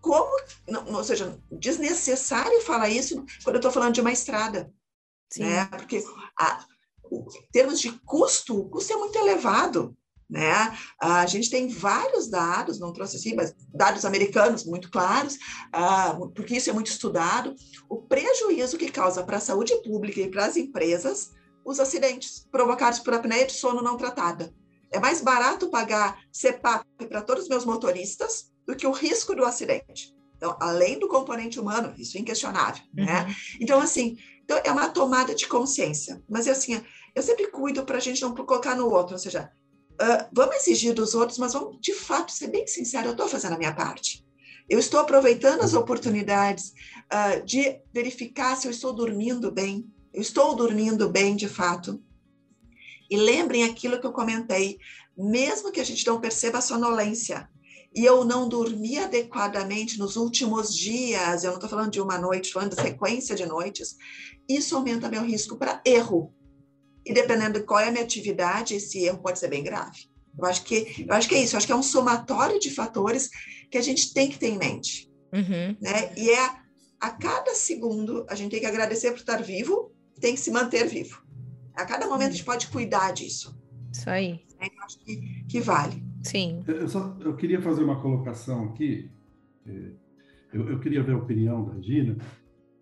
Como, 0.03 0.37
não, 0.69 0.95
ou 0.95 1.05
seja, 1.05 1.39
desnecessário 1.51 2.61
falar 2.63 2.91
isso 2.91 3.25
quando 3.45 3.55
eu 3.55 3.61
estou 3.61 3.71
falando 3.71 3.95
de 3.95 4.01
uma 4.01 4.13
estrada. 4.13 4.71
Sim. 5.33 5.45
né? 5.45 5.65
Porque 5.67 6.05
a, 6.39 6.67
em 7.11 7.51
termos 7.53 7.81
de 7.81 7.93
custo, 8.05 8.59
o 8.59 8.69
custo 8.69 8.93
é 8.93 8.97
muito 8.97 9.17
elevado. 9.17 9.97
Né? 10.29 10.77
A 11.01 11.25
gente 11.27 11.51
tem 11.51 11.69
vários 11.69 12.29
dados, 12.29 12.81
não 12.81 12.93
trouxe 12.93 13.17
assim, 13.17 13.35
mas 13.35 13.55
dados 13.69 14.05
americanos 14.05 14.65
muito 14.65 14.91
claros, 14.91 15.35
uh, 15.37 16.29
porque 16.31 16.57
isso 16.57 16.71
é 16.71 16.73
muito 16.73 16.91
estudado, 16.91 17.55
o 17.89 18.01
prejuízo 18.01 18.79
que 18.79 18.91
causa 18.91 19.23
para 19.23 19.37
a 19.37 19.41
saúde 19.41 19.75
pública 19.83 20.21
e 20.21 20.31
para 20.31 20.47
as 20.47 20.57
empresas 20.57 21.31
os 21.65 21.79
acidentes 21.79 22.47
provocados 22.51 22.99
por 22.99 23.15
apneia 23.15 23.47
de 23.47 23.53
sono 23.53 23.83
não 23.83 23.97
tratada. 23.97 24.53
É 24.91 24.99
mais 24.99 25.21
barato 25.21 25.69
pagar 25.69 26.19
CPAP 26.33 26.87
para 27.09 27.23
todos 27.23 27.45
os 27.45 27.49
meus 27.49 27.65
motoristas 27.65 28.52
do 28.67 28.77
que 28.77 28.87
o 28.87 28.93
risco 28.93 29.35
do 29.35 29.45
acidente. 29.45 30.15
Então, 30.37 30.57
além 30.61 30.99
do 30.99 31.09
componente 31.09 31.61
humano, 31.61 31.95
isso 31.97 32.17
é 32.17 32.21
inquestionável, 32.21 32.83
né? 32.93 33.03
uhum. 33.03 33.29
né? 33.29 33.37
Então, 33.61 33.81
assim, 33.81 34.19
então, 34.45 34.61
é 34.65 34.73
uma 34.73 34.89
tomada 34.89 35.35
de 35.35 35.47
consciência. 35.47 36.23
Mas, 36.29 36.49
assim, 36.49 36.81
eu 37.15 37.23
sempre 37.23 37.47
cuido 37.47 37.85
para 37.85 37.99
a 37.99 38.01
gente 38.01 38.21
não 38.23 38.35
colocar 38.35 38.75
no 38.75 38.91
outro, 38.91 39.15
ou 39.15 39.19
seja, 39.19 39.53
uh, 39.93 40.29
vamos 40.33 40.57
exigir 40.57 40.95
dos 40.95 41.15
outros, 41.15 41.39
mas 41.39 41.53
vamos, 41.53 41.79
de 41.81 41.95
fato, 41.95 42.33
ser 42.33 42.49
bem 42.49 42.67
sincero, 42.67 43.09
eu 43.09 43.13
estou 43.13 43.29
fazendo 43.29 43.55
a 43.55 43.59
minha 43.59 43.73
parte. 43.73 44.27
Eu 44.69 44.79
estou 44.79 45.01
aproveitando 45.01 45.63
as 45.63 45.75
oportunidades 45.75 46.73
uh, 47.13 47.45
de 47.45 47.81
verificar 47.93 48.57
se 48.57 48.67
eu 48.67 48.71
estou 48.71 48.93
dormindo 48.93 49.51
bem. 49.51 49.87
Eu 50.13 50.23
estou 50.23 50.55
dormindo 50.57 51.09
bem, 51.09 51.37
de 51.37 51.49
fato. 51.49 52.03
E 53.09 53.17
lembrem 53.17 53.65
aquilo 53.65 54.01
que 54.01 54.07
eu 54.07 54.13
comentei, 54.13 54.79
mesmo 55.17 55.71
que 55.71 55.81
a 55.81 55.85
gente 55.85 56.07
não 56.07 56.21
perceba 56.21 56.59
a 56.59 56.63
sonolência, 56.63 57.49
e 57.95 58.05
eu 58.05 58.25
não 58.25 58.49
dormi 58.49 58.99
adequadamente 58.99 59.99
nos 59.99 60.17
últimos 60.17 60.75
dias, 60.75 61.45
eu 61.45 61.51
não 61.51 61.57
estou 61.57 61.69
falando 61.69 61.91
de 61.91 62.01
uma 62.01 62.19
noite, 62.19 62.47
estou 62.47 62.61
falando 62.61 62.75
de 62.75 62.83
sequência 62.83 63.37
de 63.37 63.45
noites, 63.45 63.97
isso 64.49 64.77
aumenta 64.77 65.09
meu 65.09 65.23
risco 65.23 65.57
para 65.57 65.81
erro. 65.85 66.33
E 67.05 67.13
dependendo 67.13 67.59
de 67.59 67.67
qual 67.67 67.81
é 67.81 67.89
a 67.89 67.91
minha 67.91 68.05
atividade, 68.05 68.75
esse 68.75 69.05
erro 69.05 69.19
pode 69.19 69.39
ser 69.39 69.49
bem 69.49 69.63
grave. 69.63 70.11
Eu 70.39 70.47
acho 70.47 70.65
que, 70.65 71.05
eu 71.07 71.15
acho 71.15 71.29
que 71.29 71.35
é 71.35 71.43
isso, 71.43 71.55
eu 71.55 71.59
acho 71.59 71.67
que 71.67 71.73
é 71.73 71.77
um 71.77 71.83
somatório 71.83 72.59
de 72.59 72.71
fatores 72.71 73.29
que 73.71 73.77
a 73.77 73.83
gente 73.83 74.15
tem 74.15 74.31
que 74.31 74.39
ter 74.39 74.49
em 74.49 74.59
mente. 74.59 75.11
Uhum. 75.33 75.77
Né? 75.81 76.13
E 76.17 76.31
é 76.31 76.51
a 77.01 77.11
cada 77.11 77.55
segundo 77.55 78.25
a 78.29 78.35
gente 78.35 78.53
tem 78.53 78.61
que 78.61 78.67
agradecer 78.67 79.11
por 79.11 79.19
estar 79.19 79.43
vivo, 79.43 79.93
tem 80.21 80.35
que 80.35 80.41
se 80.41 80.51
manter 80.51 80.87
vivo. 80.87 81.23
A 81.75 81.85
cada 81.85 82.07
momento 82.07 82.29
a 82.29 82.33
gente 82.33 82.45
pode 82.45 82.69
cuidar 82.69 83.13
disso. 83.13 83.59
Isso 83.93 84.09
aí. 84.09 84.45
Né? 84.59 84.69
Eu 84.75 84.85
acho 84.85 84.99
que, 85.01 85.45
que 85.49 85.61
vale. 85.61 86.12
Sim. 86.23 86.63
Eu, 86.67 86.89
só, 86.89 87.17
eu 87.21 87.35
queria 87.37 87.61
fazer 87.61 87.83
uma 87.83 88.01
colocação 88.01 88.65
aqui. 88.67 89.11
É, 89.67 89.93
eu, 90.53 90.69
eu 90.69 90.81
queria 90.81 91.03
ver 91.03 91.13
a 91.13 91.19
opinião 91.19 91.65
da 91.65 91.81
Gina. 91.81 92.17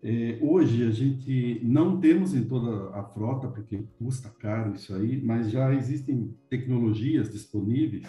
É, 0.03 0.39
hoje 0.41 0.83
a 0.83 0.91
gente 0.91 1.61
não 1.63 1.99
temos 1.99 2.33
em 2.33 2.43
toda 2.43 2.89
a 2.95 3.03
frota, 3.03 3.47
porque 3.47 3.83
custa 3.99 4.29
caro 4.29 4.73
isso 4.73 4.93
aí, 4.95 5.21
mas 5.23 5.51
já 5.51 5.73
existem 5.73 6.35
tecnologias 6.49 7.31
disponíveis 7.31 8.07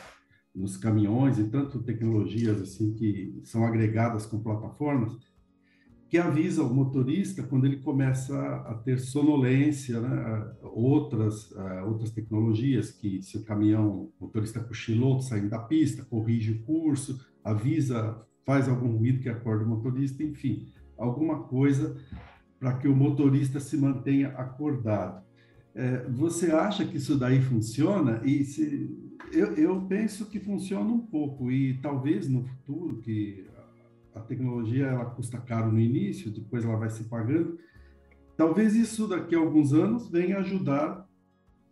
nos 0.55 0.77
caminhões 0.77 1.39
e 1.39 1.45
tanto 1.45 1.83
tecnologias 1.83 2.61
assim 2.61 2.95
que 2.95 3.41
são 3.45 3.65
agregadas 3.65 4.27
com 4.27 4.43
plataformas 4.43 5.19
que 6.13 6.19
avisa 6.19 6.63
o 6.63 6.75
motorista 6.75 7.43
quando 7.43 7.65
ele 7.65 7.79
começa 7.79 8.39
a 8.67 8.75
ter 8.75 9.01
sonolência, 9.01 9.99
né? 9.99 10.53
outras 10.63 11.51
outras 11.87 12.11
tecnologias 12.11 12.91
que 12.91 13.23
se 13.23 13.39
o 13.39 13.43
caminhão 13.43 14.11
o 14.21 14.27
motorista 14.27 14.61
cochilou 14.61 15.23
saindo 15.23 15.49
da 15.49 15.59
pista, 15.59 16.05
corrige 16.05 16.53
o 16.53 16.63
curso, 16.65 17.19
avisa, 17.43 18.21
faz 18.45 18.69
algum 18.69 18.99
ruído 18.99 19.21
que 19.21 19.29
acorda 19.31 19.65
o 19.65 19.69
motorista, 19.69 20.23
enfim 20.23 20.69
alguma 20.99 21.45
coisa 21.45 21.97
para 22.61 22.77
que 22.77 22.87
o 22.87 22.95
motorista 22.95 23.59
se 23.59 23.79
mantenha 23.79 24.29
acordado. 24.37 25.25
É, 25.75 26.07
você 26.11 26.51
acha 26.51 26.85
que 26.85 26.99
isso 26.99 27.19
daí 27.19 27.41
funciona? 27.41 28.21
E 28.23 28.45
se, 28.45 29.17
eu, 29.33 29.55
eu 29.55 29.81
penso 29.87 30.27
que 30.27 30.39
funciona 30.39 30.91
um 30.91 31.01
pouco 31.01 31.51
e 31.51 31.81
talvez 31.81 32.29
no 32.29 32.45
futuro 32.45 32.99
que 32.99 33.47
a 34.15 34.21
tecnologia 34.21 34.87
ela 34.87 35.05
custa 35.07 35.39
caro 35.39 35.73
no 35.73 35.81
início, 35.81 36.31
depois 36.31 36.65
ela 36.65 36.77
vai 36.77 36.91
se 36.91 37.05
pagando. 37.05 37.59
Talvez 38.37 38.75
isso 38.75 39.07
daqui 39.07 39.35
a 39.35 39.39
alguns 39.39 39.73
anos 39.73 40.09
venha 40.09 40.39
ajudar 40.39 41.09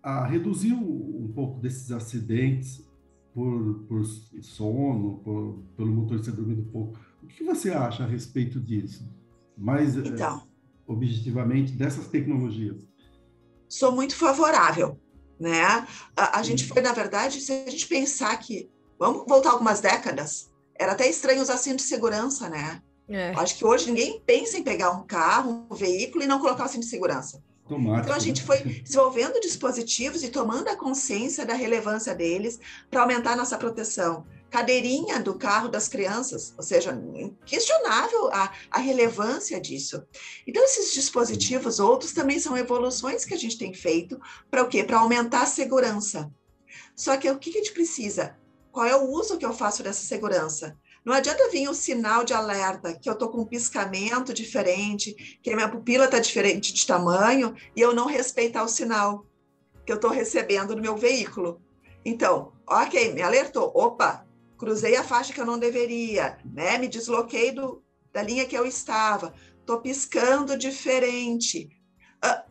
a 0.03 0.27
reduzir 0.27 0.73
um, 0.73 1.31
pouco 1.35 1.61
desses 1.61 1.91
acidentes 1.93 2.89
por, 3.35 3.85
por 3.89 4.05
sono, 4.05 5.19
por, 5.19 5.63
pelo 5.77 5.91
motorista 5.91 6.33
dormindo 6.33 6.63
pouco. 6.71 6.99
O 7.23 7.27
que 7.27 7.45
você 7.45 7.71
acha 7.71 8.05
a 8.05 8.07
respeito 8.07 8.59
disso? 8.59 9.09
mais 9.61 9.97
eh, 9.97 10.03
então, 10.07 10.43
objetivamente 10.87 11.73
dessas 11.73 12.09
tecnologias? 12.09 12.83
Sou 13.69 13.93
muito 13.93 14.17
favorável, 14.17 14.99
né? 15.39 15.63
A, 16.17 16.39
a 16.39 16.43
gente 16.43 16.67
foi, 16.67 16.81
na 16.81 16.93
verdade, 16.93 17.41
se 17.41 17.53
a 17.53 17.71
gente 17.71 17.87
pensar 17.87 18.37
que 18.39 18.71
vamos 18.99 19.25
voltar 19.29 19.51
algumas 19.51 19.81
décadas, 19.81 20.50
era 20.81 20.93
até 20.93 21.07
estranho 21.07 21.43
usar 21.43 21.59
cinto 21.59 21.77
de 21.77 21.83
segurança, 21.83 22.49
né? 22.49 22.81
É. 23.07 23.33
Acho 23.37 23.55
que 23.59 23.65
hoje 23.67 23.87
ninguém 23.91 24.19
pensa 24.25 24.57
em 24.57 24.63
pegar 24.63 24.91
um 24.93 25.07
carro, 25.07 25.67
um 25.71 25.75
veículo 25.75 26.25
e 26.25 26.27
não 26.27 26.41
colocar 26.41 26.65
o 26.65 26.69
cinto 26.69 26.85
de 26.85 26.89
segurança. 26.89 27.43
Automático, 27.65 28.05
então 28.05 28.17
a 28.17 28.19
gente 28.19 28.41
né? 28.41 28.47
foi 28.47 28.59
desenvolvendo 28.83 29.41
dispositivos 29.41 30.23
e 30.23 30.31
tomando 30.31 30.69
a 30.69 30.77
consciência 30.77 31.45
da 31.45 31.53
relevância 31.53 32.15
deles 32.15 32.59
para 32.91 33.03
aumentar 33.03 33.33
a 33.33 33.37
nossa 33.37 33.59
proteção. 33.59 34.25
cadeirinha 34.49 35.21
do 35.21 35.35
carro 35.35 35.69
das 35.69 35.87
crianças, 35.87 36.55
ou 36.57 36.65
seja, 36.65 36.99
questionável 37.45 38.31
a, 38.33 38.51
a 38.71 38.79
relevância 38.79 39.61
disso. 39.61 40.03
Então, 40.47 40.65
esses 40.65 40.95
dispositivos, 40.95 41.79
outros 41.79 42.13
também 42.13 42.41
são 42.41 42.57
evoluções 42.57 43.27
que 43.27 43.35
a 43.35 43.39
gente 43.39 43.59
tem 43.59 43.75
feito 43.75 44.19
para 44.51 44.63
o 44.63 44.69
quê? 44.69 44.83
Para 44.83 45.01
aumentar 45.01 45.43
a 45.43 45.47
segurança. 45.47 46.33
Só 46.97 47.17
que 47.19 47.31
o 47.31 47.39
que 47.39 47.51
a 47.51 47.53
gente 47.53 47.73
precisa? 47.73 48.40
Qual 48.73 48.87
é 48.87 48.97
o 48.97 49.11
uso 49.11 49.37
que 49.37 49.45
eu 49.45 49.53
faço 49.53 49.83
dessa 49.83 50.05
segurança? 50.05 50.79
Não 51.05 51.15
adianta 51.15 51.51
vir 51.51 51.69
um 51.69 51.75
sinal 51.75 52.25
de 52.25 52.35
alerta 52.35 52.97
que 52.97 53.09
eu 53.09 53.15
estou 53.15 53.31
com 53.31 53.41
um 53.41 53.47
piscamento 53.47 54.35
diferente, 54.35 55.39
que 55.43 55.51
a 55.51 55.57
minha 55.57 55.69
pupila 55.69 56.05
está 56.05 56.19
diferente 56.19 56.73
de 56.73 56.87
tamanho 56.87 57.55
e 57.75 57.81
eu 57.81 57.95
não 57.95 58.07
respeitar 58.07 58.63
o 58.63 58.69
sinal 58.69 59.27
que 59.85 59.91
eu 59.91 59.97
estou 59.97 60.11
recebendo 60.11 60.77
no 60.77 60.83
meu 60.83 60.97
veículo. 60.97 61.61
Então, 62.05 62.53
ok, 62.67 63.13
me 63.13 63.23
alertou. 63.23 63.73
Opa, 63.75 64.27
cruzei 64.59 64.95
a 64.95 65.03
faixa 65.03 65.33
que 65.33 65.41
eu 65.41 65.47
não 65.47 65.59
deveria, 65.59 66.39
né? 66.45 66.77
Me 66.79 66.87
desloquei 66.87 67.51
do, 67.51 67.83
da 68.13 68.23
linha 68.23 68.47
que 68.47 68.57
eu 68.57 68.67
estava, 68.67 69.35
estou 69.59 69.81
piscando 69.81 70.57
diferente. 70.57 71.69
Ah, 72.23 72.45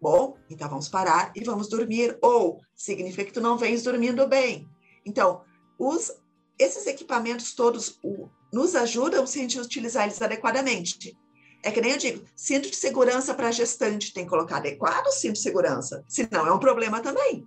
bom, 0.00 0.36
então 0.48 0.68
vamos 0.68 0.88
parar 0.88 1.32
e 1.34 1.42
vamos 1.42 1.68
dormir. 1.68 2.16
Ou 2.22 2.60
significa 2.74 3.24
que 3.24 3.32
tu 3.32 3.40
não 3.40 3.58
vens 3.58 3.82
dormindo 3.82 4.26
bem. 4.28 4.68
Então, 5.04 5.42
os, 5.78 6.12
esses 6.58 6.86
equipamentos 6.86 7.54
todos 7.54 7.98
o, 8.02 8.28
nos 8.52 8.74
ajudam 8.74 9.26
se 9.26 9.38
a 9.38 9.42
gente 9.42 9.60
utilizar 9.60 10.04
eles 10.04 10.20
adequadamente. 10.20 11.16
É 11.64 11.70
que 11.70 11.80
nem 11.80 11.92
eu 11.92 11.98
digo, 11.98 12.24
cinto 12.34 12.68
de 12.68 12.76
segurança 12.76 13.34
para 13.34 13.52
gestante 13.52 14.12
tem 14.12 14.24
que 14.24 14.30
colocar 14.30 14.56
adequado 14.56 15.08
cinto 15.12 15.34
de 15.34 15.40
segurança, 15.40 16.04
senão 16.08 16.46
é 16.46 16.52
um 16.52 16.58
problema 16.58 17.00
também. 17.00 17.46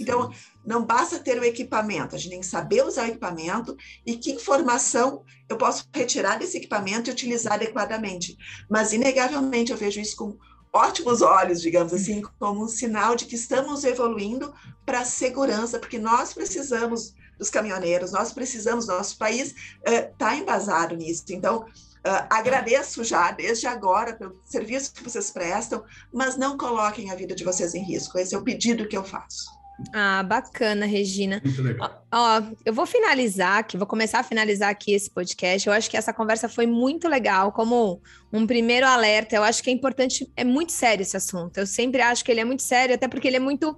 Então, 0.00 0.30
não 0.64 0.84
basta 0.84 1.18
ter 1.18 1.38
o 1.38 1.44
equipamento, 1.44 2.14
a 2.14 2.18
gente 2.18 2.30
tem 2.30 2.40
que 2.40 2.46
saber 2.46 2.84
usar 2.84 3.04
o 3.04 3.08
equipamento 3.08 3.76
e 4.06 4.16
que 4.16 4.32
informação 4.32 5.24
eu 5.48 5.56
posso 5.56 5.84
retirar 5.92 6.38
desse 6.38 6.56
equipamento 6.56 7.10
e 7.10 7.12
utilizar 7.12 7.54
adequadamente. 7.54 8.36
Mas, 8.70 8.92
inegavelmente, 8.92 9.72
eu 9.72 9.76
vejo 9.76 10.00
isso 10.00 10.16
com 10.16 10.38
ótimos 10.72 11.20
olhos, 11.20 11.60
digamos 11.60 11.92
assim, 11.92 12.22
como 12.38 12.64
um 12.64 12.68
sinal 12.68 13.14
de 13.14 13.26
que 13.26 13.36
estamos 13.36 13.84
evoluindo 13.84 14.54
para 14.86 15.00
a 15.00 15.04
segurança, 15.04 15.78
porque 15.78 15.98
nós 15.98 16.32
precisamos 16.32 17.14
dos 17.38 17.50
caminhoneiros, 17.50 18.12
nós 18.12 18.32
precisamos, 18.32 18.86
nosso 18.86 19.18
país 19.18 19.54
está 19.84 20.32
uh, 20.32 20.34
embasado 20.34 20.96
nisso. 20.96 21.24
Então, 21.30 21.66
Uh, 22.04 22.26
agradeço 22.30 23.04
já, 23.04 23.30
desde 23.30 23.68
agora, 23.68 24.16
pelo 24.16 24.34
serviço 24.44 24.92
que 24.92 25.04
vocês 25.04 25.30
prestam, 25.30 25.84
mas 26.12 26.36
não 26.36 26.58
coloquem 26.58 27.12
a 27.12 27.14
vida 27.14 27.32
de 27.32 27.44
vocês 27.44 27.76
em 27.76 27.84
risco. 27.84 28.18
Esse 28.18 28.34
é 28.34 28.38
o 28.38 28.42
pedido 28.42 28.88
que 28.88 28.96
eu 28.96 29.04
faço. 29.04 29.61
Ah, 29.92 30.22
bacana, 30.22 30.86
Regina. 30.86 31.40
Muito 31.44 31.62
legal. 31.62 32.04
Ó, 32.12 32.38
ó, 32.38 32.42
eu 32.64 32.72
vou 32.72 32.86
finalizar 32.86 33.58
aqui, 33.58 33.76
vou 33.76 33.86
começar 33.86 34.20
a 34.20 34.22
finalizar 34.22 34.70
aqui 34.70 34.92
esse 34.92 35.10
podcast. 35.10 35.66
Eu 35.66 35.72
acho 35.74 35.90
que 35.90 35.96
essa 35.96 36.12
conversa 36.12 36.48
foi 36.48 36.66
muito 36.66 37.08
legal, 37.08 37.52
como 37.52 38.00
um 38.32 38.46
primeiro 38.46 38.86
alerta. 38.86 39.36
Eu 39.36 39.42
acho 39.42 39.62
que 39.62 39.70
é 39.70 39.72
importante, 39.72 40.30
é 40.36 40.44
muito 40.44 40.72
sério 40.72 41.02
esse 41.02 41.16
assunto. 41.16 41.58
Eu 41.58 41.66
sempre 41.66 42.00
acho 42.00 42.24
que 42.24 42.30
ele 42.30 42.40
é 42.40 42.44
muito 42.44 42.62
sério, 42.62 42.94
até 42.94 43.08
porque 43.08 43.28
ele 43.28 43.36
é 43.36 43.40
muito 43.40 43.76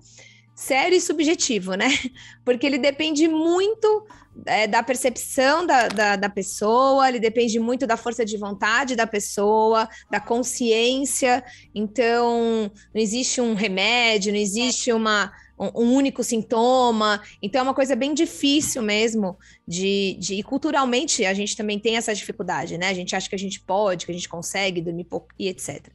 sério 0.55 0.97
e 0.97 1.01
subjetivo, 1.01 1.75
né? 1.75 1.89
Porque 2.45 2.65
ele 2.65 2.79
depende 2.79 3.27
muito 3.27 4.07
é, 4.47 4.67
da 4.67 4.83
percepção 4.83 5.67
da, 5.67 5.89
da, 5.89 6.17
da, 6.17 6.29
pessoa, 6.29 7.09
ele 7.09 7.19
depende 7.19 7.59
muito 7.59 7.87
da 7.87 7.97
força 7.97 8.25
de 8.25 8.37
vontade 8.37 8.95
da 8.95 9.07
pessoa, 9.07 9.89
da 10.11 10.21
consciência. 10.21 11.43
Então, 11.75 12.71
não 12.95 13.01
existe 13.01 13.41
um 13.41 13.55
remédio, 13.55 14.33
não 14.33 14.39
existe 14.39 14.93
uma 14.93 15.33
um, 15.59 15.95
único 15.95 16.23
sintoma. 16.23 17.23
Então 17.43 17.61
é 17.61 17.63
uma 17.63 17.75
coisa 17.75 17.95
bem 17.95 18.15
difícil 18.15 18.83
mesmo 18.83 19.39
de, 19.67 20.17
de. 20.19 20.35
E 20.35 20.43
culturalmente 20.43 21.25
a 21.25 21.35
gente 21.35 21.57
também 21.57 21.79
tem 21.79 21.97
essa 21.97 22.15
dificuldade, 22.15 22.77
né? 22.79 22.89
A 22.89 22.95
gente 22.95 23.15
acha 23.15 23.29
que 23.29 23.35
a 23.35 23.39
gente 23.39 23.61
pode, 23.61 24.07
que 24.07 24.13
a 24.13 24.15
gente 24.15 24.29
consegue 24.29 24.81
dormir 24.81 25.05
pouco 25.05 25.29
e 25.39 25.49
etc. 25.49 25.87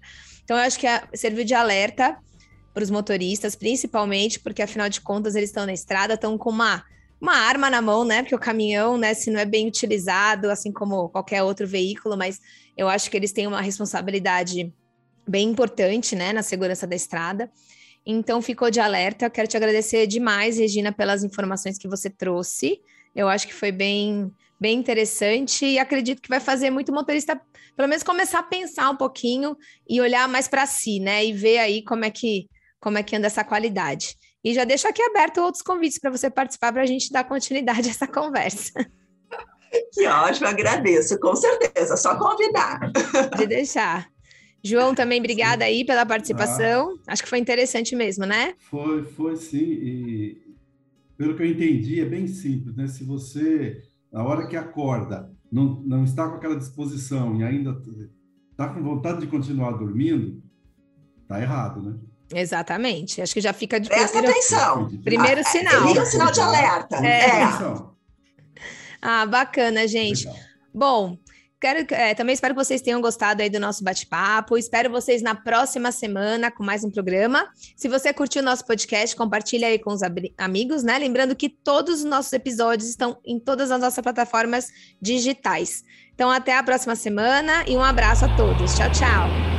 Então 0.43 0.57
eu 0.57 0.63
acho 0.63 0.79
que 0.79 0.87
serviu 1.13 1.43
de 1.43 1.53
alerta 1.53 2.17
para 2.73 2.83
os 2.83 2.89
motoristas, 2.89 3.55
principalmente 3.55 4.39
porque 4.39 4.61
afinal 4.61 4.89
de 4.89 5.01
contas 5.01 5.35
eles 5.35 5.49
estão 5.49 5.65
na 5.65 5.73
estrada, 5.73 6.13
estão 6.13 6.37
com 6.37 6.49
uma 6.49 6.83
uma 7.21 7.35
arma 7.35 7.69
na 7.69 7.81
mão, 7.81 8.05
né? 8.05 8.21
Porque 8.21 8.35
o 8.35 8.39
caminhão, 8.39 8.97
né, 8.97 9.13
se 9.13 9.29
não 9.29 9.39
é 9.39 9.45
bem 9.45 9.67
utilizado, 9.67 10.49
assim 10.49 10.71
como 10.71 11.09
qualquer 11.09 11.43
outro 11.43 11.67
veículo, 11.67 12.15
mas 12.15 12.39
eu 12.77 12.87
acho 12.87 13.11
que 13.11 13.17
eles 13.17 13.33
têm 13.33 13.45
uma 13.45 13.61
responsabilidade 13.61 14.73
bem 15.27 15.49
importante, 15.49 16.15
né, 16.15 16.31
na 16.31 16.41
segurança 16.41 16.87
da 16.87 16.95
estrada. 16.95 17.51
Então, 18.11 18.41
ficou 18.41 18.71
de 18.71 18.79
alerta. 18.79 19.29
Quero 19.29 19.47
te 19.47 19.55
agradecer 19.55 20.07
demais, 20.07 20.57
Regina, 20.57 20.91
pelas 20.91 21.23
informações 21.23 21.77
que 21.77 21.87
você 21.87 22.09
trouxe. 22.09 22.81
Eu 23.15 23.29
acho 23.29 23.45
que 23.45 23.53
foi 23.53 23.71
bem, 23.71 24.33
bem 24.59 24.79
interessante 24.79 25.63
e 25.63 25.77
acredito 25.77 26.19
que 26.19 26.27
vai 26.27 26.39
fazer 26.39 26.71
muito 26.71 26.91
motorista, 26.91 27.39
pelo 27.77 27.87
menos, 27.87 28.01
começar 28.01 28.39
a 28.39 28.43
pensar 28.43 28.89
um 28.89 28.95
pouquinho 28.95 29.55
e 29.87 30.01
olhar 30.01 30.27
mais 30.27 30.47
para 30.47 30.65
si, 30.65 30.99
né? 30.99 31.23
E 31.23 31.31
ver 31.31 31.59
aí 31.59 31.83
como 31.83 32.03
é 32.03 32.09
que 32.09 32.49
como 32.79 32.97
é 32.97 33.03
que 33.03 33.15
anda 33.15 33.27
essa 33.27 33.43
qualidade. 33.43 34.17
E 34.43 34.55
já 34.55 34.63
deixo 34.63 34.87
aqui 34.87 35.03
aberto 35.03 35.41
outros 35.41 35.61
convites 35.61 35.99
para 35.99 36.09
você 36.09 36.31
participar 36.31 36.73
para 36.73 36.81
a 36.81 36.87
gente 36.87 37.11
dar 37.11 37.25
continuidade 37.25 37.89
a 37.89 37.91
essa 37.91 38.07
conversa. 38.07 38.71
Que 39.93 40.07
ótimo, 40.07 40.47
agradeço, 40.47 41.19
com 41.19 41.35
certeza, 41.35 41.95
só 41.95 42.17
convidar. 42.17 42.79
De 43.37 43.45
deixar. 43.45 44.09
João, 44.63 44.93
também 44.93 45.19
obrigada 45.19 45.63
aí 45.63 45.85
pela 45.85 46.05
participação. 46.05 46.97
Ah, 47.07 47.13
Acho 47.13 47.23
que 47.23 47.29
foi 47.29 47.39
interessante 47.39 47.95
mesmo, 47.95 48.25
né? 48.25 48.53
Foi, 48.69 49.03
foi 49.03 49.35
sim. 49.37 49.57
E 49.57 50.41
pelo 51.17 51.35
que 51.35 51.43
eu 51.43 51.47
entendi, 51.47 52.01
é 52.01 52.05
bem 52.05 52.27
simples, 52.27 52.75
né? 52.75 52.87
Se 52.87 53.03
você, 53.03 53.83
na 54.11 54.23
hora 54.23 54.47
que 54.47 54.55
acorda, 54.55 55.31
não, 55.51 55.81
não 55.85 56.03
está 56.03 56.27
com 56.27 56.35
aquela 56.35 56.57
disposição 56.57 57.35
e 57.39 57.43
ainda 57.43 57.81
está 58.51 58.69
com 58.69 58.83
vontade 58.83 59.21
de 59.21 59.27
continuar 59.27 59.71
dormindo, 59.71 60.41
tá 61.27 61.41
errado, 61.41 61.81
né? 61.81 61.95
Exatamente. 62.33 63.21
Acho 63.21 63.33
que 63.33 63.41
já 63.41 63.53
fica 63.53 63.79
de 63.79 63.89
Presta 63.89 64.19
primeiro, 64.19 64.31
atenção. 64.31 64.89
Primeiro 65.03 65.41
ah, 65.41 65.43
sinal. 65.43 65.87
Liga 65.87 66.03
o 66.03 66.05
sinal 66.05 66.31
de 66.31 66.39
alerta. 66.39 66.95
É. 66.97 67.25
é. 67.25 67.89
Ah, 69.01 69.25
bacana, 69.25 69.87
gente. 69.87 70.27
Legal. 70.27 70.43
Bom, 70.73 71.17
Quero, 71.59 71.85
é, 71.93 72.15
também 72.15 72.33
espero 72.33 72.53
que 72.53 72.63
vocês 72.63 72.81
tenham 72.81 73.01
gostado 73.01 73.41
aí 73.41 73.49
do 73.49 73.59
nosso 73.59 73.83
bate-papo. 73.83 74.57
Espero 74.57 74.89
vocês 74.89 75.21
na 75.21 75.35
próxima 75.35 75.91
semana 75.91 76.49
com 76.49 76.63
mais 76.63 76.85
um 76.85 76.89
programa. 76.89 77.49
Se 77.75 77.89
você 77.89 78.13
curtiu 78.13 78.41
o 78.41 78.45
nosso 78.45 78.65
podcast, 78.65 79.13
compartilha 79.13 79.67
aí 79.67 79.77
com 79.77 79.91
os 79.91 79.99
amigos, 80.37 80.83
né? 80.83 80.97
Lembrando 80.97 81.35
que 81.35 81.49
todos 81.49 81.99
os 81.99 82.05
nossos 82.05 82.31
episódios 82.31 82.89
estão 82.89 83.19
em 83.25 83.37
todas 83.37 83.71
as 83.71 83.81
nossas 83.81 84.01
plataformas 84.01 84.69
digitais. 85.01 85.83
Então, 86.15 86.31
até 86.31 86.55
a 86.57 86.63
próxima 86.63 86.95
semana 86.95 87.65
e 87.67 87.75
um 87.75 87.83
abraço 87.83 88.23
a 88.23 88.35
todos. 88.37 88.75
Tchau, 88.75 88.91
tchau. 88.91 89.58